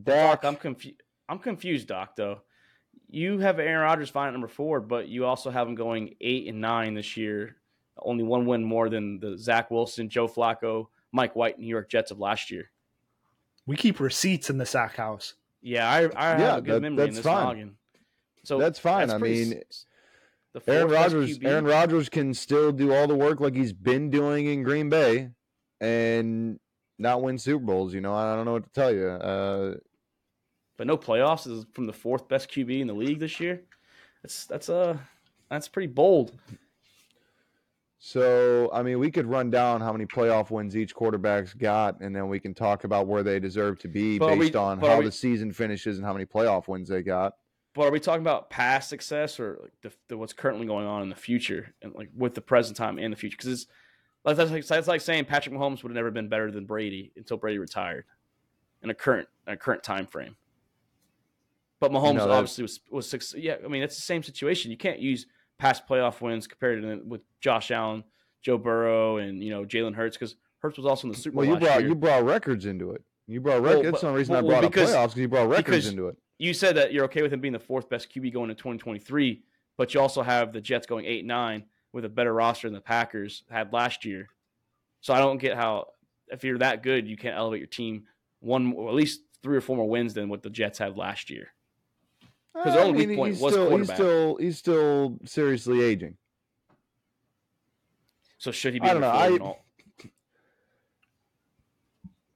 Doc, 0.02 0.44
I'm 0.44 0.56
confused. 0.56 1.02
I'm 1.28 1.38
confused, 1.38 1.88
Doc. 1.88 2.16
Though 2.16 2.42
you 3.08 3.38
have 3.38 3.58
Aaron 3.58 3.82
Rodgers 3.82 4.10
fine 4.10 4.28
at 4.28 4.32
number 4.32 4.48
four, 4.48 4.80
but 4.80 5.08
you 5.08 5.24
also 5.24 5.50
have 5.50 5.66
him 5.68 5.74
going 5.74 6.14
eight 6.20 6.48
and 6.48 6.60
nine 6.60 6.94
this 6.94 7.16
year. 7.16 7.56
Only 7.98 8.24
one 8.24 8.46
win 8.46 8.64
more 8.64 8.88
than 8.88 9.20
the 9.20 9.36
Zach 9.36 9.70
Wilson, 9.70 10.08
Joe 10.08 10.28
Flacco, 10.28 10.86
Mike 11.12 11.36
White 11.36 11.58
New 11.58 11.66
York 11.66 11.90
Jets 11.90 12.10
of 12.10 12.18
last 12.18 12.50
year. 12.50 12.70
We 13.66 13.76
keep 13.76 14.00
receipts 14.00 14.50
in 14.50 14.58
the 14.58 14.66
sack 14.66 14.96
house. 14.96 15.34
Yeah, 15.62 15.88
I, 15.88 15.98
I 15.98 16.04
yeah, 16.04 16.38
have 16.38 16.58
a 16.58 16.62
good 16.62 16.74
that, 16.74 16.80
memory 16.80 17.08
in 17.08 17.14
this 17.14 17.24
fine. 17.24 17.44
noggin. 17.44 17.76
So 18.44 18.58
that's 18.58 18.78
fine. 18.78 19.08
That's 19.08 19.22
I 19.22 19.26
mean, 19.26 19.60
Aaron 20.66 20.90
Rodgers, 20.90 21.38
Aaron 21.42 21.64
Rodgers 21.66 22.08
can 22.08 22.32
still 22.34 22.72
do 22.72 22.92
all 22.92 23.06
the 23.06 23.14
work 23.14 23.40
like 23.40 23.54
he's 23.54 23.72
been 23.72 24.10
doing 24.10 24.46
in 24.46 24.62
Green 24.62 24.88
Bay, 24.88 25.30
and 25.80 26.58
not 26.98 27.22
win 27.22 27.38
Super 27.38 27.64
Bowls. 27.64 27.92
You 27.92 28.00
know, 28.00 28.14
I 28.14 28.34
don't 28.34 28.44
know 28.46 28.52
what 28.52 28.64
to 28.64 28.70
tell 28.70 28.94
you. 28.94 29.06
Uh, 29.06 29.74
but 30.76 30.86
no 30.86 30.96
playoffs 30.96 31.46
is 31.46 31.66
from 31.72 31.86
the 31.86 31.92
fourth 31.92 32.26
best 32.28 32.50
QB 32.50 32.80
in 32.80 32.86
the 32.86 32.94
league 32.94 33.18
this 33.18 33.38
year. 33.38 33.62
That's 34.22 34.46
that's 34.46 34.68
a 34.68 34.80
uh, 34.80 34.96
that's 35.50 35.68
pretty 35.68 35.92
bold. 35.92 36.32
So, 38.02 38.70
I 38.72 38.82
mean, 38.82 38.98
we 38.98 39.10
could 39.10 39.26
run 39.26 39.50
down 39.50 39.82
how 39.82 39.92
many 39.92 40.06
playoff 40.06 40.50
wins 40.50 40.74
each 40.74 40.94
quarterback's 40.94 41.52
got, 41.52 42.00
and 42.00 42.16
then 42.16 42.30
we 42.30 42.40
can 42.40 42.54
talk 42.54 42.84
about 42.84 43.06
where 43.06 43.22
they 43.22 43.38
deserve 43.38 43.78
to 43.80 43.88
be 43.88 44.18
but 44.18 44.38
based 44.38 44.54
we, 44.54 44.58
on 44.58 44.80
how 44.80 45.00
we, 45.00 45.04
the 45.04 45.12
season 45.12 45.52
finishes 45.52 45.98
and 45.98 46.06
how 46.06 46.14
many 46.14 46.24
playoff 46.24 46.66
wins 46.66 46.88
they 46.88 47.02
got. 47.02 47.34
But 47.74 47.82
are 47.82 47.90
we 47.90 48.00
talking 48.00 48.22
about 48.22 48.48
past 48.48 48.88
success 48.88 49.38
or 49.38 49.58
like 49.60 49.72
the, 49.82 49.92
the, 50.08 50.16
what's 50.16 50.32
currently 50.32 50.66
going 50.66 50.86
on 50.86 51.02
in 51.02 51.10
the 51.10 51.14
future, 51.14 51.74
and 51.82 51.94
like 51.94 52.08
with 52.16 52.34
the 52.34 52.40
present 52.40 52.74
time 52.74 52.98
and 52.98 53.12
the 53.12 53.18
future? 53.18 53.36
Because 53.36 53.52
it's 53.52 53.66
that's 54.24 54.50
like, 54.50 54.66
that's 54.66 54.88
like 54.88 55.02
saying 55.02 55.26
Patrick 55.26 55.54
Mahomes 55.54 55.82
would 55.82 55.90
have 55.90 55.96
never 55.96 56.10
been 56.10 56.30
better 56.30 56.50
than 56.50 56.64
Brady 56.64 57.12
until 57.16 57.36
Brady 57.36 57.58
retired 57.58 58.06
in 58.82 58.88
a 58.88 58.94
current 58.94 59.28
in 59.46 59.52
a 59.52 59.56
current 59.58 59.82
time 59.82 60.06
frame. 60.06 60.36
But 61.80 61.92
Mahomes 61.92 62.16
no, 62.16 62.30
obviously 62.30 62.62
was 62.62 62.80
was 62.90 63.34
yeah. 63.36 63.56
I 63.62 63.68
mean, 63.68 63.82
it's 63.82 63.96
the 63.96 64.02
same 64.02 64.22
situation. 64.22 64.70
You 64.70 64.78
can't 64.78 65.00
use 65.00 65.26
past 65.60 65.86
playoff 65.86 66.20
wins 66.20 66.46
compared 66.46 66.82
to 66.82 67.02
with 67.06 67.20
Josh 67.40 67.70
Allen, 67.70 68.02
Joe 68.42 68.58
Burrow, 68.58 69.18
and 69.18 69.44
you 69.44 69.50
know 69.50 69.64
Jalen 69.64 69.94
Hurts 69.94 70.16
because 70.16 70.34
Hurts 70.58 70.78
was 70.78 70.86
also 70.86 71.06
in 71.06 71.12
the 71.12 71.18
Super 71.18 71.36
Bowl. 71.36 71.46
Well, 71.46 71.54
you 71.54 71.60
brought 71.60 71.80
year. 71.80 71.88
you 71.88 71.94
brought 71.94 72.24
records 72.24 72.66
into 72.66 72.92
it. 72.92 73.02
You 73.26 73.40
brought 73.40 73.62
records. 73.62 73.82
Well, 73.82 73.92
That's 73.92 74.02
the 74.02 74.12
reason 74.12 74.32
well, 74.32 74.44
I 74.44 74.48
brought 74.48 74.60
well, 74.62 74.70
because, 74.70 74.90
up 74.92 74.96
playoffs 74.96 75.04
because 75.10 75.20
you 75.20 75.28
brought 75.28 75.48
records 75.48 75.86
into 75.86 76.08
it. 76.08 76.16
You 76.38 76.54
said 76.54 76.76
that 76.76 76.92
you're 76.92 77.04
okay 77.04 77.22
with 77.22 77.32
him 77.32 77.40
being 77.40 77.52
the 77.52 77.60
fourth 77.60 77.88
best 77.88 78.12
QB 78.12 78.32
going 78.32 78.48
to 78.48 78.54
2023, 78.54 79.42
but 79.76 79.92
you 79.92 80.00
also 80.00 80.22
have 80.22 80.52
the 80.52 80.60
Jets 80.60 80.86
going 80.86 81.04
eight 81.04 81.24
nine. 81.24 81.64
with 81.92 82.04
a 82.04 82.08
better 82.08 82.32
roster 82.32 82.66
than 82.66 82.74
the 82.74 82.80
Packers 82.80 83.44
had 83.50 83.72
last 83.72 84.04
year. 84.04 84.28
So 85.02 85.12
I 85.12 85.18
don't 85.18 85.38
get 85.38 85.56
how 85.56 85.88
if 86.28 86.44
you're 86.44 86.58
that 86.58 86.82
good, 86.82 87.06
you 87.06 87.16
can't 87.16 87.36
elevate 87.36 87.60
your 87.60 87.66
team 87.66 88.04
one 88.40 88.72
or 88.72 88.88
at 88.88 88.94
least 88.94 89.20
three 89.42 89.56
or 89.56 89.60
four 89.60 89.76
more 89.76 89.88
wins 89.88 90.14
than 90.14 90.28
what 90.28 90.42
the 90.42 90.50
Jets 90.50 90.78
had 90.78 90.96
last 90.96 91.30
year. 91.30 91.48
'Cause 92.54 92.74
their 92.74 92.82
only 92.84 93.06
mean, 93.06 93.16
point 93.16 93.32
he's 93.34 93.40
was 93.42 93.52
still, 93.54 93.62
he's 93.64 93.70
quarterback. 93.88 93.96
still 93.96 94.36
he's 94.36 94.58
still 94.58 95.18
seriously 95.24 95.82
aging. 95.82 96.16
So 98.38 98.50
should 98.50 98.74
he 98.74 98.80
be 98.80 98.86
I 98.88 98.92
don't 98.92 99.02
know, 99.02 99.08
I- 99.08 99.38
all? 99.38 99.64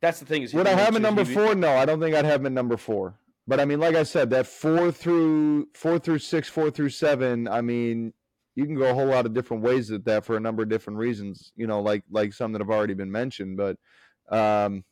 That's 0.00 0.20
the 0.20 0.26
thing 0.26 0.42
is 0.42 0.52
Would 0.52 0.66
I 0.66 0.70
have 0.72 0.90
him 0.90 0.96
at 0.96 1.02
number 1.02 1.24
be- 1.24 1.32
four? 1.32 1.54
No, 1.54 1.70
I 1.76 1.86
don't 1.86 1.98
think 1.98 2.14
I'd 2.14 2.26
have 2.26 2.40
him 2.40 2.46
at 2.46 2.52
number 2.52 2.76
four. 2.76 3.18
But 3.46 3.58
I 3.60 3.64
mean, 3.64 3.80
like 3.80 3.94
I 3.96 4.02
said, 4.02 4.30
that 4.30 4.46
four 4.46 4.90
through 4.92 5.68
four 5.74 5.98
through 5.98 6.18
six, 6.18 6.48
four 6.48 6.70
through 6.70 6.90
seven. 6.90 7.48
I 7.48 7.60
mean, 7.62 8.12
you 8.54 8.66
can 8.66 8.74
go 8.74 8.90
a 8.90 8.94
whole 8.94 9.06
lot 9.06 9.26
of 9.26 9.32
different 9.34 9.62
ways 9.62 9.90
at 9.90 10.04
that 10.04 10.24
for 10.24 10.36
a 10.36 10.40
number 10.40 10.62
of 10.62 10.68
different 10.68 10.98
reasons. 10.98 11.52
You 11.56 11.66
know, 11.66 11.80
like 11.80 12.04
like 12.10 12.32
some 12.34 12.52
that 12.52 12.60
have 12.60 12.70
already 12.70 12.94
been 12.94 13.10
mentioned. 13.10 13.56
But 13.56 13.78
um, 14.28 14.84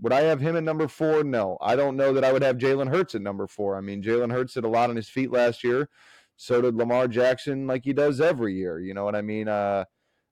would 0.00 0.12
I 0.12 0.22
have 0.22 0.40
him 0.40 0.56
at 0.56 0.62
number 0.62 0.88
four? 0.88 1.22
No, 1.24 1.58
I 1.60 1.76
don't 1.76 1.96
know 1.96 2.12
that 2.14 2.24
I 2.24 2.32
would 2.32 2.42
have 2.42 2.56
Jalen 2.56 2.88
Hurts 2.88 3.14
at 3.14 3.22
number 3.22 3.46
four. 3.46 3.76
I 3.76 3.80
mean, 3.80 4.02
Jalen 4.02 4.32
Hurts 4.32 4.54
did 4.54 4.64
a 4.64 4.68
lot 4.68 4.90
on 4.90 4.96
his 4.96 5.08
feet 5.08 5.30
last 5.30 5.62
year. 5.62 5.88
So 6.36 6.62
did 6.62 6.74
Lamar 6.74 7.06
Jackson, 7.06 7.66
like 7.66 7.84
he 7.84 7.92
does 7.92 8.20
every 8.20 8.54
year. 8.54 8.80
You 8.80 8.94
know 8.94 9.04
what 9.04 9.14
I 9.14 9.20
mean? 9.20 9.46
Uh, 9.46 9.84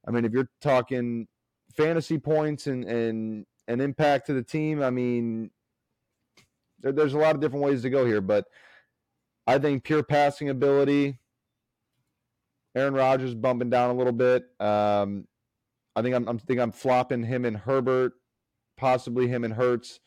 I 0.06 0.10
mean, 0.10 0.24
if 0.24 0.32
you're 0.32 0.48
talking 0.62 1.28
fantasy 1.76 2.18
points 2.18 2.66
and 2.66 2.84
and 2.84 3.44
and 3.66 3.82
impact 3.82 4.26
to 4.26 4.32
the 4.32 4.42
team, 4.42 4.82
I 4.82 4.88
mean, 4.88 5.50
there, 6.80 6.92
there's 6.92 7.12
a 7.12 7.18
lot 7.18 7.34
of 7.34 7.42
different 7.42 7.64
ways 7.64 7.82
to 7.82 7.90
go 7.90 8.06
here, 8.06 8.22
but 8.22 8.46
I 9.46 9.58
think 9.58 9.84
pure 9.84 10.02
passing 10.02 10.48
ability, 10.48 11.18
Aaron 12.74 12.94
Rodgers 12.94 13.34
bumping 13.34 13.70
down 13.70 13.90
a 13.90 13.94
little 13.94 14.12
bit. 14.12 14.44
Um, 14.60 15.26
I 15.94 16.02
think 16.02 16.14
I'm, 16.14 16.28
I'm 16.28 16.38
think 16.38 16.60
I'm 16.60 16.72
flopping 16.72 17.22
him 17.22 17.44
and 17.44 17.56
Herbert, 17.56 18.14
possibly 18.78 19.28
him 19.28 19.44
and 19.44 19.52
Hurts. 19.52 20.00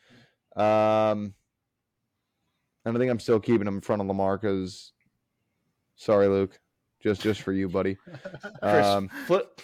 Um, 0.56 1.34
and 2.84 2.96
I 2.96 2.98
think 2.98 3.10
I'm 3.10 3.20
still 3.20 3.38
keeping 3.38 3.66
him 3.68 3.76
in 3.76 3.80
front 3.80 4.02
of 4.02 4.08
Lamar 4.08 4.36
because, 4.36 4.92
sorry, 5.94 6.26
Luke, 6.26 6.58
just 7.00 7.20
just 7.22 7.42
for 7.42 7.52
you, 7.52 7.68
buddy. 7.68 7.96
Chris, 8.60 8.86
Um, 8.86 9.08
flip, 9.26 9.60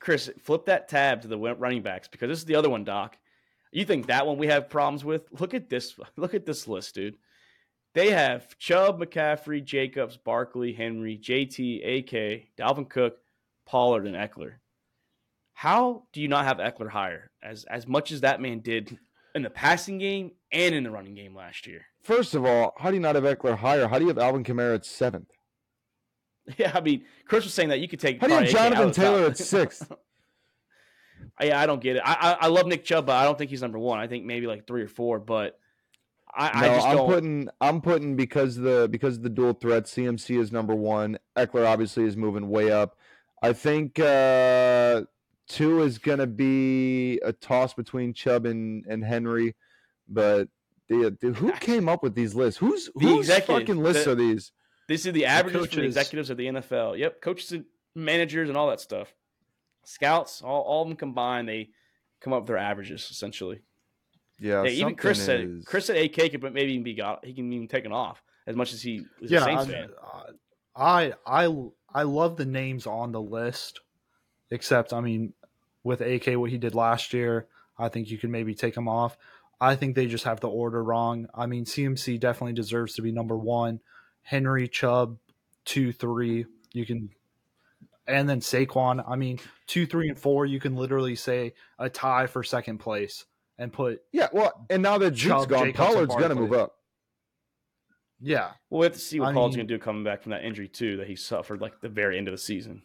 Chris, 0.00 0.30
flip 0.42 0.66
that 0.66 0.88
tab 0.88 1.22
to 1.22 1.28
the 1.28 1.38
running 1.38 1.82
backs 1.82 2.08
because 2.08 2.28
this 2.28 2.38
is 2.38 2.44
the 2.44 2.56
other 2.56 2.68
one, 2.70 2.84
Doc. 2.84 3.16
You 3.72 3.84
think 3.84 4.06
that 4.06 4.26
one 4.26 4.38
we 4.38 4.46
have 4.48 4.68
problems 4.70 5.04
with? 5.04 5.28
Look 5.38 5.54
at 5.54 5.68
this. 5.68 5.96
Look 6.16 6.34
at 6.34 6.46
this 6.46 6.66
list, 6.66 6.94
dude. 6.94 7.16
They 7.94 8.10
have 8.10 8.58
Chubb, 8.58 9.00
McCaffrey, 9.00 9.64
Jacobs, 9.64 10.16
Barkley, 10.18 10.72
Henry, 10.72 11.18
JT, 11.18 11.78
AK, 12.00 12.48
Dalvin 12.58 12.88
Cook, 12.88 13.16
Pollard, 13.64 14.06
and 14.06 14.14
Ekeler. 14.16 14.54
How 15.58 16.02
do 16.12 16.20
you 16.20 16.28
not 16.28 16.44
have 16.44 16.58
Ekeler 16.58 16.90
higher? 16.90 17.30
As 17.42 17.64
as 17.64 17.86
much 17.86 18.12
as 18.12 18.20
that 18.20 18.42
man 18.42 18.60
did 18.60 18.98
in 19.34 19.40
the 19.40 19.48
passing 19.48 19.96
game 19.96 20.32
and 20.52 20.74
in 20.74 20.84
the 20.84 20.90
running 20.90 21.14
game 21.14 21.34
last 21.34 21.66
year. 21.66 21.86
First 22.02 22.34
of 22.34 22.44
all, 22.44 22.74
how 22.76 22.90
do 22.90 22.96
you 22.96 23.00
not 23.00 23.14
have 23.14 23.24
Ekeler 23.24 23.56
higher? 23.56 23.88
How 23.88 23.98
do 23.98 24.04
you 24.04 24.08
have 24.08 24.18
Alvin 24.18 24.44
Kamara 24.44 24.74
at 24.74 24.84
seventh? 24.84 25.30
Yeah, 26.58 26.72
I 26.74 26.80
mean, 26.80 27.04
Chris 27.26 27.42
was 27.42 27.54
saying 27.54 27.70
that 27.70 27.80
you 27.80 27.88
could 27.88 27.98
take. 27.98 28.20
How 28.20 28.28
do 28.28 28.34
you 28.34 28.40
have 28.40 28.50
probably 28.50 28.68
AK 28.68 28.72
out 28.72 28.72
Jonathan 28.74 28.92
top. 28.92 29.04
Taylor 29.04 29.26
at 29.30 29.38
sixth? 29.38 29.92
Yeah, 31.40 31.60
I 31.60 31.66
don't 31.66 31.80
get 31.82 31.96
it. 31.96 32.02
I, 32.04 32.12
I 32.12 32.32
I 32.42 32.46
love 32.48 32.66
Nick 32.66 32.84
Chubb, 32.84 33.06
but 33.06 33.16
I 33.16 33.24
don't 33.24 33.36
think 33.36 33.50
he's 33.50 33.62
number 33.62 33.78
one. 33.78 33.98
I 33.98 34.06
think 34.06 34.24
maybe 34.24 34.46
like 34.46 34.66
three 34.66 34.82
or 34.82 34.88
four. 34.88 35.18
But 35.18 35.58
I, 36.34 36.50
I 36.50 36.60
no, 36.66 36.74
just 36.74 36.86
I'm 36.86 36.96
don't. 36.96 37.06
putting 37.08 37.48
I'm 37.60 37.80
putting 37.80 38.16
because 38.16 38.56
the 38.56 38.88
because 38.90 39.16
of 39.16 39.22
the 39.22 39.30
dual 39.30 39.54
threat. 39.54 39.84
CMC 39.84 40.38
is 40.38 40.52
number 40.52 40.74
one. 40.74 41.18
Ekeler 41.36 41.66
obviously 41.66 42.04
is 42.04 42.16
moving 42.16 42.48
way 42.48 42.70
up. 42.70 42.96
I 43.42 43.52
think 43.52 43.98
uh, 43.98 45.02
two 45.48 45.82
is 45.82 45.98
going 45.98 46.18
to 46.18 46.26
be 46.26 47.18
a 47.24 47.32
toss 47.32 47.74
between 47.74 48.12
Chubb 48.14 48.46
and, 48.46 48.84
and 48.86 49.04
Henry, 49.04 49.54
but 50.08 50.48
the, 50.88 51.16
the, 51.20 51.32
who 51.32 51.52
came 51.52 51.88
up 51.88 52.02
with 52.02 52.14
these 52.14 52.34
lists? 52.34 52.58
Who's 52.58 52.90
The 52.96 53.06
whose 53.06 53.28
executive, 53.28 53.66
fucking 53.68 53.82
lists 53.82 54.04
the- 54.04 54.12
are 54.12 54.14
these? 54.14 54.52
this 54.88 55.04
is 55.04 55.12
the 55.12 55.26
averages 55.26 55.52
for 55.62 55.66
the 55.66 55.76
coaches. 55.76 55.96
executives 55.96 56.30
of 56.30 56.36
the 56.36 56.46
NFL. 56.46 56.96
Yep, 56.98 57.20
coaches 57.20 57.52
and 57.52 57.64
managers 57.94 58.48
and 58.48 58.56
all 58.56 58.68
that 58.68 58.80
stuff. 58.80 59.12
Scouts, 59.84 60.42
all, 60.42 60.62
all 60.62 60.82
of 60.82 60.88
them 60.88 60.96
combined, 60.96 61.48
they 61.48 61.70
come 62.20 62.32
up 62.32 62.42
with 62.42 62.48
their 62.48 62.58
averages 62.58 63.08
essentially. 63.10 63.60
Yeah, 64.38 64.62
Yeah, 64.64 64.70
even 64.70 64.94
Chris 64.96 65.24
said 65.24 65.62
Chris 65.64 65.86
said 65.86 65.96
AK 65.96 66.30
could 66.30 66.40
but 66.40 66.52
maybe 66.52 66.72
even 66.72 66.82
be 66.84 66.94
got 66.94 67.24
he 67.24 67.32
can 67.34 67.50
even 67.52 67.68
taken 67.68 67.90
off 67.90 68.22
as 68.46 68.54
much 68.54 68.72
as 68.74 68.82
he 68.82 69.02
is 69.22 69.30
yeah, 69.30 69.40
a 69.40 69.44
Saints 69.44 69.64
I, 69.64 69.66
fan. 69.66 69.88
I 70.76 71.12
I 71.26 71.54
I 71.94 72.02
love 72.02 72.36
the 72.36 72.44
names 72.44 72.86
on 72.86 73.12
the 73.12 73.20
list, 73.20 73.80
except 74.50 74.92
I 74.92 75.00
mean, 75.00 75.32
with 75.86 76.00
AK 76.00 76.36
what 76.38 76.50
he 76.50 76.58
did 76.58 76.74
last 76.74 77.12
year, 77.14 77.46
I 77.78 77.88
think 77.88 78.10
you 78.10 78.18
can 78.18 78.30
maybe 78.30 78.54
take 78.54 78.76
him 78.76 78.88
off. 78.88 79.16
I 79.60 79.74
think 79.76 79.94
they 79.94 80.06
just 80.06 80.24
have 80.24 80.40
the 80.40 80.48
order 80.48 80.82
wrong. 80.82 81.28
I 81.34 81.46
mean, 81.46 81.64
CMC 81.64 82.18
definitely 82.20 82.52
deserves 82.54 82.94
to 82.96 83.02
be 83.02 83.12
number 83.12 83.36
one. 83.36 83.80
Henry 84.22 84.68
Chubb, 84.68 85.16
two, 85.64 85.92
three. 85.92 86.44
You 86.72 86.84
can, 86.84 87.10
and 88.06 88.28
then 88.28 88.40
Saquon. 88.40 89.02
I 89.08 89.16
mean, 89.16 89.38
two, 89.66 89.86
three, 89.86 90.08
and 90.08 90.18
four. 90.18 90.44
You 90.44 90.60
can 90.60 90.74
literally 90.76 91.14
say 91.14 91.54
a 91.78 91.88
tie 91.88 92.26
for 92.26 92.42
second 92.42 92.78
place 92.78 93.24
and 93.58 93.72
put 93.72 94.02
yeah. 94.12 94.28
Well, 94.32 94.66
and 94.68 94.82
now 94.82 94.98
that 94.98 95.14
Zeke's 95.14 95.22
Chubb, 95.28 95.48
gone, 95.48 95.66
Jacobs, 95.66 95.78
Pollard's 95.78 96.14
going 96.16 96.28
to 96.30 96.34
move 96.34 96.52
up. 96.52 96.74
yeah. 98.20 98.50
We'll 98.70 98.82
have 98.82 98.92
to 98.94 98.98
see 98.98 99.20
what 99.20 99.28
I 99.28 99.32
Pollard's 99.32 99.56
mean- 99.56 99.66
gonna 99.66 99.78
do 99.78 99.82
coming 99.82 100.04
back 100.04 100.22
from 100.22 100.30
that 100.30 100.44
injury 100.44 100.68
too 100.68 100.96
that 100.98 101.06
he 101.06 101.16
suffered 101.16 101.60
like 101.60 101.80
the 101.80 101.88
very 101.88 102.18
end 102.18 102.28
of 102.28 102.32
the 102.32 102.38
season. 102.38 102.82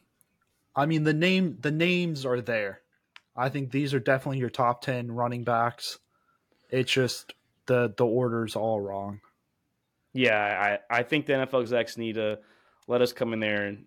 I 0.75 0.85
mean 0.85 1.03
the 1.03 1.13
name 1.13 1.57
the 1.59 1.71
names 1.71 2.25
are 2.25 2.39
there. 2.39 2.80
I 3.35 3.49
think 3.49 3.71
these 3.71 3.93
are 3.93 3.99
definitely 3.99 4.39
your 4.39 4.49
top 4.49 4.81
ten 4.81 5.11
running 5.11 5.43
backs. 5.43 5.99
It's 6.69 6.91
just 6.91 7.33
the 7.65 7.93
the 7.95 8.05
order's 8.05 8.55
all 8.55 8.79
wrong. 8.81 9.21
Yeah, 10.13 10.77
I, 10.91 10.99
I 10.99 11.03
think 11.03 11.25
the 11.25 11.33
NFL 11.33 11.61
execs 11.61 11.97
need 11.97 12.15
to 12.15 12.39
let 12.87 13.01
us 13.01 13.13
come 13.13 13.31
in 13.33 13.39
there 13.39 13.65
and 13.67 13.85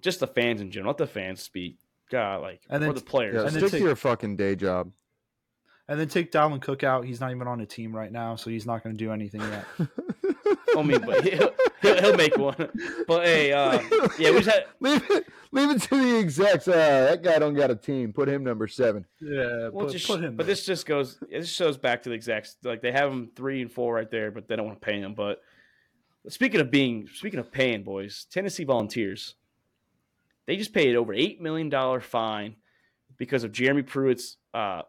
just 0.00 0.20
the 0.20 0.26
fans 0.26 0.60
in 0.62 0.70
general, 0.70 0.90
let 0.90 0.98
the 0.98 1.06
fans 1.06 1.42
speak. 1.42 1.76
God, 2.10 2.40
like 2.40 2.62
And 2.70 2.82
or 2.82 2.86
then- 2.86 2.94
the 2.94 3.00
players. 3.02 3.34
Yeah, 3.34 3.42
And 3.42 3.50
stick 3.52 3.70
to 3.72 3.78
your 3.80 3.96
fucking 3.96 4.36
day 4.36 4.54
job. 4.56 4.92
And 5.88 6.00
then 6.00 6.08
take 6.08 6.32
Dalvin 6.32 6.60
Cook 6.60 6.82
out. 6.82 7.04
He's 7.04 7.20
not 7.20 7.30
even 7.30 7.46
on 7.46 7.60
a 7.60 7.66
team 7.66 7.94
right 7.94 8.10
now, 8.10 8.34
so 8.34 8.50
he's 8.50 8.66
not 8.66 8.82
going 8.82 8.96
to 8.96 8.98
do 8.98 9.12
anything 9.12 9.40
yet. 9.40 9.64
I 10.76 10.82
mean, 10.82 11.00
but 11.00 11.24
he'll, 11.24 11.52
he'll, 11.80 12.02
he'll 12.02 12.16
make 12.16 12.36
one. 12.36 12.56
But 13.06 13.24
hey, 13.24 13.52
uh, 13.52 13.80
yeah, 14.18 14.30
we 14.30 14.40
just 14.40 14.48
had 14.48 14.66
leave 14.80 15.02
it, 15.10 15.26
leave 15.52 15.70
it 15.70 15.82
to 15.82 15.96
the 15.96 16.18
execs. 16.18 16.66
Uh, 16.66 17.06
that 17.10 17.22
guy 17.22 17.38
don't 17.38 17.54
got 17.54 17.70
a 17.70 17.76
team. 17.76 18.12
Put 18.12 18.28
him 18.28 18.42
number 18.42 18.66
seven. 18.66 19.06
yeah, 19.20 19.68
well, 19.68 19.86
put, 19.86 19.92
just, 19.92 20.06
put 20.06 20.22
him. 20.22 20.36
but 20.36 20.46
there. 20.46 20.54
this 20.54 20.66
just 20.66 20.86
goes. 20.86 21.18
It 21.30 21.42
just 21.42 21.54
shows 21.54 21.76
back 21.76 22.02
to 22.02 22.08
the 22.08 22.14
execs. 22.14 22.56
Like 22.64 22.82
they 22.82 22.92
have 22.92 23.10
them 23.10 23.30
three 23.36 23.62
and 23.62 23.70
four 23.70 23.94
right 23.94 24.10
there, 24.10 24.30
but 24.30 24.48
they 24.48 24.56
don't 24.56 24.66
want 24.66 24.80
to 24.80 24.84
pay 24.84 25.00
them. 25.00 25.14
But 25.14 25.40
speaking 26.28 26.60
of 26.60 26.70
being, 26.70 27.08
speaking 27.14 27.38
of 27.38 27.52
paying, 27.52 27.84
boys, 27.84 28.26
Tennessee 28.30 28.64
Volunteers, 28.64 29.36
they 30.46 30.56
just 30.56 30.74
paid 30.74 30.96
over 30.96 31.14
eight 31.14 31.40
million 31.40 31.68
dollar 31.68 32.00
fine 32.00 32.56
because 33.16 33.44
of 33.44 33.52
Jeremy 33.52 33.82
Pruitt's 33.82 34.36
uh, 34.52 34.82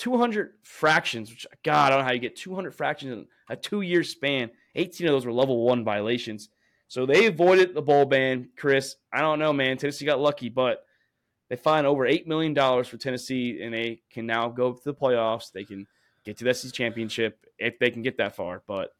200 0.00 0.54
fractions. 0.62 1.30
Which 1.30 1.46
God, 1.62 1.86
I 1.86 1.90
don't 1.90 1.98
know 2.00 2.04
how 2.04 2.12
you 2.12 2.18
get 2.18 2.36
200 2.36 2.74
fractions 2.74 3.12
in 3.12 3.26
a 3.48 3.56
two 3.56 3.82
year 3.82 4.02
span. 4.02 4.50
18 4.74 5.06
of 5.06 5.12
those 5.12 5.26
were 5.26 5.32
level 5.32 5.64
one 5.64 5.84
violations. 5.84 6.48
So 6.88 7.06
they 7.06 7.26
avoided 7.26 7.74
the 7.74 7.82
bowl 7.82 8.06
ban. 8.06 8.48
Chris, 8.56 8.96
I 9.12 9.20
don't 9.20 9.38
know, 9.38 9.52
man. 9.52 9.76
Tennessee 9.76 10.06
got 10.06 10.18
lucky, 10.18 10.48
but 10.48 10.84
they 11.48 11.56
fined 11.56 11.86
over 11.86 12.06
eight 12.06 12.26
million 12.26 12.54
dollars 12.54 12.88
for 12.88 12.96
Tennessee, 12.96 13.60
and 13.62 13.74
they 13.74 14.02
can 14.10 14.26
now 14.26 14.48
go 14.48 14.72
to 14.72 14.84
the 14.84 14.94
playoffs. 14.94 15.52
They 15.52 15.64
can 15.64 15.86
get 16.24 16.38
to 16.38 16.44
the 16.44 16.54
SEC 16.54 16.72
championship 16.72 17.46
if 17.58 17.78
they 17.78 17.90
can 17.90 18.02
get 18.02 18.16
that 18.16 18.34
far. 18.34 18.62
But 18.66 18.94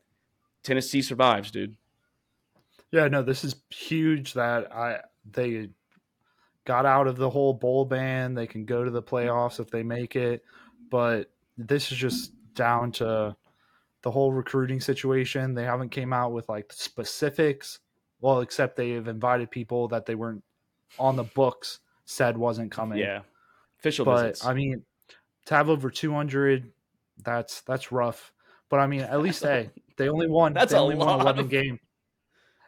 Tennessee 0.62 1.02
survives, 1.02 1.50
dude. 1.50 1.76
yeah, 2.92 3.08
no, 3.08 3.22
this 3.22 3.42
is 3.42 3.56
huge 3.70 4.34
that 4.34 4.72
I 4.72 5.00
they 5.30 5.70
got 6.64 6.86
out 6.86 7.06
of 7.06 7.16
the 7.16 7.30
whole 7.30 7.54
bowl 7.54 7.84
ban. 7.84 8.34
They 8.34 8.46
can 8.46 8.64
go 8.64 8.84
to 8.84 8.90
the 8.90 9.02
playoffs 9.02 9.58
if 9.58 9.70
they 9.70 9.82
make 9.82 10.14
it, 10.14 10.44
but 10.90 11.30
this 11.56 11.92
is 11.92 11.98
just 11.98 12.32
down 12.54 12.92
to 12.92 13.36
the 14.02 14.10
whole 14.10 14.32
recruiting 14.32 14.80
situation. 14.80 15.54
They 15.54 15.64
haven't 15.64 15.90
came 15.90 16.12
out 16.12 16.32
with 16.32 16.48
like 16.48 16.72
specifics. 16.72 17.78
Well, 18.20 18.40
except 18.40 18.76
they 18.76 18.90
have 18.90 19.08
invited 19.08 19.50
people 19.50 19.88
that 19.88 20.06
they 20.06 20.14
weren't 20.14 20.44
on 20.98 21.16
the 21.16 21.24
books 21.24 21.80
said 22.04 22.36
wasn't 22.36 22.70
coming. 22.70 22.98
Yeah, 22.98 23.20
official 23.78 24.04
but 24.04 24.22
visits. 24.22 24.44
I 24.44 24.52
mean, 24.54 24.82
to 25.46 25.54
have 25.54 25.68
over 25.68 25.90
200, 25.90 26.72
that's 27.22 27.62
that's 27.62 27.92
rough. 27.92 28.32
But 28.68 28.80
I 28.80 28.86
mean, 28.86 29.02
at 29.02 29.20
least 29.20 29.42
hey, 29.42 29.70
they 29.96 30.08
only 30.08 30.28
won. 30.28 30.52
That's 30.52 30.72
they 30.72 30.78
only 30.78 30.96
won 30.96 31.20
11 31.20 31.44
of- 31.44 31.50
game. 31.50 31.78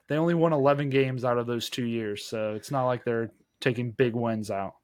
They 0.08 0.16
only 0.16 0.34
won 0.34 0.52
11 0.52 0.90
games 0.90 1.24
out 1.24 1.38
of 1.38 1.46
those 1.46 1.70
two 1.70 1.86
years, 1.86 2.24
so 2.24 2.54
it's 2.54 2.70
not 2.70 2.86
like 2.86 3.04
they're 3.04 3.30
taking 3.60 3.92
big 3.92 4.14
wins 4.14 4.50
out. 4.50 4.74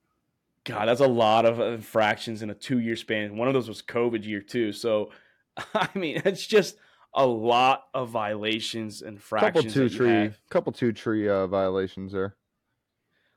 God, 0.68 0.86
that's 0.86 1.00
a 1.00 1.06
lot 1.08 1.44
of 1.46 1.60
infractions 1.60 2.42
in 2.42 2.50
a 2.50 2.54
two-year 2.54 2.96
span. 2.96 3.36
One 3.36 3.48
of 3.48 3.54
those 3.54 3.68
was 3.68 3.82
COVID 3.82 4.24
year 4.24 4.40
too. 4.40 4.72
So, 4.72 5.10
I 5.74 5.88
mean, 5.94 6.22
it's 6.24 6.46
just 6.46 6.76
a 7.14 7.26
lot 7.26 7.84
of 7.94 8.10
violations 8.10 9.02
and 9.02 9.20
fractions. 9.20 9.48
Couple 9.48 9.62
fractions. 9.62 9.74
two 9.74 9.82
that 9.88 9.92
you 9.92 9.98
tree, 9.98 10.22
have. 10.24 10.38
couple 10.50 10.72
two 10.72 10.92
tree 10.92 11.28
uh, 11.28 11.46
violations 11.46 12.12
there. 12.12 12.36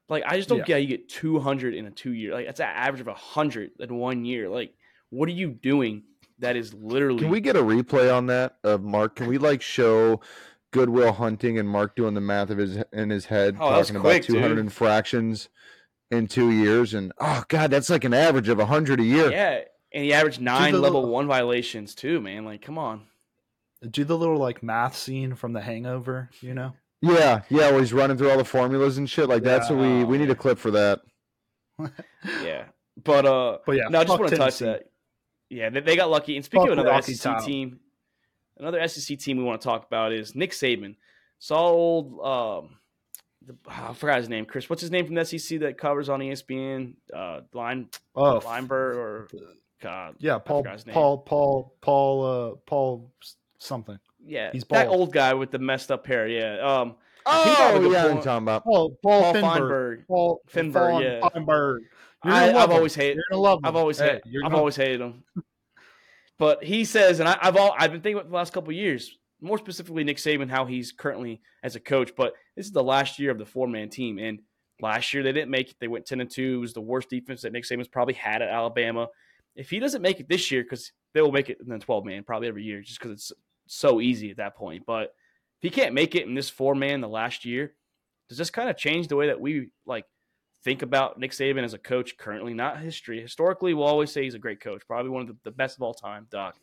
Like 0.10 0.24
I 0.28 0.36
just 0.38 0.50
don't 0.50 0.60
Yeah. 0.60 0.64
get 0.66 0.74
how 0.74 0.80
you 0.80 0.88
get 0.88 1.10
200 1.10 1.74
in 1.74 1.86
a 1.86 1.92
two 1.92 2.12
year. 2.12 2.34
Like 2.34 2.46
that's 2.46 2.60
an 2.60 2.68
average 2.68 3.02
of 3.02 3.08
100 3.08 3.72
in 3.80 3.96
one 3.96 4.26
year. 4.26 4.50
Like 4.50 4.74
what 5.10 5.30
are 5.30 5.34
you 5.34 5.52
doing? 5.52 6.04
That 6.40 6.56
is 6.56 6.74
literally. 6.74 7.20
Can 7.20 7.30
we 7.30 7.40
get 7.40 7.56
a 7.56 7.62
replay 7.62 8.14
on 8.14 8.26
that 8.28 8.58
of 8.64 8.84
Mark? 8.84 9.16
Can 9.16 9.28
we 9.28 9.38
like 9.38 9.62
show 9.62 10.20
Goodwill 10.72 11.14
Hunting 11.14 11.60
and 11.60 11.70
Mark 11.70 11.96
doing 11.96 12.14
the 12.14 12.22
math 12.22 12.50
of 12.50 12.58
his 12.58 12.78
in 12.92 13.10
his 13.10 13.26
head, 13.26 13.56
Oh, 13.60 13.70
that 13.70 13.78
was 13.78 13.88
talking 13.88 14.02
quick, 14.02 14.24
about 14.24 14.34
200 14.34 14.50
dude. 14.56 14.60
infractions 14.66 15.50
in 16.12 16.28
two 16.28 16.52
years, 16.52 16.94
and 16.94 17.12
oh 17.20 17.44
god, 17.48 17.72
that's 17.72 17.90
like 17.90 18.04
an 18.04 18.14
average 18.14 18.50
of 18.50 18.58
100 18.58 19.00
a 19.00 19.04
year. 19.04 19.32
Yeah, 19.32 19.62
and 19.94 20.04
he 20.04 20.14
averaged 20.14 20.42
nine 20.42 20.74
the 20.74 20.80
level 20.80 21.02
little- 21.02 21.14
one 21.14 21.28
violations 21.28 21.96
too, 21.96 22.20
man. 22.22 22.46
Like, 22.46 22.62
come 22.62 22.78
on. 22.78 23.04
Do 23.90 24.04
the 24.04 24.18
little 24.18 24.38
like 24.38 24.62
math 24.62 24.96
scene 24.96 25.34
from 25.34 25.54
The 25.54 25.62
Hangover, 25.62 26.30
you 26.42 26.54
know? 26.54 26.74
Yeah, 27.02 27.42
yeah, 27.50 27.72
well, 27.72 27.80
he's 27.80 27.94
running 27.94 28.16
through 28.16 28.30
all 28.30 28.38
the 28.38 28.46
formulas 28.46 29.00
and 29.00 29.10
shit. 29.10 29.28
Like 29.28 29.42
that's 29.42 29.70
what 29.72 29.80
we 29.80 30.04
we 30.04 30.20
need 30.20 30.30
a 30.30 30.36
clip 30.36 30.60
for 30.60 30.70
that. 30.72 31.00
Yeah, 32.44 32.66
but 33.04 33.26
uh, 33.26 33.58
But 33.66 33.78
yeah, 33.78 33.88
no, 33.90 34.02
I 34.02 34.04
just 34.04 34.20
want 34.20 34.30
to 34.32 34.38
touch 34.38 34.60
that. 34.60 34.84
Yeah, 35.50 35.70
they, 35.72 35.80
they 35.80 35.96
got 35.96 36.12
lucky. 36.12 36.36
And 36.36 36.46
speaking 36.46 36.68
Fuck 36.68 36.74
of 36.74 36.78
another 36.78 36.92
Rocky 36.92 37.14
SEC 37.16 37.38
Top. 37.38 37.44
team, 37.46 37.80
another 38.60 38.88
SEC 38.88 39.18
team 39.18 39.38
we 39.38 39.44
want 39.44 39.60
to 39.62 39.66
talk 39.68 39.88
about 39.88 40.12
is 40.14 40.36
Nick 40.36 40.52
Saban. 40.52 40.96
Saw 41.40 41.58
old, 41.70 42.20
um, 42.24 42.78
the, 43.46 43.56
I 43.68 43.94
forgot 43.94 44.18
his 44.20 44.30
name. 44.30 44.46
Chris, 44.46 44.70
what's 44.70 44.82
his 44.82 44.92
name 44.92 45.06
from 45.06 45.16
the 45.16 45.26
SEC 45.26 45.60
that 45.62 45.78
covers 45.78 46.10
on 46.10 46.20
ESPN? 46.20 46.94
Uh, 47.14 47.42
Line 47.54 47.88
Oh, 48.16 48.40
Lineberg 48.40 48.96
or 48.98 49.28
God, 49.82 50.16
yeah, 50.20 50.38
Paul, 50.38 50.64
his 50.64 50.86
name. 50.86 50.94
Paul, 50.94 51.18
Paul, 51.20 51.76
Paul, 51.82 52.24
uh, 52.26 52.56
Paul, 52.68 53.12
something. 53.58 53.98
yeah, 54.24 54.52
He's 54.54 54.64
that 54.66 54.88
old 54.90 55.12
guy 55.12 55.34
with 55.34 55.50
the 55.52 55.60
messed 55.60 55.92
up 55.92 56.06
hair. 56.06 56.28
Yeah, 56.28 56.60
um, 56.60 56.96
i've 57.26 57.74
Oh 57.76 57.80
good 57.80 57.92
yeah, 57.92 58.06
I'm 58.08 58.22
talking 58.22 58.44
about. 58.44 58.64
Paul, 58.64 58.96
Paul, 59.02 59.22
Paul 59.22 59.34
Finberg. 59.34 59.42
Feinberg. 59.42 60.08
Paul 60.08 60.42
Finberg, 60.52 60.74
Paul 60.74 61.02
yeah. 61.04 61.30
Feinberg. 61.30 61.82
I, 62.24 62.54
I've 62.54 62.70
always 62.70 62.94
hated. 62.94 63.16
You're 63.16 63.24
gonna 63.32 63.42
love 63.42 63.60
him. 63.60 63.66
I've 63.66 63.76
always 63.76 63.98
Hey, 63.98 64.06
hated. 64.08 64.24
I've 64.38 64.52
gonna- 64.52 64.58
always 64.58 64.76
hated 64.76 65.02
him. 65.02 65.24
But 66.38 66.64
he 66.64 66.86
says, 66.86 67.20
and 67.20 67.30
I, 67.30 67.38
I've 67.40 67.56
all 67.56 67.76
I've 67.78 67.92
been 67.92 68.02
thinking 68.02 68.18
about 68.20 68.30
the 68.32 68.36
last 68.36 68.52
couple 68.52 68.72
of 68.72 68.76
years, 68.76 69.16
more 69.42 69.58
specifically 69.58 70.04
Nick 70.04 70.18
Saban, 70.18 70.50
how 70.50 70.66
he's 70.66 70.92
currently 70.92 71.42
as 71.64 71.76
a 71.76 71.80
coach. 71.80 72.12
But 72.16 72.34
this 72.56 72.66
is 72.66 72.72
the 72.72 72.84
last 72.84 73.20
year 73.20 73.32
of 73.32 73.40
the 73.40 73.46
four 73.46 73.68
man 73.68 73.90
team, 73.90 74.20
and 74.20 74.40
last 74.80 75.14
year 75.14 75.24
they 75.24 75.32
didn't 75.32 75.52
make 75.52 75.72
it. 75.72 75.78
They 75.80 75.88
went 75.88 76.06
ten 76.06 76.22
and 76.22 76.30
two. 76.30 76.56
It 76.56 76.62
was 76.62 76.74
the 76.74 76.82
worst 76.82 77.10
defense 77.10 77.42
that 77.42 77.52
Nick 77.52 77.66
Saban's 77.66 77.88
probably 77.88 78.14
had 78.14 78.42
at 78.42 78.50
Alabama. 78.50 79.08
If 79.56 79.70
he 79.70 79.80
doesn't 79.80 80.02
make 80.02 80.20
it 80.20 80.30
this 80.30 80.52
year, 80.52 80.64
because 80.64 80.92
they 81.14 81.22
will 81.22 81.32
make 81.32 81.50
it 81.50 81.58
in 81.60 81.70
the 81.70 81.80
twelve 81.80 82.06
man 82.06 82.24
probably 82.24 82.48
every 82.48 82.64
year, 82.64 82.82
just 82.82 83.00
because 83.00 83.12
it's 83.12 83.32
so 83.68 84.00
easy 84.00 84.32
at 84.32 84.38
that 84.38 84.56
point. 84.56 84.84
But 84.86 85.14
if 85.62 85.64
he 85.64 85.70
can't 85.70 85.94
make 85.94 86.16
it 86.16 86.26
in 86.26 86.36
this 86.36 86.50
four 86.50 86.76
man 86.76 87.02
the 87.02 87.10
last 87.10 87.46
year, 87.46 87.74
does 88.30 88.38
this 88.38 88.50
kind 88.50 88.70
of 88.70 88.78
change 88.78 89.08
the 89.08 89.16
way 89.16 89.28
that 89.28 89.42
we 89.42 89.70
like 89.86 90.06
think 90.64 90.84
about 90.84 91.20
Nick 91.20 91.32
Saban 91.32 91.64
as 91.64 91.74
a 91.74 91.78
coach 91.78 92.18
currently? 92.18 92.54
Not 92.54 92.80
history. 92.80 93.22
Historically, 93.22 93.74
we'll 93.74 93.86
always 93.86 94.12
say 94.12 94.24
he's 94.24 94.36
a 94.36 94.40
great 94.40 94.62
coach, 94.62 94.84
probably 94.88 95.10
one 95.10 95.22
of 95.24 95.28
the, 95.28 95.38
the 95.44 95.52
best 95.52 95.78
of 95.78 95.82
all 95.82 95.94
time, 95.94 96.28
Doc. 96.32 96.56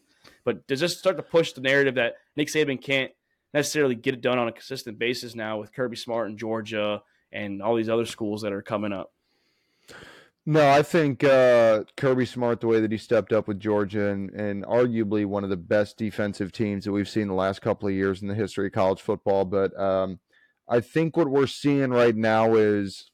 But 0.48 0.66
does 0.66 0.80
this 0.80 0.96
start 0.96 1.18
to 1.18 1.22
push 1.22 1.52
the 1.52 1.60
narrative 1.60 1.96
that 1.96 2.14
Nick 2.34 2.48
Saban 2.48 2.80
can't 2.80 3.12
necessarily 3.52 3.94
get 3.94 4.14
it 4.14 4.22
done 4.22 4.38
on 4.38 4.48
a 4.48 4.52
consistent 4.52 4.98
basis 4.98 5.34
now 5.34 5.60
with 5.60 5.74
Kirby 5.74 5.96
Smart 5.96 6.30
and 6.30 6.38
Georgia 6.38 7.02
and 7.30 7.60
all 7.60 7.76
these 7.76 7.90
other 7.90 8.06
schools 8.06 8.40
that 8.40 8.52
are 8.54 8.62
coming 8.62 8.90
up? 8.90 9.12
No, 10.46 10.66
I 10.66 10.82
think 10.82 11.22
uh, 11.22 11.84
Kirby 11.98 12.24
Smart, 12.24 12.62
the 12.62 12.66
way 12.66 12.80
that 12.80 12.90
he 12.90 12.96
stepped 12.96 13.34
up 13.34 13.46
with 13.46 13.60
Georgia, 13.60 14.08
and, 14.08 14.30
and 14.30 14.64
arguably 14.64 15.26
one 15.26 15.44
of 15.44 15.50
the 15.50 15.58
best 15.58 15.98
defensive 15.98 16.50
teams 16.50 16.86
that 16.86 16.92
we've 16.92 17.10
seen 17.10 17.28
the 17.28 17.34
last 17.34 17.60
couple 17.60 17.86
of 17.86 17.94
years 17.94 18.22
in 18.22 18.28
the 18.28 18.34
history 18.34 18.68
of 18.68 18.72
college 18.72 19.02
football. 19.02 19.44
But 19.44 19.78
um, 19.78 20.18
I 20.66 20.80
think 20.80 21.14
what 21.14 21.28
we're 21.28 21.46
seeing 21.46 21.90
right 21.90 22.16
now 22.16 22.54
is 22.54 23.10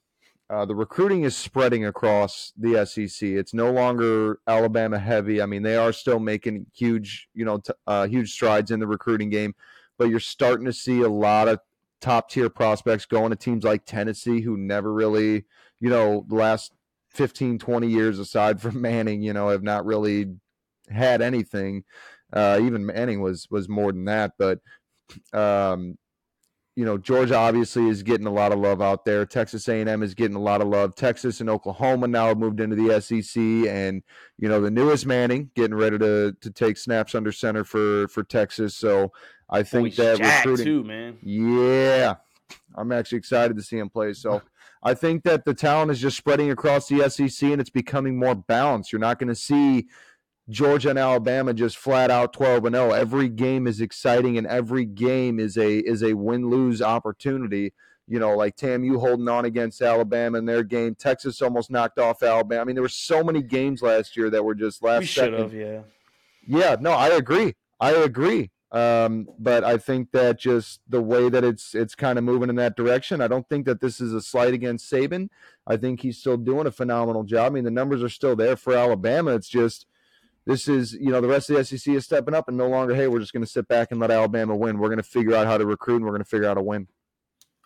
uh, 0.50 0.64
the 0.64 0.74
recruiting 0.74 1.24
is 1.24 1.34
spreading 1.34 1.86
across 1.86 2.52
the 2.56 2.84
SEC. 2.84 3.28
It's 3.28 3.54
no 3.54 3.70
longer 3.70 4.40
Alabama 4.46 4.98
heavy. 4.98 5.40
I 5.40 5.46
mean, 5.46 5.62
they 5.62 5.76
are 5.76 5.92
still 5.92 6.18
making 6.18 6.66
huge, 6.74 7.28
you 7.34 7.44
know, 7.44 7.58
t- 7.58 7.72
uh, 7.86 8.06
huge 8.06 8.32
strides 8.32 8.70
in 8.70 8.78
the 8.78 8.86
recruiting 8.86 9.30
game, 9.30 9.54
but 9.98 10.10
you're 10.10 10.20
starting 10.20 10.66
to 10.66 10.72
see 10.72 11.00
a 11.00 11.08
lot 11.08 11.48
of 11.48 11.60
top 12.00 12.28
tier 12.28 12.50
prospects 12.50 13.06
going 13.06 13.30
to 13.30 13.36
teams 13.36 13.64
like 13.64 13.86
Tennessee, 13.86 14.42
who 14.42 14.58
never 14.58 14.92
really, 14.92 15.44
you 15.80 15.88
know, 15.88 16.26
the 16.28 16.34
last 16.34 16.72
15, 17.10 17.58
20 17.58 17.88
years 17.88 18.18
aside 18.18 18.60
from 18.60 18.80
Manning, 18.82 19.22
you 19.22 19.32
know, 19.32 19.48
have 19.48 19.62
not 19.62 19.86
really 19.86 20.34
had 20.90 21.22
anything. 21.22 21.84
Uh, 22.32 22.58
even 22.60 22.84
Manning 22.84 23.22
was 23.22 23.48
was 23.50 23.68
more 23.68 23.92
than 23.92 24.04
that, 24.06 24.32
but 24.38 24.58
um, 25.32 25.96
you 26.76 26.84
know, 26.84 26.98
Georgia 26.98 27.36
obviously 27.36 27.88
is 27.88 28.02
getting 28.02 28.26
a 28.26 28.32
lot 28.32 28.52
of 28.52 28.58
love 28.58 28.82
out 28.82 29.04
there. 29.04 29.24
Texas 29.24 29.68
A&M 29.68 30.02
is 30.02 30.14
getting 30.14 30.36
a 30.36 30.40
lot 30.40 30.60
of 30.60 30.66
love. 30.66 30.96
Texas 30.96 31.40
and 31.40 31.48
Oklahoma 31.48 32.08
now 32.08 32.26
have 32.26 32.38
moved 32.38 32.60
into 32.60 32.74
the 32.74 33.00
SEC, 33.00 33.40
and 33.40 34.02
you 34.38 34.48
know, 34.48 34.60
the 34.60 34.70
newest 34.70 35.06
Manning 35.06 35.50
getting 35.54 35.76
ready 35.76 35.98
to 35.98 36.36
to 36.40 36.50
take 36.50 36.76
snaps 36.76 37.14
under 37.14 37.30
center 37.30 37.62
for 37.64 38.08
for 38.08 38.24
Texas. 38.24 38.74
So 38.74 39.12
I 39.48 39.62
think 39.62 39.96
Boy, 39.96 40.02
that 40.02 40.18
Jack, 40.18 40.44
recruiting, 40.44 40.66
too, 40.66 40.84
man. 40.84 41.18
yeah, 41.22 42.14
I'm 42.74 42.90
actually 42.90 43.18
excited 43.18 43.56
to 43.56 43.62
see 43.62 43.78
him 43.78 43.88
play. 43.88 44.12
So 44.12 44.42
I 44.82 44.94
think 44.94 45.22
that 45.24 45.44
the 45.44 45.54
talent 45.54 45.90
is 45.92 46.00
just 46.00 46.16
spreading 46.16 46.50
across 46.50 46.88
the 46.88 47.08
SEC 47.08 47.50
and 47.50 47.60
it's 47.60 47.70
becoming 47.70 48.18
more 48.18 48.34
balanced. 48.34 48.92
You're 48.92 49.00
not 49.00 49.18
going 49.18 49.28
to 49.28 49.34
see 49.34 49.86
Georgia 50.50 50.90
and 50.90 50.98
Alabama 50.98 51.54
just 51.54 51.78
flat 51.78 52.10
out 52.10 52.32
12 52.32 52.66
and 52.66 52.74
0. 52.74 52.90
Every 52.92 53.28
game 53.28 53.66
is 53.66 53.80
exciting 53.80 54.36
and 54.36 54.46
every 54.46 54.84
game 54.84 55.38
is 55.40 55.56
a 55.56 55.78
is 55.78 56.02
a 56.02 56.14
win 56.14 56.48
lose 56.50 56.82
opportunity. 56.82 57.72
You 58.06 58.18
know, 58.18 58.36
like 58.36 58.56
Tam, 58.56 58.84
you 58.84 58.98
holding 59.00 59.28
on 59.28 59.46
against 59.46 59.80
Alabama 59.80 60.36
in 60.36 60.44
their 60.44 60.62
game. 60.62 60.94
Texas 60.94 61.40
almost 61.40 61.70
knocked 61.70 61.98
off 61.98 62.22
Alabama. 62.22 62.60
I 62.60 62.64
mean, 62.64 62.76
there 62.76 62.82
were 62.82 62.88
so 62.88 63.24
many 63.24 63.42
games 63.42 63.80
last 63.80 64.14
year 64.16 64.28
that 64.28 64.44
were 64.44 64.54
just 64.54 64.82
last 64.82 65.00
We 65.00 65.06
second. 65.06 65.38
have, 65.38 65.54
yeah. 65.54 65.80
Yeah, 66.46 66.76
no, 66.78 66.90
I 66.92 67.08
agree. 67.08 67.54
I 67.80 67.92
agree. 67.92 68.50
Um, 68.72 69.28
but 69.38 69.64
I 69.64 69.78
think 69.78 70.10
that 70.12 70.38
just 70.38 70.80
the 70.88 71.00
way 71.00 71.30
that 71.30 71.44
it's 71.44 71.74
it's 71.74 71.94
kind 71.94 72.18
of 72.18 72.24
moving 72.24 72.50
in 72.50 72.56
that 72.56 72.76
direction. 72.76 73.22
I 73.22 73.28
don't 73.28 73.48
think 73.48 73.64
that 73.66 73.80
this 73.80 74.00
is 74.00 74.12
a 74.12 74.20
slight 74.20 74.52
against 74.52 74.92
Saban. 74.92 75.28
I 75.66 75.78
think 75.78 76.00
he's 76.00 76.18
still 76.18 76.36
doing 76.36 76.66
a 76.66 76.70
phenomenal 76.72 77.22
job. 77.22 77.46
I 77.46 77.54
mean, 77.54 77.64
the 77.64 77.70
numbers 77.70 78.02
are 78.02 78.08
still 78.10 78.36
there 78.36 78.56
for 78.56 78.74
Alabama. 78.74 79.34
It's 79.34 79.48
just 79.48 79.86
this 80.46 80.68
is 80.68 80.92
you 80.92 81.10
know 81.10 81.20
the 81.20 81.28
rest 81.28 81.50
of 81.50 81.56
the 81.56 81.64
SEC 81.64 81.94
is 81.94 82.04
stepping 82.04 82.34
up 82.34 82.48
and 82.48 82.56
no 82.56 82.68
longer 82.68 82.94
hey 82.94 83.08
we're 83.08 83.20
just 83.20 83.32
going 83.32 83.44
to 83.44 83.50
sit 83.50 83.66
back 83.68 83.90
and 83.90 84.00
let 84.00 84.10
Alabama 84.10 84.54
win. 84.54 84.78
We're 84.78 84.88
going 84.88 84.98
to 84.98 85.02
figure 85.02 85.34
out 85.34 85.46
how 85.46 85.58
to 85.58 85.66
recruit 85.66 85.96
and 85.96 86.04
we're 86.04 86.10
going 86.12 86.22
to 86.24 86.28
figure 86.28 86.48
out 86.48 86.54
to 86.54 86.62
win. 86.62 86.86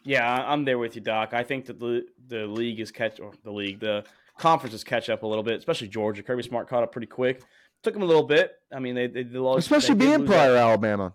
Yeah, 0.04 0.30
I'm 0.32 0.64
there 0.64 0.78
with 0.78 0.94
you, 0.94 1.02
Doc. 1.02 1.34
I 1.34 1.42
think 1.42 1.66
that 1.66 1.78
the 1.78 2.04
the 2.28 2.46
league 2.46 2.80
is 2.80 2.90
catch 2.90 3.20
or 3.20 3.32
the 3.44 3.50
league, 3.50 3.80
the 3.80 4.04
conference 4.38 4.74
is 4.74 4.84
catch 4.84 5.10
up 5.10 5.22
a 5.22 5.26
little 5.26 5.42
bit, 5.42 5.58
especially 5.58 5.88
Georgia. 5.88 6.22
Kirby 6.22 6.44
Smart 6.44 6.68
caught 6.68 6.82
up 6.82 6.92
pretty 6.92 7.08
quick. 7.08 7.42
Took 7.82 7.94
him 7.94 8.02
a 8.02 8.06
little 8.06 8.22
bit. 8.24 8.52
I 8.72 8.78
mean, 8.78 8.94
they 8.94 9.06
they, 9.08 9.22
they 9.24 9.38
lost, 9.38 9.58
Especially 9.58 9.94
they 9.96 10.06
being 10.06 10.20
lose 10.20 10.28
that- 10.28 10.34
prior 10.34 10.56
Alabama. 10.56 11.14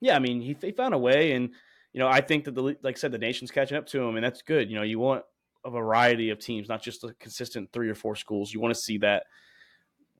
Yeah, 0.00 0.16
I 0.16 0.18
mean, 0.18 0.40
he, 0.40 0.56
he 0.60 0.72
found 0.72 0.94
a 0.94 0.98
way, 0.98 1.32
and 1.32 1.50
you 1.92 2.00
know, 2.00 2.08
I 2.08 2.20
think 2.20 2.44
that 2.44 2.54
the 2.54 2.62
like 2.62 2.78
I 2.84 2.92
said, 2.98 3.12
the 3.12 3.18
nation's 3.18 3.50
catching 3.50 3.76
up 3.76 3.86
to 3.88 4.00
him, 4.02 4.16
and 4.16 4.24
that's 4.24 4.42
good. 4.42 4.70
You 4.70 4.76
know, 4.76 4.82
you 4.82 4.98
want 4.98 5.24
a 5.64 5.70
variety 5.70 6.30
of 6.30 6.38
teams, 6.38 6.68
not 6.68 6.82
just 6.82 7.04
a 7.04 7.14
consistent 7.20 7.70
three 7.72 7.88
or 7.90 7.94
four 7.94 8.16
schools. 8.16 8.52
You 8.52 8.60
want 8.60 8.74
to 8.74 8.80
see 8.80 8.98
that 8.98 9.24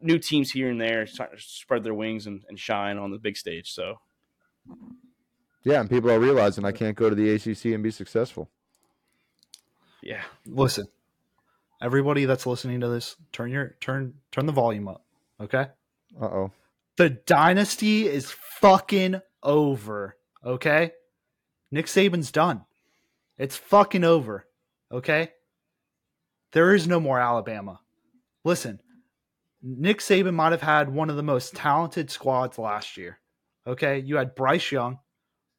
new 0.03 0.18
teams 0.18 0.51
here 0.51 0.70
and 0.70 0.80
there 0.80 1.07
start 1.07 1.36
to 1.36 1.42
spread 1.42 1.84
their 1.84 1.94
wings 1.94 2.26
and, 2.26 2.44
and 2.48 2.59
shine 2.59 2.98
on 2.98 3.11
the 3.11 3.18
big 3.18 3.36
stage. 3.36 3.72
So 3.72 3.98
Yeah, 5.64 5.80
and 5.80 5.90
people 5.90 6.11
are 6.11 6.18
realizing 6.20 6.64
I 6.64 6.72
can't 6.72 6.96
go 6.96 7.09
to 7.11 7.14
the 7.16 7.30
ACC 7.34 7.66
and 7.66 7.82
be 7.82 7.90
successful. 7.90 8.48
yeah, 10.03 10.22
Listen, 10.46 10.86
everybody 11.82 12.24
that's 12.24 12.46
listening 12.46 12.80
to 12.80 12.88
this, 12.88 13.16
turn 13.32 13.51
your 13.51 13.76
turn 13.80 14.14
turn 14.32 14.46
the 14.46 14.53
volume 14.53 14.88
up. 14.88 15.05
Okay. 15.40 15.66
Uh 16.20 16.24
oh. 16.24 16.53
The 16.96 17.11
dynasty 17.11 18.07
is 18.07 18.30
fucking 18.61 19.20
over. 19.42 20.16
Okay. 20.44 20.92
Nick 21.70 21.86
Saban's 21.86 22.30
done. 22.32 22.64
It's 23.38 23.57
fucking 23.57 24.05
over. 24.05 24.46
Okay. 24.92 25.30
There 26.53 26.74
is 26.74 26.86
no 26.88 26.98
more 27.01 27.20
Alabama. 27.20 27.80
Listen, 28.44 28.80
Nick 29.62 29.98
Saban 29.98 30.34
might 30.34 30.52
have 30.52 30.62
had 30.62 30.92
one 30.92 31.11
of 31.11 31.16
the 31.16 31.22
most 31.22 31.54
talented 31.54 32.11
squads 32.11 32.58
last 32.58 32.96
year. 32.96 33.18
Okay. 33.66 33.98
You 33.98 34.16
had 34.16 34.34
Bryce 34.34 34.72
Young, 34.72 34.98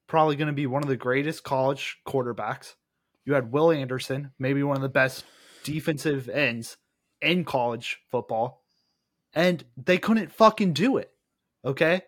probably 0.08 0.36
going 0.36 0.47
to 0.47 0.54
be 0.54 0.68
one 0.68 0.84
of 0.84 0.89
the 0.89 0.97
greatest 0.97 1.43
college 1.43 1.97
quarterbacks. 2.08 2.76
You 3.26 3.34
had 3.34 3.52
Will 3.52 3.72
Anderson, 3.72 4.32
maybe 4.39 4.64
one 4.64 4.76
of 4.76 4.82
the 4.82 4.89
best 4.89 5.24
defensive 5.64 6.28
ends 6.28 6.78
in 7.22 7.45
college 7.45 7.99
football. 8.10 8.64
And 9.34 9.64
they 9.78 9.97
couldn't 9.97 10.32
fucking 10.32 10.74
do 10.74 10.97
it. 10.97 11.12
Okay? 11.64 12.02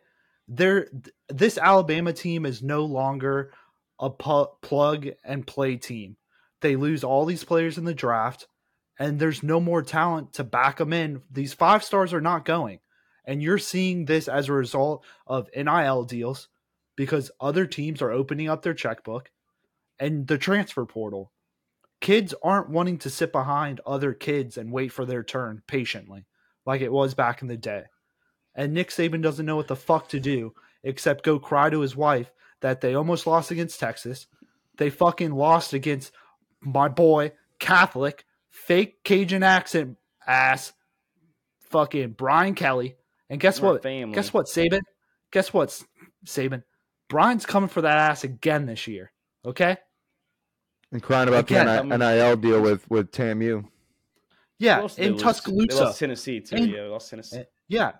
They're 0.47 0.87
this 1.29 1.57
Alabama 1.57 2.11
team 2.11 2.45
is 2.45 2.61
no 2.61 2.83
longer 2.83 3.53
a 3.99 4.09
pu- 4.09 4.49
plug 4.61 5.07
and 5.23 5.47
play 5.47 5.77
team. 5.77 6.17
They 6.61 6.75
lose 6.75 7.03
all 7.03 7.25
these 7.25 7.43
players 7.43 7.77
in 7.77 7.85
the 7.85 7.93
draft 7.93 8.47
and 9.03 9.19
there's 9.19 9.43
no 9.43 9.59
more 9.59 9.81
talent 9.81 10.31
to 10.31 10.45
back 10.45 10.77
them 10.77 10.93
in. 10.93 11.21
These 11.29 11.53
five 11.53 11.83
stars 11.83 12.13
are 12.13 12.21
not 12.21 12.45
going. 12.45 12.79
And 13.25 13.43
you're 13.43 13.57
seeing 13.57 14.05
this 14.05 14.29
as 14.29 14.47
a 14.47 14.53
result 14.53 15.03
of 15.27 15.49
NIL 15.53 16.05
deals 16.05 16.47
because 16.95 17.29
other 17.41 17.65
teams 17.65 18.01
are 18.01 18.13
opening 18.13 18.47
up 18.47 18.61
their 18.61 18.73
checkbook 18.73 19.29
and 19.99 20.25
the 20.25 20.37
transfer 20.37 20.85
portal. 20.85 21.33
kids 21.99 22.33
aren't 22.41 22.69
wanting 22.69 22.97
to 22.99 23.09
sit 23.09 23.33
behind 23.33 23.81
other 23.85 24.13
kids 24.13 24.57
and 24.57 24.71
wait 24.71 24.93
for 24.93 25.05
their 25.05 25.21
turn 25.21 25.61
patiently 25.67 26.25
like 26.65 26.79
it 26.79 26.91
was 26.91 27.13
back 27.13 27.41
in 27.41 27.49
the 27.49 27.57
day. 27.57 27.83
And 28.55 28.73
Nick 28.73 28.89
Saban 28.89 29.21
doesn't 29.21 29.45
know 29.45 29.57
what 29.57 29.67
the 29.67 29.75
fuck 29.75 30.07
to 30.09 30.19
do 30.21 30.53
except 30.81 31.25
go 31.25 31.39
cry 31.39 31.69
to 31.69 31.81
his 31.81 31.93
wife 31.93 32.31
that 32.61 32.79
they 32.79 32.95
almost 32.95 33.27
lost 33.27 33.51
against 33.51 33.81
Texas. 33.81 34.27
They 34.77 34.89
fucking 34.89 35.33
lost 35.33 35.73
against 35.73 36.13
my 36.61 36.87
boy, 36.87 37.33
Catholic, 37.59 38.23
fake 38.53 39.03
Cajun 39.03 39.43
accent 39.43 39.97
ass, 40.25 40.71
fucking 41.69 42.11
Brian 42.11 42.55
Kelly. 42.55 42.95
And 43.29 43.41
guess 43.41 43.59
We're 43.59 43.73
what? 43.73 43.83
family. 43.83 44.13
Guess 44.15 44.31
what, 44.31 44.45
Saban? 44.45 44.81
Guess 45.31 45.51
what, 45.53 45.83
Saban? 46.25 46.63
Brian's 47.09 47.45
coming 47.45 47.67
for 47.69 47.81
that 47.81 47.97
ass 47.97 48.23
again 48.23 48.67
this 48.67 48.87
year. 48.87 49.11
Okay? 49.45 49.75
And 50.91 51.01
crying 51.01 51.27
about 51.27 51.41
Again, 51.49 51.65
the 51.65 51.71
I 51.71 51.81
mean- 51.81 51.99
NIL 51.99 52.35
deal 52.37 52.61
with 52.61 52.89
with 52.89 53.11
TAMU. 53.11 53.65
Yeah, 54.59 54.79
else 54.81 54.95
they 54.95 55.05
in 55.07 55.13
lose? 55.13 55.21
They 55.21 55.23
Tuscaloosa. 55.25 55.83
lost 55.83 55.97
to 55.97 56.05
Tennessee 56.05 56.39
too. 56.39 56.55
And- 56.55 56.69
yeah, 56.71 56.83
lost 56.83 57.09
Tennessee. 57.09 57.43
Yeah. 57.67 57.93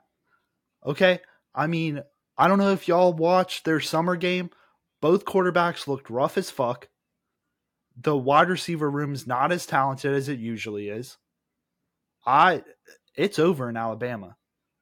Okay. 0.86 1.20
I 1.56 1.66
mean, 1.68 2.04
I 2.38 2.48
don't 2.48 2.60
know 2.60 2.72
if 2.72 2.88
y'all 2.88 3.12
watched 3.14 3.66
their 3.66 3.80
summer 3.80 4.16
game. 4.16 4.52
Both 5.02 5.26
quarterbacks 5.26 5.88
looked 5.88 6.10
rough 6.10 6.38
as 6.38 6.50
fuck. 6.52 6.88
The 7.96 8.16
wide 8.18 8.50
receiver 8.50 8.90
room's 8.90 9.28
not 9.28 9.52
as 9.52 9.66
talented 9.66 10.14
as 10.14 10.28
it 10.30 10.40
usually 10.40 10.90
is. 10.90 11.18
I 12.26 12.64
it's 13.16 13.38
over 13.40 13.70
in 13.70 13.78
Alabama. 13.78 14.36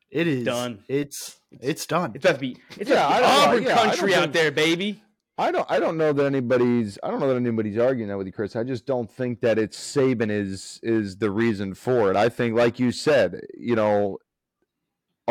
It 0.09 0.27
is 0.27 0.43
Done. 0.45 0.83
It's 0.87 1.39
it's 1.59 1.85
done. 1.85 2.11
It's 2.15 2.25
about 2.25 2.35
to 2.35 2.39
be 2.39 2.57
it's 2.77 2.89
Yeah, 2.89 3.07
about 3.07 3.19
to 3.19 3.21
be 3.21 3.57
Auburn 3.57 3.63
yeah, 3.63 3.75
country 3.75 4.13
out 4.15 4.21
think- 4.23 4.33
there, 4.33 4.51
baby. 4.51 5.03
I 5.37 5.51
don't 5.51 5.65
I 5.71 5.79
don't 5.79 5.97
know 5.97 6.13
that 6.13 6.25
anybody's 6.25 6.99
I 7.01 7.09
don't 7.09 7.19
know 7.19 7.29
that 7.29 7.35
anybody's 7.37 7.77
arguing 7.77 8.09
that 8.09 8.17
with 8.17 8.27
you, 8.27 8.33
Chris. 8.33 8.55
I 8.55 8.63
just 8.63 8.85
don't 8.85 9.09
think 9.11 9.41
that 9.41 9.57
it's 9.57 9.77
Saban 9.77 10.29
is 10.29 10.79
is 10.83 11.17
the 11.17 11.31
reason 11.31 11.73
for 11.73 12.09
it. 12.11 12.15
I 12.15 12.29
think, 12.29 12.55
like 12.55 12.79
you 12.79 12.91
said, 12.91 13.39
you 13.57 13.75
know, 13.75 14.19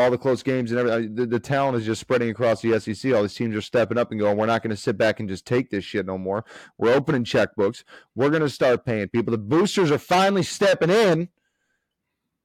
all 0.00 0.10
the 0.10 0.18
close 0.18 0.42
games 0.42 0.70
and 0.72 0.80
everything, 0.80 1.12
uh, 1.12 1.20
the, 1.20 1.26
the 1.26 1.40
talent 1.40 1.76
is 1.76 1.84
just 1.86 2.00
spreading 2.00 2.30
across 2.30 2.60
the 2.62 2.78
SEC. 2.80 3.12
All 3.12 3.22
these 3.22 3.34
teams 3.34 3.54
are 3.56 3.60
stepping 3.60 3.98
up 3.98 4.10
and 4.10 4.18
going, 4.20 4.36
we're 4.36 4.46
not 4.46 4.62
going 4.62 4.70
to 4.74 4.76
sit 4.76 4.96
back 4.98 5.20
and 5.20 5.28
just 5.28 5.46
take 5.46 5.70
this 5.70 5.84
shit 5.84 6.06
no 6.06 6.18
more. 6.18 6.44
We're 6.78 6.94
opening 6.94 7.24
checkbooks. 7.24 7.84
We're 8.14 8.30
going 8.30 8.42
to 8.42 8.48
start 8.50 8.84
paying 8.84 9.08
people. 9.08 9.30
The 9.32 9.38
boosters 9.38 9.90
are 9.90 9.98
finally 9.98 10.42
stepping 10.42 10.90
in. 10.90 11.28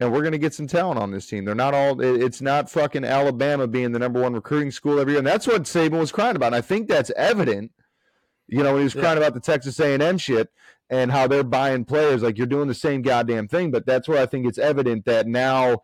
And 0.02 0.12
we're 0.12 0.22
going 0.24 0.34
to 0.34 0.38
get 0.38 0.54
some 0.54 0.68
talent 0.68 1.00
on 1.00 1.12
this 1.12 1.26
team. 1.26 1.46
They're 1.46 1.56
not 1.56 1.74
all. 1.74 2.02
it- 2.02 2.22
It's 2.22 2.42
not 2.42 2.70
fucking 2.70 3.06
Alabama 3.06 3.66
being 3.66 3.94
the 3.94 4.00
number 4.00 4.22
one 4.22 4.34
recruiting 4.34 4.72
school 4.72 5.00
every 5.00 5.14
year, 5.14 5.20
and 5.20 5.28
that's 5.28 5.48
what 5.48 5.64
Saban 5.64 6.00
was 6.00 6.12
crying 6.12 6.36
about. 6.36 6.48
And 6.48 6.56
I 6.56 6.60
think 6.62 6.90
that's 6.90 7.12
evident. 7.16 7.72
You 8.48 8.62
know, 8.62 8.72
when 8.74 8.80
he 8.82 8.84
was 8.84 8.94
Yeah. 8.94 9.02
crying 9.04 9.18
about 9.18 9.34
the 9.36 9.40
Texas 9.40 9.80
A&M 9.80 10.18
shit 10.18 10.50
and 10.90 11.12
how 11.14 11.28
they're 11.28 11.46
buying 11.46 11.86
players, 11.86 12.24
like 12.24 12.38
you're 12.38 12.46
doing 12.46 12.68
the 12.68 12.74
same 12.74 13.04
goddamn 13.04 13.48
thing. 13.48 13.72
But 13.72 13.86
that's 13.86 14.08
where 14.10 14.22
I 14.22 14.26
think 14.26 14.46
it's 14.46 14.58
evident 14.58 15.06
that 15.06 15.28
now 15.28 15.78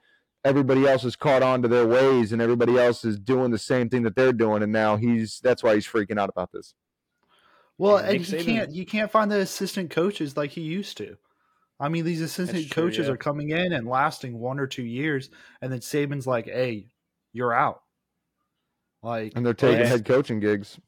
everybody 0.44 0.88
else 0.88 1.04
has 1.04 1.16
caught 1.16 1.44
on 1.44 1.62
to 1.62 1.68
their 1.68 1.88
ways, 1.88 2.32
and 2.32 2.42
everybody 2.42 2.78
else 2.78 3.06
is 3.06 3.20
doing 3.20 3.52
the 3.52 3.58
same 3.60 3.90
thing 3.90 4.04
that 4.04 4.16
they're 4.16 4.34
doing, 4.34 4.64
and 4.64 4.72
now 4.72 4.96
he's 4.98 5.40
that's 5.42 5.64
why 5.64 5.76
he's 5.76 5.88
freaking 5.88 6.20
out 6.20 6.30
about 6.30 6.52
this. 6.52 6.74
well, 7.78 7.98
Yeah, 8.00 8.12
and 8.12 8.32
Nick 8.32 8.40
you 8.40 8.46
can't 8.46 8.72
you 8.72 8.86
can't 8.86 9.12
find 9.12 9.32
the 9.32 9.40
assistant 9.40 9.90
coaches 9.92 10.36
like 10.38 10.52
he 10.52 10.62
used 10.62 10.98
to. 10.98 11.18
I 11.80 11.90
mean, 11.90 12.06
these 12.06 12.22
assistant 12.22 12.60
That's 12.60 12.70
true, 12.70 12.84
coaches 12.84 13.08
yeah. 13.08 13.14
are 13.14 13.18
coming 13.18 13.50
in 13.50 13.74
and 13.74 13.88
lasting 13.88 14.38
one 14.38 14.60
or 14.60 14.68
two 14.68 14.84
years, 14.86 15.30
and 15.62 15.72
then 15.72 15.80
Saban's 15.80 16.28
like, 16.28 16.46
"Hey, 16.46 16.88
you're 17.34 17.54
out." 17.54 17.82
Like, 19.04 19.34
And 19.36 19.44
they're 19.44 19.56
taking 19.56 19.80
yeah. 19.80 19.88
head 19.88 20.06
coaching 20.06 20.40
gigs. 20.40 20.80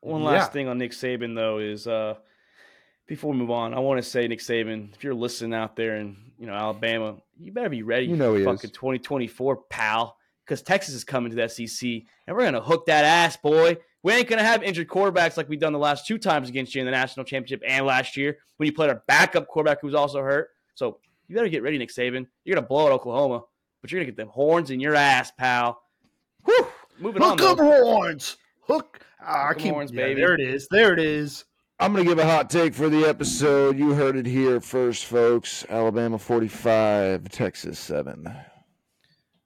One 0.00 0.24
last 0.24 0.46
Yeah. 0.48 0.52
thing 0.52 0.68
on 0.68 0.78
Nick 0.78 0.92
Saban 0.92 1.34
though 1.34 1.58
is 1.58 1.86
uh 1.86 2.14
before 3.08 3.32
we 3.32 3.38
move 3.38 3.50
on, 3.50 3.74
I 3.74 3.80
want 3.80 4.00
to 4.02 4.08
say 4.08 4.28
Nick 4.28 4.38
Saban, 4.38 4.94
if 4.94 5.02
you're 5.02 5.14
listening 5.14 5.54
out 5.54 5.74
there 5.74 5.96
in 5.96 6.16
you 6.38 6.46
know 6.46 6.54
Alabama, 6.54 7.16
you 7.38 7.50
better 7.50 7.68
be 7.68 7.82
ready 7.82 8.06
You 8.06 8.14
know 8.16 8.34
for 8.34 8.38
he 8.38 8.44
fucking 8.44 8.70
is. 8.70 8.76
2024, 8.76 9.56
pal, 9.68 10.16
because 10.46 10.62
Texas 10.62 10.94
is 10.94 11.02
coming 11.02 11.30
to 11.30 11.36
the 11.36 11.48
SEC 11.48 11.88
and 12.26 12.36
we're 12.36 12.44
gonna 12.44 12.60
hook 12.60 12.86
that 12.86 13.04
ass, 13.04 13.36
boy. 13.36 13.76
We 14.04 14.12
ain't 14.12 14.28
gonna 14.28 14.44
have 14.44 14.62
injured 14.62 14.86
quarterbacks 14.86 15.36
like 15.36 15.48
we've 15.48 15.58
done 15.58 15.72
the 15.72 15.78
last 15.78 16.06
two 16.06 16.18
times 16.18 16.48
against 16.48 16.74
you 16.74 16.80
in 16.80 16.84
the 16.84 16.92
national 16.92 17.24
championship 17.24 17.62
and 17.66 17.84
last 17.84 18.16
year 18.16 18.38
when 18.58 18.66
you 18.66 18.72
played 18.72 18.90
our 18.90 19.02
backup 19.08 19.48
quarterback 19.48 19.80
who 19.80 19.88
was 19.88 19.94
also 19.96 20.20
hurt. 20.20 20.50
So 20.76 20.98
you 21.26 21.34
better 21.34 21.48
get 21.48 21.62
ready, 21.64 21.78
Nick 21.78 21.90
Saban. 21.90 22.26
You're 22.44 22.54
gonna 22.54 22.66
blow 22.66 22.86
at 22.86 22.92
Oklahoma, 22.92 23.42
but 23.82 23.90
you're 23.90 23.98
gonna 24.00 24.06
get 24.10 24.16
them 24.16 24.28
horns 24.28 24.70
in 24.70 24.78
your 24.80 24.94
ass, 24.94 25.32
pal. 25.32 25.82
Whew. 26.44 26.66
Moving 27.00 27.22
on. 27.22 27.38
hook 27.38 27.58
though. 27.58 27.84
horns, 27.84 28.36
hook. 28.62 29.00
Ah, 29.20 29.46
I 29.46 29.48
Hook 29.48 29.56
'em 29.56 29.62
can't. 29.62 29.74
horns, 29.74 29.92
yeah, 29.92 30.02
baby. 30.04 30.20
There 30.20 30.34
it 30.34 30.40
is. 30.40 30.68
There 30.70 30.92
it 30.92 31.00
is. 31.00 31.44
I'm 31.80 31.92
going 31.92 32.04
to 32.04 32.10
give 32.10 32.18
a 32.18 32.24
hot 32.26 32.50
take 32.50 32.74
for 32.74 32.88
the 32.88 33.04
episode. 33.06 33.78
You 33.78 33.94
heard 33.94 34.16
it 34.16 34.26
here 34.26 34.60
first, 34.60 35.04
folks. 35.04 35.64
Alabama 35.68 36.18
45, 36.18 37.28
Texas 37.28 37.78
7. 37.78 38.28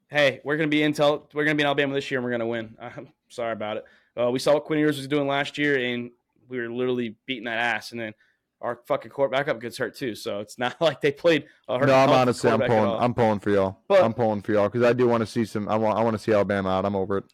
hey, 0.08 0.40
we're 0.44 0.56
gonna 0.56 0.68
be 0.68 0.78
Intel. 0.80 1.24
We're 1.34 1.44
gonna 1.44 1.56
be 1.56 1.62
in 1.62 1.66
Alabama 1.66 1.94
this 1.94 2.10
year, 2.10 2.18
and 2.20 2.24
we're 2.24 2.30
gonna 2.30 2.46
win. 2.46 2.74
I'm 2.80 3.08
sorry 3.28 3.52
about 3.52 3.78
it. 3.78 3.84
Uh, 4.18 4.30
we 4.30 4.38
saw 4.38 4.54
what 4.54 4.64
Quinn 4.64 4.78
Ewers 4.78 4.96
was 4.96 5.08
doing 5.08 5.26
last 5.26 5.58
year, 5.58 5.76
and 5.78 6.10
we 6.48 6.58
were 6.58 6.70
literally 6.70 7.16
beating 7.26 7.44
that 7.44 7.58
ass. 7.58 7.92
And 7.92 8.00
then 8.00 8.14
our 8.62 8.80
fucking 8.86 9.10
quarterback 9.10 9.48
up 9.48 9.60
gets 9.60 9.76
hurt 9.76 9.94
too. 9.94 10.14
So 10.14 10.40
it's 10.40 10.58
not 10.58 10.76
like 10.80 11.00
they 11.02 11.12
played. 11.12 11.46
A 11.68 11.78
hurt, 11.78 11.86
No, 11.88 11.94
I'm 11.94 12.10
honestly, 12.10 12.50
I'm 12.50 12.60
pulling. 12.60 12.98
I'm 13.02 13.12
pulling 13.12 13.40
for 13.40 13.50
y'all. 13.50 13.78
But- 13.88 14.02
I'm 14.02 14.14
pulling 14.14 14.40
for 14.40 14.52
y'all 14.52 14.68
because 14.70 14.84
I 14.84 14.94
do 14.94 15.06
want 15.06 15.20
to 15.20 15.26
see 15.26 15.44
some. 15.44 15.68
I 15.68 15.76
want. 15.76 15.98
I 15.98 16.02
want 16.02 16.14
to 16.14 16.22
see 16.22 16.32
Alabama 16.32 16.70
out. 16.70 16.86
I'm 16.86 16.96
over 16.96 17.18
it. 17.18 17.24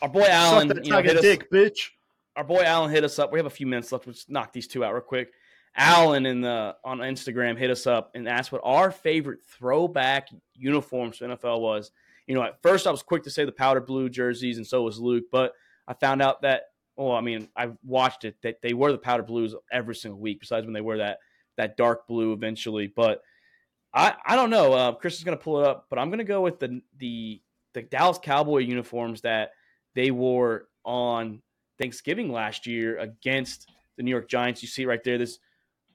Our 0.00 0.08
boy 0.08 0.26
Allen, 0.28 0.66
Suck 0.66 0.76
that 0.78 0.84
you 0.84 0.90
know, 0.90 0.96
tiger 0.96 1.08
hit 1.10 1.16
us, 1.18 1.22
dick, 1.22 1.50
bitch. 1.52 1.90
Our 2.36 2.44
boy 2.44 2.62
Allen 2.62 2.90
hit 2.90 3.04
us 3.04 3.18
up. 3.18 3.32
We 3.32 3.38
have 3.38 3.46
a 3.46 3.50
few 3.50 3.66
minutes 3.66 3.92
left. 3.92 4.06
Let's 4.06 4.28
knock 4.28 4.52
these 4.52 4.66
two 4.66 4.84
out 4.84 4.92
real 4.92 5.02
quick. 5.02 5.32
Allen 5.74 6.26
in 6.26 6.42
the 6.42 6.76
on 6.84 6.98
Instagram 6.98 7.56
hit 7.56 7.70
us 7.70 7.86
up 7.86 8.10
and 8.14 8.28
asked 8.28 8.52
what 8.52 8.60
our 8.64 8.90
favorite 8.90 9.40
throwback 9.42 10.28
uniforms 10.54 11.18
for 11.18 11.26
NFL 11.26 11.60
was. 11.60 11.90
You 12.26 12.34
know, 12.34 12.42
at 12.42 12.60
first 12.62 12.86
I 12.86 12.90
was 12.90 13.02
quick 13.02 13.22
to 13.24 13.30
say 13.30 13.44
the 13.44 13.52
powder 13.52 13.80
blue 13.80 14.08
jerseys, 14.08 14.58
and 14.58 14.66
so 14.66 14.82
was 14.82 14.98
Luke. 14.98 15.24
But 15.32 15.52
I 15.88 15.94
found 15.94 16.20
out 16.22 16.42
that, 16.42 16.64
well, 16.96 17.12
I 17.12 17.20
mean, 17.20 17.48
I 17.56 17.70
watched 17.84 18.24
it 18.24 18.36
that 18.42 18.60
they 18.62 18.74
wear 18.74 18.92
the 18.92 18.98
powder 18.98 19.22
blues 19.22 19.54
every 19.70 19.94
single 19.94 20.20
week. 20.20 20.40
Besides 20.40 20.66
when 20.66 20.74
they 20.74 20.80
wear 20.80 20.98
that 20.98 21.18
that 21.56 21.76
dark 21.76 22.06
blue 22.06 22.32
eventually. 22.32 22.86
But 22.86 23.22
I 23.94 24.14
I 24.26 24.36
don't 24.36 24.50
know. 24.50 24.72
Uh, 24.72 24.92
Chris 24.92 25.16
is 25.16 25.24
going 25.24 25.36
to 25.36 25.42
pull 25.42 25.60
it 25.60 25.66
up, 25.66 25.86
but 25.88 25.98
I'm 25.98 26.08
going 26.08 26.18
to 26.18 26.24
go 26.24 26.42
with 26.42 26.58
the 26.58 26.82
the 26.98 27.40
the 27.72 27.82
Dallas 27.82 28.18
Cowboy 28.22 28.58
uniforms 28.58 29.22
that 29.22 29.52
they 29.94 30.10
wore 30.10 30.68
on 30.84 31.40
Thanksgiving 31.78 32.32
last 32.32 32.66
year 32.66 32.98
against 32.98 33.70
the 33.96 34.02
New 34.02 34.10
York 34.10 34.28
Giants. 34.28 34.62
You 34.62 34.68
see 34.68 34.84
right 34.86 35.02
there. 35.02 35.18
This 35.18 35.38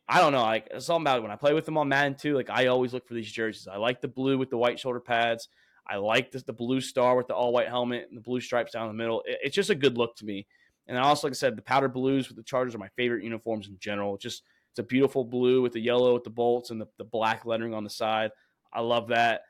I 0.08 0.20
don't 0.20 0.32
know. 0.32 0.42
Like 0.42 0.68
it's 0.72 0.90
all 0.90 1.02
about 1.02 1.22
when 1.22 1.32
I 1.32 1.36
play 1.36 1.54
with 1.54 1.66
them 1.66 1.78
on 1.78 1.90
Madden 1.90 2.16
too. 2.16 2.36
Like 2.36 2.50
I 2.50 2.68
always 2.68 2.94
look 2.94 3.08
for 3.08 3.14
these 3.14 3.32
jerseys. 3.32 3.68
I 3.68 3.78
like 3.78 4.02
the 4.02 4.08
blue 4.08 4.38
with 4.38 4.50
the 4.50 4.58
white 4.58 4.80
shoulder 4.80 5.00
pads. 5.00 5.50
I 5.90 5.98
like 5.98 6.32
this, 6.32 6.44
the 6.44 6.54
blue 6.54 6.82
star 6.82 7.16
with 7.16 7.28
the 7.28 7.34
all 7.34 7.54
white 7.54 7.70
helmet 7.70 8.08
and 8.10 8.18
the 8.18 8.22
blue 8.22 8.42
stripes 8.42 8.74
down 8.74 8.88
the 8.88 8.94
middle. 8.94 9.22
It- 9.26 9.40
it's 9.44 9.56
just 9.56 9.70
a 9.70 9.76
good 9.76 9.98
look 9.98 10.16
to 10.18 10.26
me. 10.26 10.46
And 10.88 10.98
also, 10.98 11.28
like 11.28 11.34
I 11.34 11.36
said, 11.36 11.58
the 11.58 11.62
powder 11.62 11.90
blues 11.90 12.28
with 12.30 12.38
the 12.38 12.44
Chargers 12.44 12.76
are 12.76 12.80
my 12.80 12.90
favorite 12.90 13.24
uniforms 13.24 13.68
in 13.68 13.78
general. 13.80 14.18
Just 14.18 14.44
it's 14.72 14.80
a 14.80 14.84
beautiful 14.84 15.26
blue 15.26 15.62
with 15.62 15.74
the 15.74 15.80
yellow 15.82 16.14
with 16.14 16.24
the 16.24 16.30
bolts 16.30 16.70
and 16.72 16.80
the, 16.80 16.88
the 16.98 17.04
black 17.04 17.46
lettering 17.46 17.74
on 17.74 17.84
the 17.84 17.90
side. 17.90 18.32
I 18.72 18.82
love 18.82 19.10
that. 19.10 19.42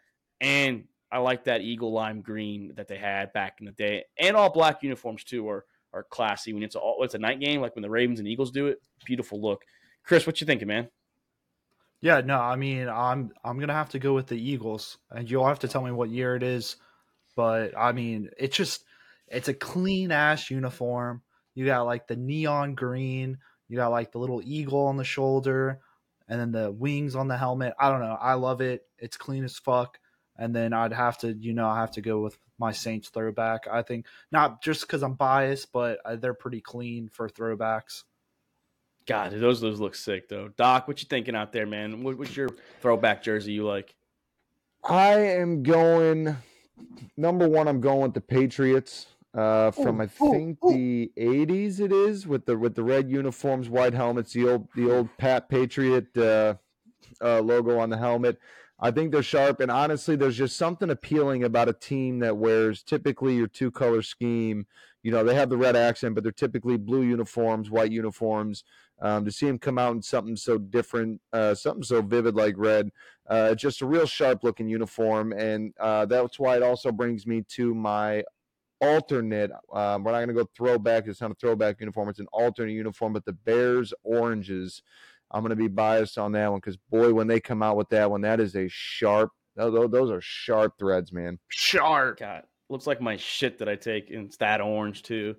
And 0.41 0.86
I 1.11 1.19
like 1.19 1.43
that 1.45 1.61
eagle 1.61 1.91
lime 1.91 2.21
green 2.21 2.73
that 2.75 2.88
they 2.88 2.97
had 2.97 3.34
back 3.34 3.57
in 3.59 3.65
the 3.65 3.71
day. 3.71 4.05
And 4.19 4.36
all 4.36 4.51
black 4.51 4.84
uniforms 4.84 5.23
too 5.23 5.47
are 5.49 5.65
are 5.93 6.03
classy 6.03 6.53
when 6.53 6.63
it's 6.63 6.75
all 6.75 7.03
it's 7.03 7.15
a 7.15 7.19
night 7.19 7.39
game, 7.39 7.61
like 7.61 7.75
when 7.75 7.81
the 7.81 7.89
Ravens 7.89 8.19
and 8.19 8.27
Eagles 8.27 8.51
do 8.51 8.67
it. 8.67 8.81
Beautiful 9.05 9.41
look. 9.41 9.63
Chris, 10.03 10.25
what 10.25 10.39
you 10.41 10.47
thinking, 10.47 10.67
man? 10.67 10.89
Yeah, 12.01 12.21
no, 12.21 12.39
I 12.39 12.55
mean, 12.55 12.88
I'm 12.88 13.31
I'm 13.43 13.59
gonna 13.59 13.73
have 13.73 13.89
to 13.89 13.99
go 13.99 14.13
with 14.13 14.27
the 14.27 14.39
Eagles, 14.39 14.97
and 15.09 15.29
you'll 15.29 15.47
have 15.47 15.59
to 15.59 15.67
tell 15.67 15.81
me 15.81 15.91
what 15.91 16.09
year 16.09 16.35
it 16.35 16.43
is. 16.43 16.75
But 17.35 17.73
I 17.77 17.91
mean, 17.91 18.29
it's 18.38 18.55
just 18.55 18.83
it's 19.27 19.47
a 19.47 19.53
clean 19.53 20.11
ass 20.11 20.49
uniform. 20.51 21.21
You 21.55 21.65
got 21.65 21.85
like 21.85 22.07
the 22.07 22.15
neon 22.15 22.75
green, 22.75 23.39
you 23.67 23.77
got 23.77 23.91
like 23.91 24.11
the 24.11 24.19
little 24.19 24.41
eagle 24.43 24.85
on 24.85 24.97
the 24.97 25.03
shoulder, 25.03 25.79
and 26.27 26.39
then 26.39 26.51
the 26.51 26.71
wings 26.71 27.15
on 27.15 27.27
the 27.27 27.38
helmet. 27.38 27.73
I 27.79 27.89
don't 27.89 28.01
know. 28.01 28.17
I 28.19 28.33
love 28.33 28.61
it. 28.61 28.85
It's 28.99 29.17
clean 29.17 29.43
as 29.43 29.57
fuck. 29.57 29.99
And 30.38 30.55
then 30.55 30.73
I'd 30.73 30.93
have 30.93 31.17
to, 31.19 31.33
you 31.33 31.53
know, 31.53 31.67
I 31.67 31.79
have 31.79 31.91
to 31.91 32.01
go 32.01 32.19
with 32.19 32.38
my 32.59 32.71
Saints 32.71 33.09
throwback. 33.09 33.67
I 33.71 33.81
think 33.81 34.05
not 34.31 34.61
just 34.61 34.81
because 34.81 35.03
I'm 35.03 35.13
biased, 35.13 35.71
but 35.71 35.99
uh, 36.05 36.15
they're 36.15 36.33
pretty 36.33 36.61
clean 36.61 37.09
for 37.11 37.29
throwbacks. 37.29 38.03
God, 39.07 39.31
those 39.31 39.61
those 39.61 39.79
look 39.79 39.95
sick 39.95 40.27
though. 40.27 40.49
Doc, 40.49 40.88
what 40.88 41.01
you 41.01 41.07
thinking 41.07 41.35
out 41.35 41.53
there, 41.53 41.65
man? 41.65 42.03
What, 42.03 42.17
what's 42.17 42.35
your 42.35 42.49
throwback 42.81 43.23
jersey 43.23 43.53
you 43.53 43.65
like? 43.65 43.95
I 44.83 45.13
am 45.13 45.63
going 45.63 46.35
number 47.15 47.47
one. 47.47 47.67
I'm 47.67 47.79
going 47.79 48.01
with 48.01 48.13
the 48.13 48.21
Patriots 48.21 49.07
uh, 49.33 49.71
from 49.71 49.99
Ooh, 49.99 50.03
I 50.03 50.07
think 50.07 50.57
ooh. 50.63 50.73
the 50.73 51.11
'80s. 51.17 51.79
It 51.79 51.93
is 51.93 52.27
with 52.27 52.45
the 52.45 52.57
with 52.57 52.75
the 52.75 52.83
red 52.83 53.09
uniforms, 53.09 53.69
white 53.69 53.93
helmets, 53.93 54.33
the 54.33 54.49
old 54.49 54.67
the 54.75 54.91
old 54.91 55.09
Pat 55.17 55.47
Patriot 55.47 56.15
uh, 56.17 56.55
uh, 57.21 57.39
logo 57.39 57.79
on 57.79 57.89
the 57.89 57.97
helmet. 57.97 58.39
I 58.80 58.91
think 58.91 59.11
they're 59.11 59.23
sharp, 59.23 59.59
and 59.59 59.71
honestly, 59.71 60.15
there's 60.15 60.38
just 60.38 60.55
something 60.55 60.89
appealing 60.89 61.43
about 61.43 61.69
a 61.69 61.73
team 61.73 62.19
that 62.19 62.38
wears 62.38 62.84
typically 62.84 63.36
your 63.36 63.47
two 63.47 63.71
color 63.71 64.01
scheme. 64.03 64.67
You 65.01 65.11
know, 65.11 65.23
they 65.23 65.36
have 65.36 65.49
the 65.49 65.57
red 65.57 65.75
accent, 65.75 66.13
but 66.13 66.23
they're 66.23 66.32
typically 66.32 66.78
blue 66.78 67.01
uniforms, 67.01 67.69
white 67.69 67.91
uniforms, 67.91 68.63
Um, 68.99 69.25
to 69.25 69.32
see 69.32 69.47
him 69.47 69.59
come 69.59 69.78
out 69.78 69.95
in 69.95 70.01
something 70.01 70.36
so 70.36 70.57
different, 70.57 71.21
uh, 71.32 71.53
something 71.53 71.84
so 71.84 72.01
vivid 72.01 72.36
like 72.36 72.55
red, 72.57 72.89
uh, 73.30 73.53
just 73.53 73.82
a 73.82 73.86
real 73.86 74.07
sharp 74.07 74.43
looking 74.43 74.67
uniform, 74.69 75.34
and 75.34 75.73
uh, 75.80 76.05
that's 76.07 76.39
why 76.39 76.55
it 76.57 76.63
also 76.63 76.91
brings 76.91 77.28
me 77.28 77.43
to 77.57 77.75
my 77.75 78.23
alternate. 78.82 79.51
Um, 79.71 80.03
we're 80.03 80.11
not 80.13 80.23
going 80.25 80.30
to 80.30 80.34
go 80.34 80.49
throwback. 80.55 81.07
It's 81.07 81.21
not 81.21 81.32
a 81.32 81.36
throwback 81.36 81.80
uniform. 81.80 82.09
It's 82.09 82.19
an 82.19 82.28
alternate 82.32 82.73
uniform, 82.73 83.13
but 83.13 83.25
the 83.25 83.34
Bears 83.34 83.93
oranges. 84.03 84.82
I'm 85.32 85.41
going 85.41 85.49
to 85.49 85.55
be 85.55 85.67
biased 85.67 86.17
on 86.17 86.32
that 86.34 86.49
one 86.49 86.59
because 86.59 86.78
boy, 86.89 87.13
when 87.13 87.28
they 87.28 87.39
come 87.39 87.61
out 87.61 87.78
with 87.78 87.89
that 87.89 88.09
one, 88.09 88.21
that 88.21 88.39
is 88.39 88.55
a 88.55 88.67
sharp. 88.69 89.32
Those 89.55 89.89
those 89.91 90.11
are 90.11 90.21
sharp 90.21 90.78
threads, 90.78 91.11
man. 91.11 91.39
Sharp. 91.49 92.19
God, 92.19 92.43
looks 92.69 92.88
like 92.88 93.01
my 93.01 93.17
shit 93.17 93.57
that 93.59 93.67
I 93.67 93.75
take, 93.75 94.09
and 94.09 94.28
it's 94.28 94.38
that 94.38 94.61
orange 94.61 95.03
too. 95.03 95.36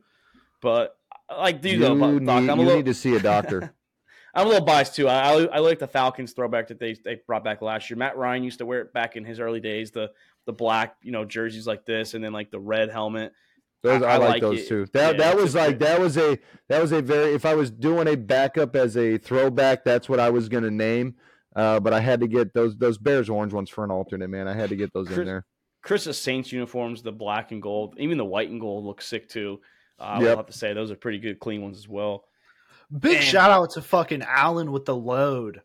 But 0.61 0.97
like, 1.31 1.63
do 1.63 1.71
You, 1.71 1.79
though, 1.79 2.19
Doc, 2.19 2.21
need, 2.21 2.31
I'm 2.31 2.45
you 2.47 2.53
a 2.53 2.57
little. 2.57 2.77
need 2.77 2.87
to 2.87 2.95
see 2.95 3.15
a 3.15 3.21
doctor. 3.21 3.75
I'm 4.35 4.47
a 4.47 4.51
little 4.51 4.65
biased 4.67 4.95
too. 4.95 5.09
I, 5.09 5.33
I 5.33 5.45
I 5.45 5.59
like 5.59 5.79
the 5.79 5.87
Falcons 5.87 6.33
throwback 6.33 6.69
that 6.69 6.79
they 6.79 6.95
they 6.95 7.21
brought 7.27 7.45
back 7.45 7.63
last 7.63 7.89
year. 7.91 7.97
Matt 7.97 8.17
Ryan 8.17 8.45
used 8.45 8.59
to 8.59 8.67
wear 8.67 8.83
it 8.83 8.93
back 8.93 9.17
in 9.17 9.25
his 9.25 9.41
early 9.41 9.61
days. 9.61 9.91
The 9.91 10.11
the 10.47 10.53
black 10.53 10.97
you 11.03 11.13
know 11.13 11.25
jerseys 11.25 11.67
like 11.67 11.87
this, 11.87 12.15
and 12.15 12.23
then 12.23 12.33
like 12.33 12.51
the 12.51 12.61
red 12.61 12.91
helmet. 12.91 13.33
Those 13.83 14.03
I- 14.03 14.07
I, 14.07 14.15
I 14.15 14.17
like, 14.19 14.29
like 14.31 14.41
those 14.43 14.61
it. 14.61 14.69
too. 14.69 14.87
That 14.93 15.13
Yeah, 15.17 15.19
that 15.25 15.37
was 15.37 15.55
like 15.55 15.79
that 15.79 16.01
was 16.01 16.17
a 16.19 16.39
that 16.69 16.81
was 16.83 16.93
a 16.93 17.01
very 17.03 17.33
if 17.35 17.45
I 17.47 17.55
was 17.55 17.71
doing 17.71 18.09
a 18.09 18.17
backup 18.17 18.75
as 18.77 18.97
a 18.97 19.19
throwback, 19.19 19.85
that's 19.85 20.09
what 20.09 20.19
I 20.21 20.31
was 20.31 20.49
gonna 20.49 20.71
name. 20.71 21.15
Uh, 21.57 21.81
but 21.81 21.93
I 21.93 22.01
had 22.01 22.21
to 22.21 22.29
get 22.29 22.53
those 22.55 22.77
those 22.77 22.99
Bears 22.99 23.29
orange 23.31 23.53
ones 23.53 23.71
for 23.71 23.85
an 23.85 23.91
alternate, 23.91 24.29
man. 24.29 24.49
I 24.49 24.55
had 24.55 24.69
to 24.71 24.77
get 24.77 24.93
those 24.93 25.09
in 25.09 25.15
Chris- 25.15 25.27
there. 25.27 25.47
Chris's 25.83 26.19
Saints 26.21 26.51
uniforms, 26.53 27.03
the 27.03 27.13
black 27.13 27.53
and 27.53 27.63
gold, 27.63 27.95
even 27.99 28.19
the 28.19 28.25
white 28.25 28.51
and 28.51 28.61
gold 28.61 28.85
look 28.85 29.01
sick 29.01 29.29
too. 29.29 29.61
Uh, 29.99 30.03
I 30.03 30.15
Yep. 30.15 30.23
will 30.23 30.37
have 30.37 30.47
to 30.47 30.53
say 30.53 30.73
those 30.73 30.91
are 30.91 30.97
pretty 30.97 31.19
good, 31.19 31.39
clean 31.39 31.63
ones 31.63 31.79
as 31.79 31.89
well. 31.89 32.25
Big 32.99 33.15
Man. 33.15 33.23
shout 33.23 33.51
out 33.51 33.71
to 33.71 33.83
fucking 33.83 34.23
Allen 34.23 34.73
with 34.73 34.85
the 34.87 34.97
load. 34.97 35.63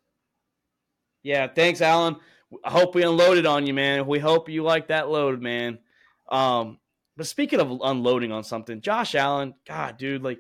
Yeah, 1.24 1.48
thanks, 1.48 1.82
Alan. 1.82 2.18
I 2.64 2.70
hope 2.70 2.96
we 2.96 3.04
unloaded 3.04 3.46
on 3.46 3.66
you, 3.66 3.74
man. 3.74 4.06
We 4.06 4.20
hope 4.20 4.50
you 4.50 4.62
like 4.64 4.88
that 4.90 5.10
load, 5.10 5.42
man. 5.42 5.80
Um, 6.30 6.78
but 7.16 7.28
speaking 7.28 7.60
of 7.60 7.80
unloading 7.84 8.32
on 8.32 8.44
something, 8.44 8.82
Josh 8.82 9.16
Allen, 9.16 9.54
God, 9.68 9.98
dude, 9.98 10.24
like, 10.24 10.40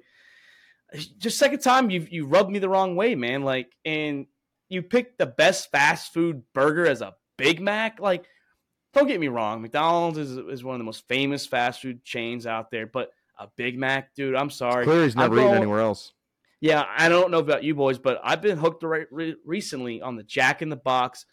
just 1.18 1.38
second 1.38 1.60
time 1.60 1.90
you 1.90 2.08
you 2.10 2.26
rubbed 2.26 2.52
me 2.52 2.60
the 2.60 2.70
wrong 2.70 2.96
way, 2.96 3.16
man. 3.16 3.44
Like, 3.44 3.72
and 3.84 4.28
you 4.70 4.82
picked 4.82 5.18
the 5.18 5.26
best 5.26 5.72
fast 5.72 6.14
food 6.14 6.44
burger 6.54 6.86
as 6.86 7.02
a 7.02 7.16
Big 7.38 7.60
Mac. 7.60 8.00
Like, 8.00 8.26
don't 8.94 9.08
get 9.08 9.20
me 9.20 9.28
wrong, 9.28 9.62
McDonald's 9.62 10.18
is 10.18 10.38
is 10.38 10.64
one 10.64 10.76
of 10.76 10.80
the 10.80 10.86
most 10.86 11.08
famous 11.08 11.46
fast 11.46 11.82
food 11.82 12.04
chains 12.04 12.46
out 12.46 12.72
there, 12.72 12.88
but 12.88 13.12
a 13.40 13.48
Big 13.56 13.78
Mac, 13.78 14.14
dude, 14.16 14.36
I'm 14.36 14.50
sorry. 14.50 14.86
Clearly, 14.86 15.06
he's 15.06 15.16
never 15.16 15.40
eaten 15.40 15.54
anywhere 15.56 15.82
else. 15.82 16.14
Yeah, 16.62 16.86
I 16.98 17.10
don't 17.10 17.30
know 17.30 17.40
about 17.40 17.64
you 17.64 17.76
boys, 17.76 17.98
but 17.98 18.22
I've 18.24 18.42
been 18.42 18.58
hooked 18.58 18.84
re- 18.84 19.06
re- 19.12 19.36
recently 19.46 20.02
on 20.02 20.16
the 20.16 20.24
Jack 20.24 20.62
in 20.62 20.70
the 20.70 20.78
Box 20.78 21.26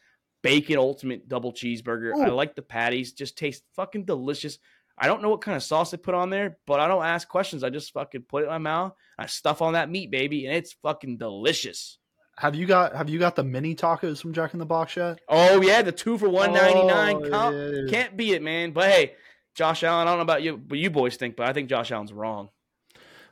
bacon 0.42 0.78
ultimate 0.78 1.28
double 1.28 1.52
cheeseburger. 1.52 2.14
I 2.14 2.28
like 2.30 2.56
the 2.56 2.62
patties; 2.62 3.12
just 3.12 3.38
taste 3.38 3.62
fucking 3.76 4.06
delicious. 4.06 4.58
I 5.02 5.06
don't 5.06 5.22
know 5.22 5.30
what 5.30 5.40
kind 5.40 5.56
of 5.56 5.62
sauce 5.62 5.90
they 5.90 5.96
put 5.96 6.14
on 6.14 6.28
there, 6.28 6.58
but 6.66 6.78
I 6.78 6.86
don't 6.86 7.04
ask 7.04 7.26
questions. 7.26 7.64
I 7.64 7.70
just 7.70 7.92
fucking 7.94 8.24
put 8.28 8.42
it 8.42 8.46
in 8.46 8.50
my 8.50 8.58
mouth. 8.58 8.92
I 9.18 9.26
stuff 9.26 9.62
on 9.62 9.72
that 9.72 9.88
meat, 9.90 10.10
baby, 10.10 10.44
and 10.44 10.54
it's 10.54 10.74
fucking 10.82 11.16
delicious. 11.16 11.96
Have 12.36 12.54
you 12.54 12.66
got 12.66 12.94
Have 12.94 13.08
you 13.08 13.18
got 13.18 13.34
the 13.34 13.44
mini 13.44 13.74
tacos 13.74 14.20
from 14.20 14.34
Jack 14.34 14.52
in 14.52 14.58
the 14.58 14.66
Box 14.66 14.96
yet? 14.96 15.20
Oh 15.28 15.62
yeah, 15.62 15.80
the 15.82 15.92
two 15.92 16.18
for 16.18 16.28
one 16.28 16.52
ninety 16.52 16.84
nine. 16.86 17.22
Oh, 17.32 17.50
yeah. 17.50 17.90
Can't 17.90 18.16
beat 18.16 18.34
it, 18.34 18.42
man. 18.42 18.72
But 18.72 18.90
hey, 18.90 19.12
Josh 19.54 19.82
Allen. 19.84 20.06
I 20.06 20.10
don't 20.10 20.18
know 20.18 20.22
about 20.22 20.42
you, 20.42 20.56
but 20.56 20.78
you 20.78 20.90
boys 20.90 21.16
think, 21.16 21.36
but 21.36 21.46
I 21.46 21.52
think 21.54 21.68
Josh 21.68 21.90
Allen's 21.90 22.12
wrong. 22.12 22.50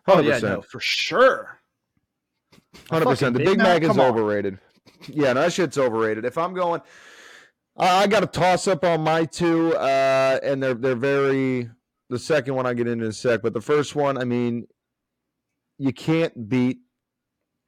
Oh 0.06 0.14
Hundred 0.16 0.28
yeah, 0.28 0.34
percent. 0.34 0.52
no, 0.54 0.62
for 0.62 0.80
sure. 0.80 1.60
Hundred 2.90 3.06
percent. 3.06 3.34
The 3.34 3.40
Big 3.40 3.48
Big 3.48 3.58
Mac, 3.58 3.66
Mac? 3.66 3.82
is 3.82 3.88
Come 3.88 4.00
on. 4.00 4.10
overrated. 4.10 4.58
Yeah, 5.06 5.32
no, 5.34 5.42
that 5.42 5.52
shit's 5.52 5.78
overrated. 5.78 6.24
If 6.24 6.36
I'm 6.38 6.54
going, 6.54 6.80
I, 7.78 8.02
I 8.02 8.06
got 8.06 8.22
a 8.22 8.26
toss 8.26 8.66
up 8.66 8.84
on 8.84 9.02
my 9.02 9.24
two, 9.24 9.74
uh, 9.74 10.38
and 10.42 10.62
they're 10.62 10.74
they're 10.74 10.94
very. 10.96 11.70
The 12.10 12.18
second 12.18 12.54
one 12.54 12.64
I 12.64 12.72
get 12.72 12.88
into 12.88 13.04
in 13.04 13.10
a 13.10 13.12
sec, 13.12 13.42
but 13.42 13.52
the 13.52 13.60
first 13.60 13.94
one, 13.94 14.16
I 14.16 14.24
mean, 14.24 14.66
you 15.76 15.92
can't 15.92 16.48
beat 16.48 16.78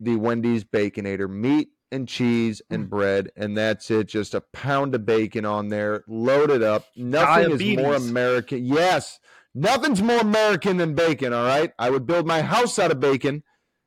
the 0.00 0.16
Wendy's 0.16 0.64
Baconator 0.64 1.28
meat 1.28 1.68
and 1.92 2.08
cheese 2.08 2.62
and 2.70 2.86
Mm. 2.86 2.88
bread, 2.88 3.30
and 3.36 3.54
that's 3.54 3.90
it. 3.90 4.06
Just 4.08 4.32
a 4.34 4.40
pound 4.40 4.94
of 4.94 5.04
bacon 5.04 5.44
on 5.44 5.68
there, 5.68 6.04
loaded 6.08 6.62
up. 6.62 6.86
Nothing 6.96 7.50
is 7.50 7.76
more 7.76 7.96
American. 7.96 8.64
Yes, 8.64 9.20
nothing's 9.54 10.00
more 10.00 10.20
American 10.20 10.78
than 10.78 10.94
bacon. 10.94 11.34
All 11.34 11.44
right, 11.44 11.72
I 11.78 11.90
would 11.90 12.06
build 12.06 12.26
my 12.26 12.40
house 12.40 12.78
out 12.78 12.90
of 12.90 12.98
bacon, 12.98 13.42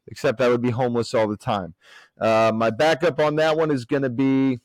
except 0.08 0.40
I 0.40 0.50
would 0.50 0.62
be 0.62 0.70
homeless 0.70 1.16
all 1.16 1.28
the 1.28 1.36
time. 1.38 1.74
Uh, 2.22 2.52
my 2.54 2.70
backup 2.70 3.20
on 3.20 3.38
that 3.38 3.58
one 3.58 3.72
is 3.72 3.86
going 3.86 4.04
to 4.04 4.10
be, 4.12 4.60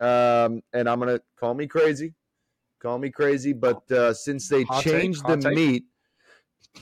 um, 0.00 0.62
and 0.72 0.88
I'm 0.88 0.98
going 1.00 1.16
to 1.16 1.22
call 1.38 1.54
me 1.54 1.66
crazy, 1.66 2.14
call 2.80 2.98
me 2.98 3.10
crazy, 3.10 3.52
but 3.52 3.90
uh, 3.90 4.12
since 4.14 4.48
they 4.48 4.62
Hot 4.64 4.82
changed 4.82 5.22
hot 5.22 5.40
the 5.40 5.48
take. 5.48 5.56
meat, 5.56 5.84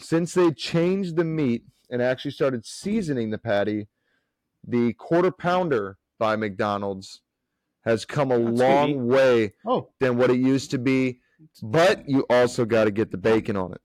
since 0.00 0.34
they 0.34 0.50
changed 0.52 1.16
the 1.16 1.24
meat 1.24 1.64
and 1.90 2.00
actually 2.02 2.30
started 2.30 2.64
seasoning 2.64 3.30
the 3.30 3.38
patty, 3.38 3.88
the 4.66 4.92
quarter 4.94 5.30
pounder 5.30 5.98
by 6.18 6.36
McDonald's 6.36 7.20
has 7.84 8.04
come 8.04 8.30
a 8.30 8.38
That's 8.38 8.60
long 8.60 8.90
meat. 8.90 9.14
way 9.14 9.52
Oh, 9.66 9.88
than 9.98 10.16
what 10.16 10.30
it 10.30 10.38
used 10.38 10.70
to 10.70 10.78
be. 10.78 11.18
But 11.62 12.08
you 12.08 12.24
also 12.30 12.64
got 12.64 12.84
to 12.84 12.92
get 12.92 13.10
the 13.10 13.18
bacon 13.18 13.56
on 13.56 13.72
it. 13.72 13.80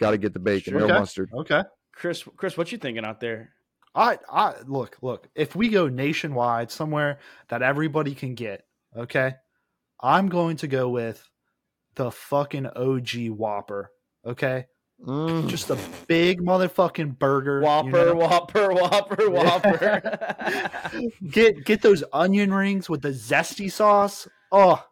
Got 0.00 0.10
to 0.10 0.18
get 0.18 0.32
the 0.32 0.40
bacon, 0.40 0.72
Sure. 0.72 0.80
no 0.80 0.86
Okay. 0.86 0.98
mustard. 0.98 1.30
okay. 1.32 1.62
Chris, 1.92 2.24
Chris, 2.36 2.58
what 2.58 2.70
you 2.72 2.78
thinking 2.78 3.04
out 3.04 3.20
there? 3.20 3.54
I 3.96 4.18
I 4.30 4.54
look 4.66 4.98
look. 5.02 5.28
If 5.34 5.56
we 5.56 5.68
go 5.70 5.88
nationwide 5.88 6.70
somewhere 6.70 7.18
that 7.48 7.62
everybody 7.62 8.14
can 8.14 8.34
get, 8.34 8.64
okay, 8.96 9.34
I'm 10.00 10.28
going 10.28 10.56
to 10.58 10.68
go 10.68 10.88
with 10.90 11.26
the 11.94 12.10
fucking 12.10 12.66
OG 12.66 13.30
Whopper. 13.30 13.90
Okay, 14.24 14.66
Mm. 15.04 15.48
just 15.48 15.68
a 15.70 15.78
big 16.06 16.40
motherfucking 16.40 17.18
burger. 17.18 17.58
you 17.60 17.64
Whopper, 17.64 17.90
know? 17.90 18.14
Whopper, 18.14 18.72
Whopper, 18.72 19.30
Whopper. 19.30 20.70
Get 21.30 21.64
get 21.64 21.82
those 21.82 22.02
onion 22.12 22.52
rings 22.52 22.88
with 22.88 23.02
the 23.02 23.10
zesty 23.10 23.70
sauce. 23.70 24.26
Oh, 24.52 24.82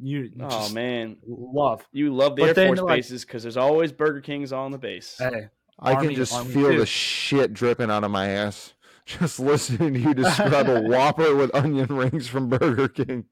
you 0.00 0.30
oh 0.40 0.72
man, 0.72 1.16
love. 1.26 1.86
you 1.92 2.14
love 2.14 2.36
the 2.36 2.42
But 2.42 2.58
Air 2.58 2.66
Force 2.68 2.80
like- 2.80 2.98
bases 2.98 3.24
because 3.24 3.42
there's 3.42 3.56
always 3.56 3.92
Burger 3.92 4.20
Kings 4.20 4.52
on 4.52 4.70
the 4.70 4.78
base. 4.78 5.16
Hey, 5.18 5.48
I 5.80 5.94
can 5.94 6.14
just 6.14 6.46
feel 6.46 6.76
the 6.76 6.86
shit 6.86 7.52
dripping 7.52 7.90
out 7.90 8.04
of 8.04 8.10
my 8.10 8.28
ass 8.28 8.74
just 9.06 9.40
listening 9.40 9.94
to 9.94 10.00
you 10.00 10.14
describe 10.14 10.68
a 10.68 10.80
Whopper 10.88 11.34
with 11.34 11.54
onion 11.54 11.86
rings 11.88 12.28
from 12.28 12.48
Burger 12.48 12.88
King. 12.88 13.24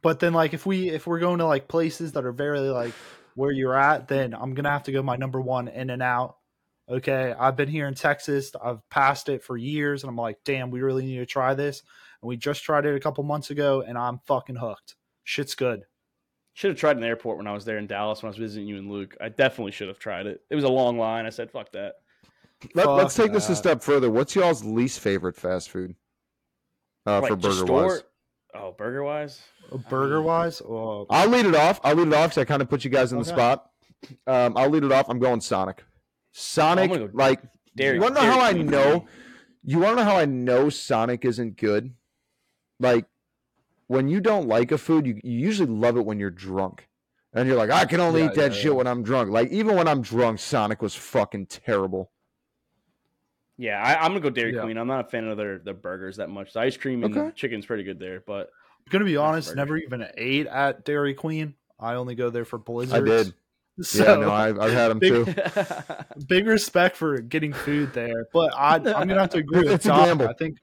but 0.00 0.20
then 0.20 0.32
like 0.32 0.54
if 0.54 0.64
we 0.64 0.88
if 0.88 1.06
we're 1.06 1.18
going 1.18 1.38
to 1.38 1.46
like 1.46 1.68
places 1.68 2.12
that 2.12 2.24
are 2.24 2.32
very 2.32 2.60
like 2.60 2.94
where 3.34 3.52
you're 3.52 3.78
at 3.78 4.08
then 4.08 4.34
i'm 4.34 4.54
gonna 4.54 4.70
have 4.70 4.82
to 4.84 4.92
go 4.92 5.02
my 5.02 5.16
number 5.16 5.40
one 5.40 5.68
in 5.68 5.90
and 5.90 6.02
out 6.02 6.36
okay? 6.88 7.32
I've 7.38 7.56
been 7.56 7.68
here 7.68 7.86
in 7.86 7.94
texas 7.94 8.52
i've 8.62 8.88
passed 8.90 9.28
it 9.28 9.44
for 9.44 9.56
years 9.56 10.02
and 10.02 10.10
i'm 10.10 10.16
like 10.16 10.38
damn 10.44 10.70
we 10.70 10.80
really 10.80 11.04
need 11.04 11.18
to 11.18 11.26
try 11.26 11.54
this. 11.54 11.82
And 12.22 12.28
we 12.28 12.36
just 12.36 12.64
tried 12.64 12.84
it 12.86 12.96
a 12.96 13.00
couple 13.00 13.22
months 13.24 13.50
ago 13.50 13.82
and 13.82 13.96
i'm 13.96 14.20
fucking 14.26 14.56
hooked. 14.56 14.96
Shit's 15.24 15.54
good 15.54 15.84
Should 16.60 16.72
have 16.72 16.78
tried 16.78 16.96
in 16.96 17.00
the 17.00 17.06
airport 17.06 17.38
when 17.38 17.46
I 17.46 17.54
was 17.54 17.64
there 17.64 17.78
in 17.78 17.86
Dallas 17.86 18.22
when 18.22 18.28
I 18.28 18.32
was 18.32 18.36
visiting 18.36 18.68
you 18.68 18.76
and 18.76 18.90
Luke. 18.90 19.16
I 19.18 19.30
definitely 19.30 19.72
should 19.72 19.88
have 19.88 19.98
tried 19.98 20.26
it. 20.26 20.42
It 20.50 20.54
was 20.54 20.64
a 20.64 20.68
long 20.68 20.98
line. 20.98 21.24
I 21.24 21.30
said, 21.30 21.50
"Fuck 21.50 21.72
that." 21.72 21.94
Let, 22.74 22.86
us 22.86 23.16
Fuck 23.16 23.24
take 23.24 23.32
this 23.32 23.48
a 23.48 23.56
step 23.56 23.82
further. 23.82 24.10
What's 24.10 24.34
y'all's 24.34 24.62
least 24.62 25.00
favorite 25.00 25.36
fast 25.36 25.70
food 25.70 25.94
uh, 27.06 27.22
for 27.22 27.30
Like, 27.30 27.40
just 27.40 27.60
burger 27.60 27.66
store- 27.66 27.86
wise? 27.86 28.02
Oh, 28.52 28.72
burger 28.72 29.02
wise. 29.02 29.40
burger 29.88 30.20
wise 30.20 30.60
oh, 30.60 31.06
I'll 31.08 31.28
lead 31.28 31.46
it 31.46 31.54
off. 31.54 31.80
I'll 31.82 31.94
lead 31.94 32.08
it 32.08 32.12
off 32.12 32.32
because 32.32 32.42
I 32.42 32.44
kind 32.44 32.60
of 32.60 32.68
put 32.68 32.84
you 32.84 32.90
guys 32.90 33.12
in 33.12 33.18
the 33.18 33.24
spot. 33.24 33.70
Um, 34.26 34.54
I'll 34.54 34.68
lead 34.68 34.84
it 34.84 34.92
off. 34.92 35.08
I'm 35.08 35.18
going 35.18 35.40
Sonic. 35.40 35.82
Sonic, 36.32 36.90
I'm 36.90 36.98
go 36.98 37.10
like 37.14 37.40
Dairy. 37.74 37.94
you 37.94 38.02
want 38.02 38.16
to 38.16 38.20
know 38.22 38.32
how 38.32 38.40
I 38.40 38.52
know? 38.52 39.06
You 39.64 39.78
want 39.78 39.96
to 39.96 40.04
know 40.04 40.10
how 40.10 40.18
I 40.18 40.26
know 40.26 40.68
Sonic 40.68 41.24
isn't 41.24 41.56
good? 41.56 41.94
Like 42.78 43.06
when 43.90 44.06
you 44.06 44.20
don't 44.20 44.46
like 44.46 44.70
a 44.70 44.78
food, 44.78 45.04
you, 45.04 45.20
you 45.24 45.36
usually 45.36 45.68
love 45.68 45.96
it 45.96 46.06
when 46.06 46.20
you're 46.20 46.30
drunk, 46.30 46.86
and 47.34 47.48
you're 47.48 47.56
like, 47.56 47.70
I 47.70 47.84
can 47.86 47.98
only 47.98 48.20
Yeah, 48.20 48.26
eat 48.28 48.34
that 48.36 48.52
yeah, 48.52 48.56
shit 48.56 48.64
yeah. 48.66 48.76
when 48.78 48.86
I'm 48.86 49.02
drunk. 49.02 49.30
Like 49.32 49.50
even 49.50 49.74
when 49.74 49.88
I'm 49.88 50.00
drunk, 50.00 50.38
Sonic 50.38 50.80
was 50.80 50.94
fucking 50.94 51.46
terrible. 51.46 52.12
Yeah, 53.58 53.82
I, 53.82 53.96
I'm 53.96 54.12
gonna 54.12 54.20
go 54.20 54.30
Dairy 54.30 54.54
Yeah. 54.54 54.62
Queen. 54.62 54.76
I'm 54.76 54.86
not 54.86 55.06
a 55.06 55.08
fan 55.08 55.26
of 55.26 55.36
their 55.36 55.58
their 55.58 55.74
burgers 55.74 56.18
that 56.18 56.30
much. 56.30 56.52
The 56.52 56.60
ice 56.60 56.76
cream 56.76 57.02
and 57.02 57.16
Okay. 57.16 57.32
chicken's 57.34 57.66
pretty 57.66 57.82
good 57.82 57.98
there, 57.98 58.22
but 58.24 58.50
i'm 58.86 58.92
gonna 58.92 59.04
be 59.04 59.16
honest 59.16 59.54
never 59.56 59.76
even 59.76 60.06
ate 60.16 60.46
at 60.46 60.84
dairy 60.86 61.12
queen 61.12 61.54
i 61.78 61.94
only 61.94 62.14
go 62.14 62.30
there 62.30 62.46
for 62.46 62.58
blizzards 62.58 62.92
I 62.94 63.22
did. 63.24 63.34
so 63.82 64.04
yeah, 64.04 64.14
no, 64.14 64.32
I've, 64.32 64.58
I've 64.58 64.72
had 64.72 64.88
them 64.88 64.98
Big- 65.00 65.26
too. 65.26 65.34
big 66.28 66.46
respect 66.46 66.96
for 66.96 67.20
getting 67.20 67.52
food 67.52 67.92
there, 67.92 68.26
but 68.32 68.54
I, 68.56 68.76
I'm 68.76 68.82
gonna 69.08 69.20
have 69.20 69.30
to 69.30 69.38
agree 69.44 69.64
with 69.64 69.72
It's 69.72 69.86
a 69.86 69.88
gamble. 69.90 70.28
I 70.28 70.32
think, 70.34 70.56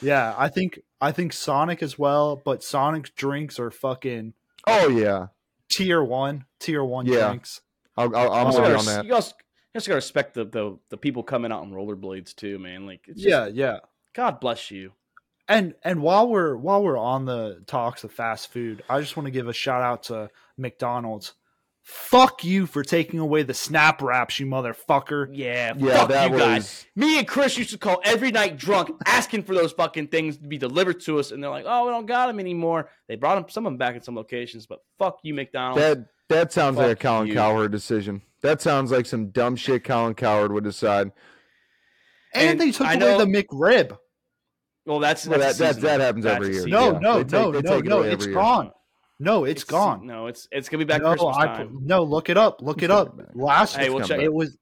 yeah, 0.00 0.34
I 0.36 0.48
think 0.48 0.80
I 1.00 1.12
think 1.12 1.32
Sonic 1.32 1.82
as 1.82 1.98
well, 1.98 2.40
but 2.44 2.62
Sonic 2.62 3.14
drinks 3.14 3.58
are 3.58 3.70
fucking 3.70 4.34
Oh 4.66 4.88
yeah, 4.88 5.28
tier 5.68 6.02
one, 6.02 6.44
tier 6.58 6.84
one 6.84 7.06
Yeah. 7.06 7.28
drinks. 7.28 7.60
I'll, 7.96 8.14
I'll, 8.16 8.32
I'm 8.32 8.46
also 8.46 8.62
gotta, 8.62 8.78
on 8.78 8.86
that. 8.86 9.04
You 9.04 9.14
also, 9.14 9.34
just 9.74 9.86
gotta 9.86 9.96
respect 9.96 10.34
the, 10.34 10.44
the 10.44 10.78
the 10.88 10.96
people 10.96 11.22
coming 11.22 11.52
out 11.52 11.60
on 11.62 11.72
rollerblades 11.72 12.34
too, 12.34 12.58
man. 12.58 12.86
Like, 12.86 13.04
it's 13.08 13.20
just, 13.20 13.28
yeah, 13.28 13.46
yeah. 13.46 13.78
God 14.14 14.40
bless 14.40 14.70
you. 14.70 14.92
And 15.48 15.74
and 15.82 16.00
while 16.02 16.28
we're 16.28 16.56
while 16.56 16.82
we're 16.82 16.98
on 16.98 17.24
the 17.24 17.62
talks 17.66 18.04
of 18.04 18.12
fast 18.12 18.52
food, 18.52 18.82
I 18.88 19.00
just 19.00 19.16
want 19.16 19.26
to 19.26 19.30
give 19.30 19.48
a 19.48 19.52
shout 19.52 19.82
out 19.82 20.04
to 20.04 20.30
McDonald's. 20.56 21.34
Fuck 21.84 22.44
you 22.44 22.66
for 22.66 22.84
taking 22.84 23.18
away 23.18 23.42
the 23.42 23.54
snap 23.54 24.00
wraps, 24.02 24.38
you 24.38 24.46
motherfucker. 24.46 25.28
Yeah, 25.32 25.72
Yeah, 25.76 25.96
fuck 25.98 26.08
that 26.10 26.30
you 26.30 26.38
guys. 26.38 26.58
was. 26.62 26.86
Me 26.94 27.18
and 27.18 27.26
Chris 27.26 27.58
used 27.58 27.70
to 27.70 27.78
call 27.78 28.00
every 28.04 28.30
night 28.30 28.56
drunk, 28.56 28.90
asking 29.04 29.42
for 29.42 29.54
those 29.54 29.72
fucking 29.72 30.06
things 30.08 30.36
to 30.38 30.46
be 30.46 30.58
delivered 30.58 31.00
to 31.00 31.18
us, 31.18 31.32
and 31.32 31.42
they're 31.42 31.50
like, 31.50 31.64
"Oh, 31.66 31.84
we 31.86 31.90
don't 31.90 32.06
got 32.06 32.28
them 32.28 32.38
anymore." 32.38 32.88
They 33.08 33.16
brought 33.16 33.34
them, 33.34 33.46
some 33.48 33.66
of 33.66 33.72
them 33.72 33.78
back 33.78 33.96
in 33.96 34.02
some 34.02 34.14
locations, 34.14 34.64
but 34.66 34.78
fuck 34.98 35.18
you, 35.24 35.34
McDonald's. 35.34 35.80
That 35.82 36.06
that 36.28 36.52
sounds 36.52 36.76
like 36.76 36.86
a 36.86 36.90
Fuck 36.90 37.00
Colin 37.00 37.26
you. 37.28 37.34
Cowherd 37.34 37.72
decision. 37.72 38.22
That 38.42 38.62
sounds 38.62 38.92
like 38.92 39.06
some 39.06 39.30
dumb 39.30 39.56
shit 39.56 39.82
Colin 39.84 40.14
Cowherd 40.14 40.52
would 40.52 40.64
decide. 40.64 41.10
And, 42.34 42.50
And 42.50 42.60
they 42.60 42.70
took 42.70 42.86
I 42.86 42.94
away 42.94 43.00
know- 43.00 43.18
the 43.18 43.24
McRib. 43.26 43.98
well, 44.86 44.98
that's, 45.00 45.26
Well, 45.26 45.38
that's 45.38 45.58
that- 45.58 45.74
that- 45.76 45.82
that 45.82 46.00
happens 46.00 46.24
That's 46.24 46.36
every 46.36 46.54
year. 46.54 46.62
seasonal. 46.62 47.00
No, 47.00 47.18
Yeah, 47.18 47.18
no, 47.18 47.22
take- 47.22 47.32
no, 47.32 47.52
they 47.52 47.60
no, 47.60 47.76
it 47.78 47.84
no. 47.84 47.98
away 47.98 48.10
It's 48.12 48.24
year. 48.26 48.34
gone. 48.34 48.72
No, 49.22 49.44
it's 49.44 49.64
gone. 49.64 50.06
No, 50.06 50.26
it's 50.26 50.48
it's 50.50 50.68
gonna 50.68 50.84
be 50.84 50.88
back 50.88 51.02
no, 51.02 51.10
Christmas 51.10 51.36
I 51.36 51.46
time. 51.46 51.68
put- 51.68 51.82
no, 51.82 52.02
look 52.02 52.28
it 52.28 52.36
up. 52.36 52.60
Look 52.60 52.82
it 52.82 52.90
up. 52.90 53.16
back. 53.16 53.26
Last 53.34 53.76
Hey, 53.76 53.88
we'll 53.90 54.00
come 54.00 54.08
check. 54.08 54.18
back. 54.18 54.24
it 54.24 54.32
was 54.32 54.58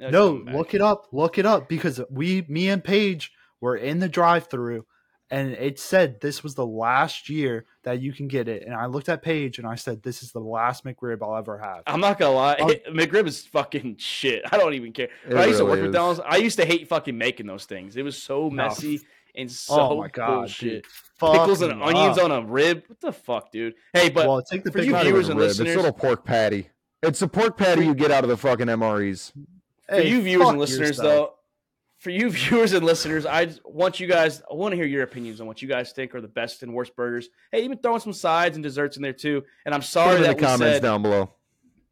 It's 0.00 0.12
no, 0.12 0.30
look 0.32 0.74
it 0.74 0.80
up. 0.80 1.06
Look 1.12 1.38
it 1.38 1.46
up 1.46 1.68
because 1.68 2.00
we, 2.10 2.44
me 2.48 2.68
and 2.68 2.82
Paige 2.82 3.32
were 3.60 3.76
in 3.76 3.98
the 3.98 4.08
drive-through, 4.08 4.86
and 5.30 5.50
it 5.52 5.80
said 5.80 6.20
this 6.20 6.44
was 6.44 6.54
the 6.54 6.64
last 6.64 7.28
year 7.28 7.66
that 7.82 8.00
you 8.00 8.12
can 8.12 8.28
get 8.28 8.46
it. 8.48 8.62
And 8.64 8.74
I 8.74 8.86
looked 8.86 9.08
at 9.08 9.20
Paige 9.22 9.58
and 9.58 9.66
I 9.66 9.74
said, 9.74 10.02
"This 10.02 10.22
is 10.22 10.30
the 10.30 10.38
last 10.40 10.84
McRib 10.84 11.18
I'll 11.22 11.36
ever 11.36 11.58
have." 11.58 11.82
I'm 11.86 12.00
not 12.00 12.18
gonna 12.18 12.34
lie, 12.36 12.54
Um, 12.54 12.70
McRib 12.94 13.26
is 13.26 13.44
fucking 13.46 13.96
shit. 13.98 14.42
I 14.52 14.56
don't 14.58 14.74
even 14.74 14.92
care. 14.92 15.08
I 15.34 15.46
used 15.46 15.58
to 15.58 15.64
work 15.64 15.74
really 15.74 15.80
at 15.80 15.84
is. 15.86 15.92
McDonald's. 15.92 16.20
I 16.24 16.36
used 16.36 16.58
to 16.60 16.64
hate 16.64 16.86
fucking 16.88 17.18
making 17.18 17.46
those 17.46 17.64
things. 17.64 17.96
It 17.96 18.02
was 18.04 18.22
so 18.22 18.48
messy 18.48 19.00
and 19.34 19.50
so 19.50 19.80
oh 19.92 19.98
my 19.98 20.08
god, 20.12 20.40
bullshit. 20.40 20.82
dude. 20.84 20.86
Pickles 21.20 21.62
and 21.62 21.76
me 21.78 21.84
onions 21.84 22.18
up. 22.18 22.24
on 22.24 22.30
a 22.32 22.40
rib. 22.46 22.84
What 22.86 23.00
the 23.00 23.12
fuck, 23.12 23.50
dude? 23.52 23.74
Hey, 23.92 24.08
but 24.08 24.26
well, 24.28 24.42
take 24.42 24.62
the 24.64 24.70
for 24.72 24.78
big 24.78 24.88
you 24.88 24.96
viewers 24.98 25.28
and 25.28 25.38
rib, 25.38 25.48
listeners- 25.48 25.68
It's 25.68 25.76
little 25.76 25.92
pork 25.92 26.24
patty. 26.24 26.70
It's 27.02 27.22
a 27.22 27.28
pork 27.28 27.56
patty 27.56 27.84
you 27.84 27.94
get 27.94 28.10
out 28.10 28.24
of 28.24 28.30
the 28.30 28.36
fucking 28.36 28.66
MREs. 28.66 29.32
for 29.88 30.00
you 30.00 30.20
viewers 30.22 30.48
and 30.48 30.56
fuck 30.56 30.60
listeners, 30.60 30.88
yourself. 30.90 31.04
though, 31.06 31.34
for 31.98 32.10
you 32.10 32.30
viewers 32.32 32.72
and 32.72 32.84
listeners, 32.84 33.24
I 33.26 33.50
want 33.64 34.00
you 34.00 34.06
guys. 34.06 34.42
I 34.50 34.54
want 34.54 34.72
to 34.72 34.76
hear 34.76 34.86
your 34.86 35.02
opinions 35.04 35.40
on 35.40 35.46
what 35.46 35.60
you 35.62 35.68
guys 35.68 35.92
think 35.92 36.14
are 36.14 36.20
the 36.20 36.28
best 36.28 36.62
and 36.62 36.72
worst 36.74 36.94
burgers. 36.96 37.28
Hey, 37.52 37.64
even 37.64 37.78
throwing 37.78 38.00
some 38.00 38.12
sides 38.12 38.56
and 38.56 38.62
desserts 38.62 38.96
in 38.96 39.02
there 39.02 39.12
too. 39.12 39.44
And 39.66 39.74
I'm 39.74 39.80
Put 39.80 39.88
sorry 39.88 40.12
it 40.14 40.16
in 40.16 40.22
that 40.22 40.28
the 40.38 40.42
we 40.42 40.42
comments 40.42 40.74
said, 40.76 40.82
down 40.82 41.02
below. 41.02 41.30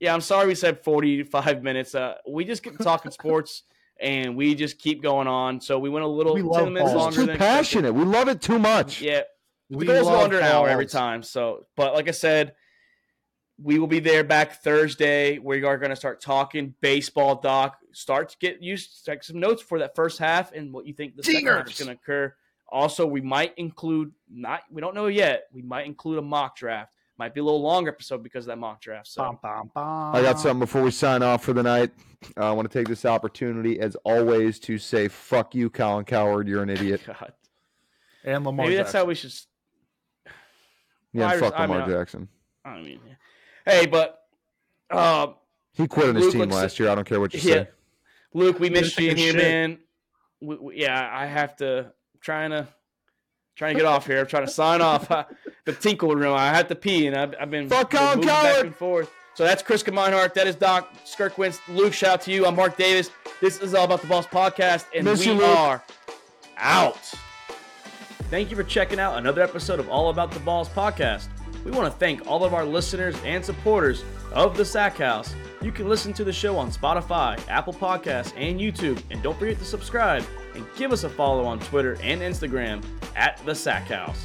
yeah, 0.00 0.12
I'm 0.14 0.20
sorry 0.20 0.46
we 0.48 0.54
said 0.54 0.82
45 0.84 1.62
minutes. 1.62 1.94
Uh, 1.94 2.14
we 2.28 2.44
just 2.44 2.62
get 2.62 2.78
talking 2.80 3.10
sports 3.12 3.62
and 4.00 4.36
we 4.36 4.54
just 4.54 4.78
keep 4.78 5.02
going 5.02 5.26
on. 5.26 5.60
So 5.60 5.78
we 5.78 5.88
went 5.88 6.04
a 6.04 6.08
little 6.08 6.34
We 6.34 6.42
10 6.42 6.72
minutes 6.72 6.92
balls. 6.92 6.94
longer 6.94 7.08
It's 7.08 7.16
too 7.16 7.20
than 7.26 7.30
expected. 7.36 7.38
passionate. 7.56 7.92
We 7.94 8.04
love 8.04 8.28
it 8.28 8.40
too 8.40 8.58
much. 8.58 9.00
Yeah, 9.00 9.22
We 9.70 9.86
the 9.86 9.92
goals 9.92 10.06
go 10.06 10.12
love 10.12 10.24
under 10.24 10.38
an 10.38 10.44
hour 10.44 10.68
every 10.68 10.86
time. 10.86 11.22
So, 11.22 11.66
but 11.76 11.94
like 11.94 12.08
I 12.08 12.12
said, 12.12 12.54
we 13.62 13.78
will 13.78 13.86
be 13.86 14.00
there 14.00 14.22
back 14.22 14.62
Thursday. 14.62 15.38
We 15.38 15.64
are 15.64 15.78
going 15.78 15.90
to 15.90 15.96
start 15.96 16.20
talking 16.20 16.74
baseball. 16.82 17.36
Doc, 17.36 17.78
start 17.92 18.28
to 18.30 18.36
get 18.38 18.62
used, 18.62 19.04
take 19.06 19.22
some 19.24 19.40
notes 19.40 19.62
for 19.62 19.78
that 19.78 19.94
first 19.96 20.18
half 20.18 20.52
and 20.52 20.72
what 20.74 20.86
you 20.86 20.92
think 20.92 21.16
the 21.16 21.22
second 21.22 21.46
half 21.46 21.70
is 21.70 21.78
going 21.78 21.88
to 21.88 21.94
occur. 21.94 22.34
Also, 22.68 23.06
we 23.06 23.20
might 23.20 23.54
include 23.56 24.12
not 24.28 24.62
we 24.70 24.80
don't 24.80 24.94
know 24.94 25.06
yet. 25.06 25.44
We 25.52 25.62
might 25.62 25.86
include 25.86 26.18
a 26.18 26.22
mock 26.22 26.56
draft. 26.56 26.92
Might 27.18 27.32
be 27.34 27.40
a 27.40 27.44
little 27.44 27.62
longer 27.62 27.90
episode 27.90 28.22
because 28.22 28.44
of 28.44 28.48
that 28.48 28.58
mock 28.58 28.80
draft. 28.80 29.08
So 29.08 29.22
Bum, 29.22 29.38
bum, 29.42 29.70
bum. 29.74 30.14
I 30.14 30.20
got 30.20 30.38
something 30.38 30.58
before 30.58 30.82
we 30.82 30.90
sign 30.90 31.22
off 31.22 31.42
for 31.42 31.54
the 31.54 31.62
night. 31.62 31.90
Uh, 32.36 32.50
I 32.50 32.52
want 32.52 32.70
to 32.70 32.78
take 32.78 32.88
this 32.88 33.06
opportunity, 33.06 33.80
as 33.80 33.96
always, 34.04 34.58
to 34.60 34.76
say 34.78 35.08
"fuck 35.08 35.54
you, 35.54 35.70
Colin 35.70 36.04
Cowherd. 36.04 36.46
You're 36.46 36.62
an 36.62 36.68
idiot." 36.70 37.00
God, 37.06 37.32
And 38.24 38.44
Lamar. 38.44 38.66
maybe 38.66 38.76
that's 38.76 38.88
Jackson. 38.88 38.98
how 39.00 39.04
we 39.06 39.14
should. 39.14 39.32
Yeah, 41.12 41.28
Irish- 41.28 41.40
fuck 41.40 41.54
I 41.56 41.66
mean, 41.66 41.78
Lamar 41.78 41.88
Jackson. 41.98 42.28
I 42.64 42.80
mean, 42.80 43.00
hey, 43.64 43.86
but 43.86 44.20
uh, 44.90 45.28
He 45.72 45.86
quit 45.86 46.08
on 46.10 46.14
his 46.16 46.24
Luke 46.24 46.32
team 46.32 46.40
looks- 46.42 46.54
last 46.54 46.78
year. 46.78 46.90
I 46.90 46.94
don't 46.94 47.06
care 47.06 47.20
what 47.20 47.32
you 47.32 47.40
Yeah. 47.40 47.54
say. 47.64 47.68
Luke, 48.34 48.58
we 48.60 48.68
You're 48.68 48.80
missed 48.82 48.98
you 48.98 49.14
here, 49.14 49.32
shit. 49.32 49.36
man. 49.36 49.78
We, 50.42 50.56
we- 50.56 50.76
yeah, 50.82 51.08
I 51.10 51.24
have 51.26 51.56
to 51.56 51.92
trying 52.20 52.50
to 52.50 52.68
trying 53.54 53.74
to 53.74 53.80
get 53.80 53.86
off 53.86 54.06
here. 54.06 54.20
I'm 54.20 54.26
trying 54.26 54.44
to 54.44 54.52
sign 54.52 54.82
off. 54.82 55.10
the 55.66 55.72
tinkle 55.72 56.14
room. 56.14 56.34
I 56.34 56.48
had 56.48 56.68
to 56.70 56.74
pee, 56.74 57.06
and 57.06 57.14
I've, 57.14 57.34
I've 57.38 57.50
been 57.50 57.68
Fuck 57.68 57.90
Colin 57.90 58.18
moving 58.18 58.28
back 58.28 58.64
and 58.64 58.74
forth. 58.74 59.10
So 59.34 59.44
that's 59.44 59.62
Chris 59.62 59.82
Meinhardt. 59.82 60.32
That 60.32 60.46
is 60.46 60.56
Doc 60.56 60.94
Skirkwins. 61.04 61.60
Luke, 61.68 61.92
shout 61.92 62.14
out 62.14 62.20
to 62.22 62.32
you. 62.32 62.46
I'm 62.46 62.56
Mark 62.56 62.78
Davis. 62.78 63.10
This 63.42 63.60
is 63.60 63.74
all 63.74 63.84
about 63.84 64.00
the 64.00 64.06
Balls 64.06 64.26
podcast, 64.26 64.86
and 64.94 65.04
Miss 65.04 65.20
we 65.20 65.32
you, 65.32 65.42
are 65.42 65.84
out. 66.56 67.12
Thank 68.30 68.50
you 68.50 68.56
for 68.56 68.64
checking 68.64 68.98
out 68.98 69.18
another 69.18 69.42
episode 69.42 69.78
of 69.78 69.90
All 69.90 70.08
About 70.08 70.30
the 70.30 70.40
Balls 70.40 70.70
podcast. 70.70 71.28
We 71.64 71.70
want 71.70 71.92
to 71.92 71.98
thank 71.98 72.26
all 72.26 72.44
of 72.44 72.54
our 72.54 72.64
listeners 72.64 73.16
and 73.24 73.44
supporters 73.44 74.04
of 74.32 74.56
the 74.56 74.64
Sack 74.64 74.96
House. 74.96 75.34
You 75.60 75.72
can 75.72 75.88
listen 75.88 76.12
to 76.14 76.24
the 76.24 76.32
show 76.32 76.56
on 76.56 76.70
Spotify, 76.70 77.40
Apple 77.48 77.72
Podcasts, 77.72 78.32
and 78.36 78.58
YouTube. 78.60 79.02
And 79.10 79.22
don't 79.22 79.38
forget 79.38 79.58
to 79.58 79.64
subscribe 79.64 80.24
and 80.54 80.64
give 80.76 80.92
us 80.92 81.04
a 81.04 81.08
follow 81.08 81.44
on 81.44 81.58
Twitter 81.58 81.98
and 82.02 82.20
Instagram 82.22 82.84
at 83.16 83.44
the 83.44 83.54
Sack 83.54 83.88
House. 83.88 84.24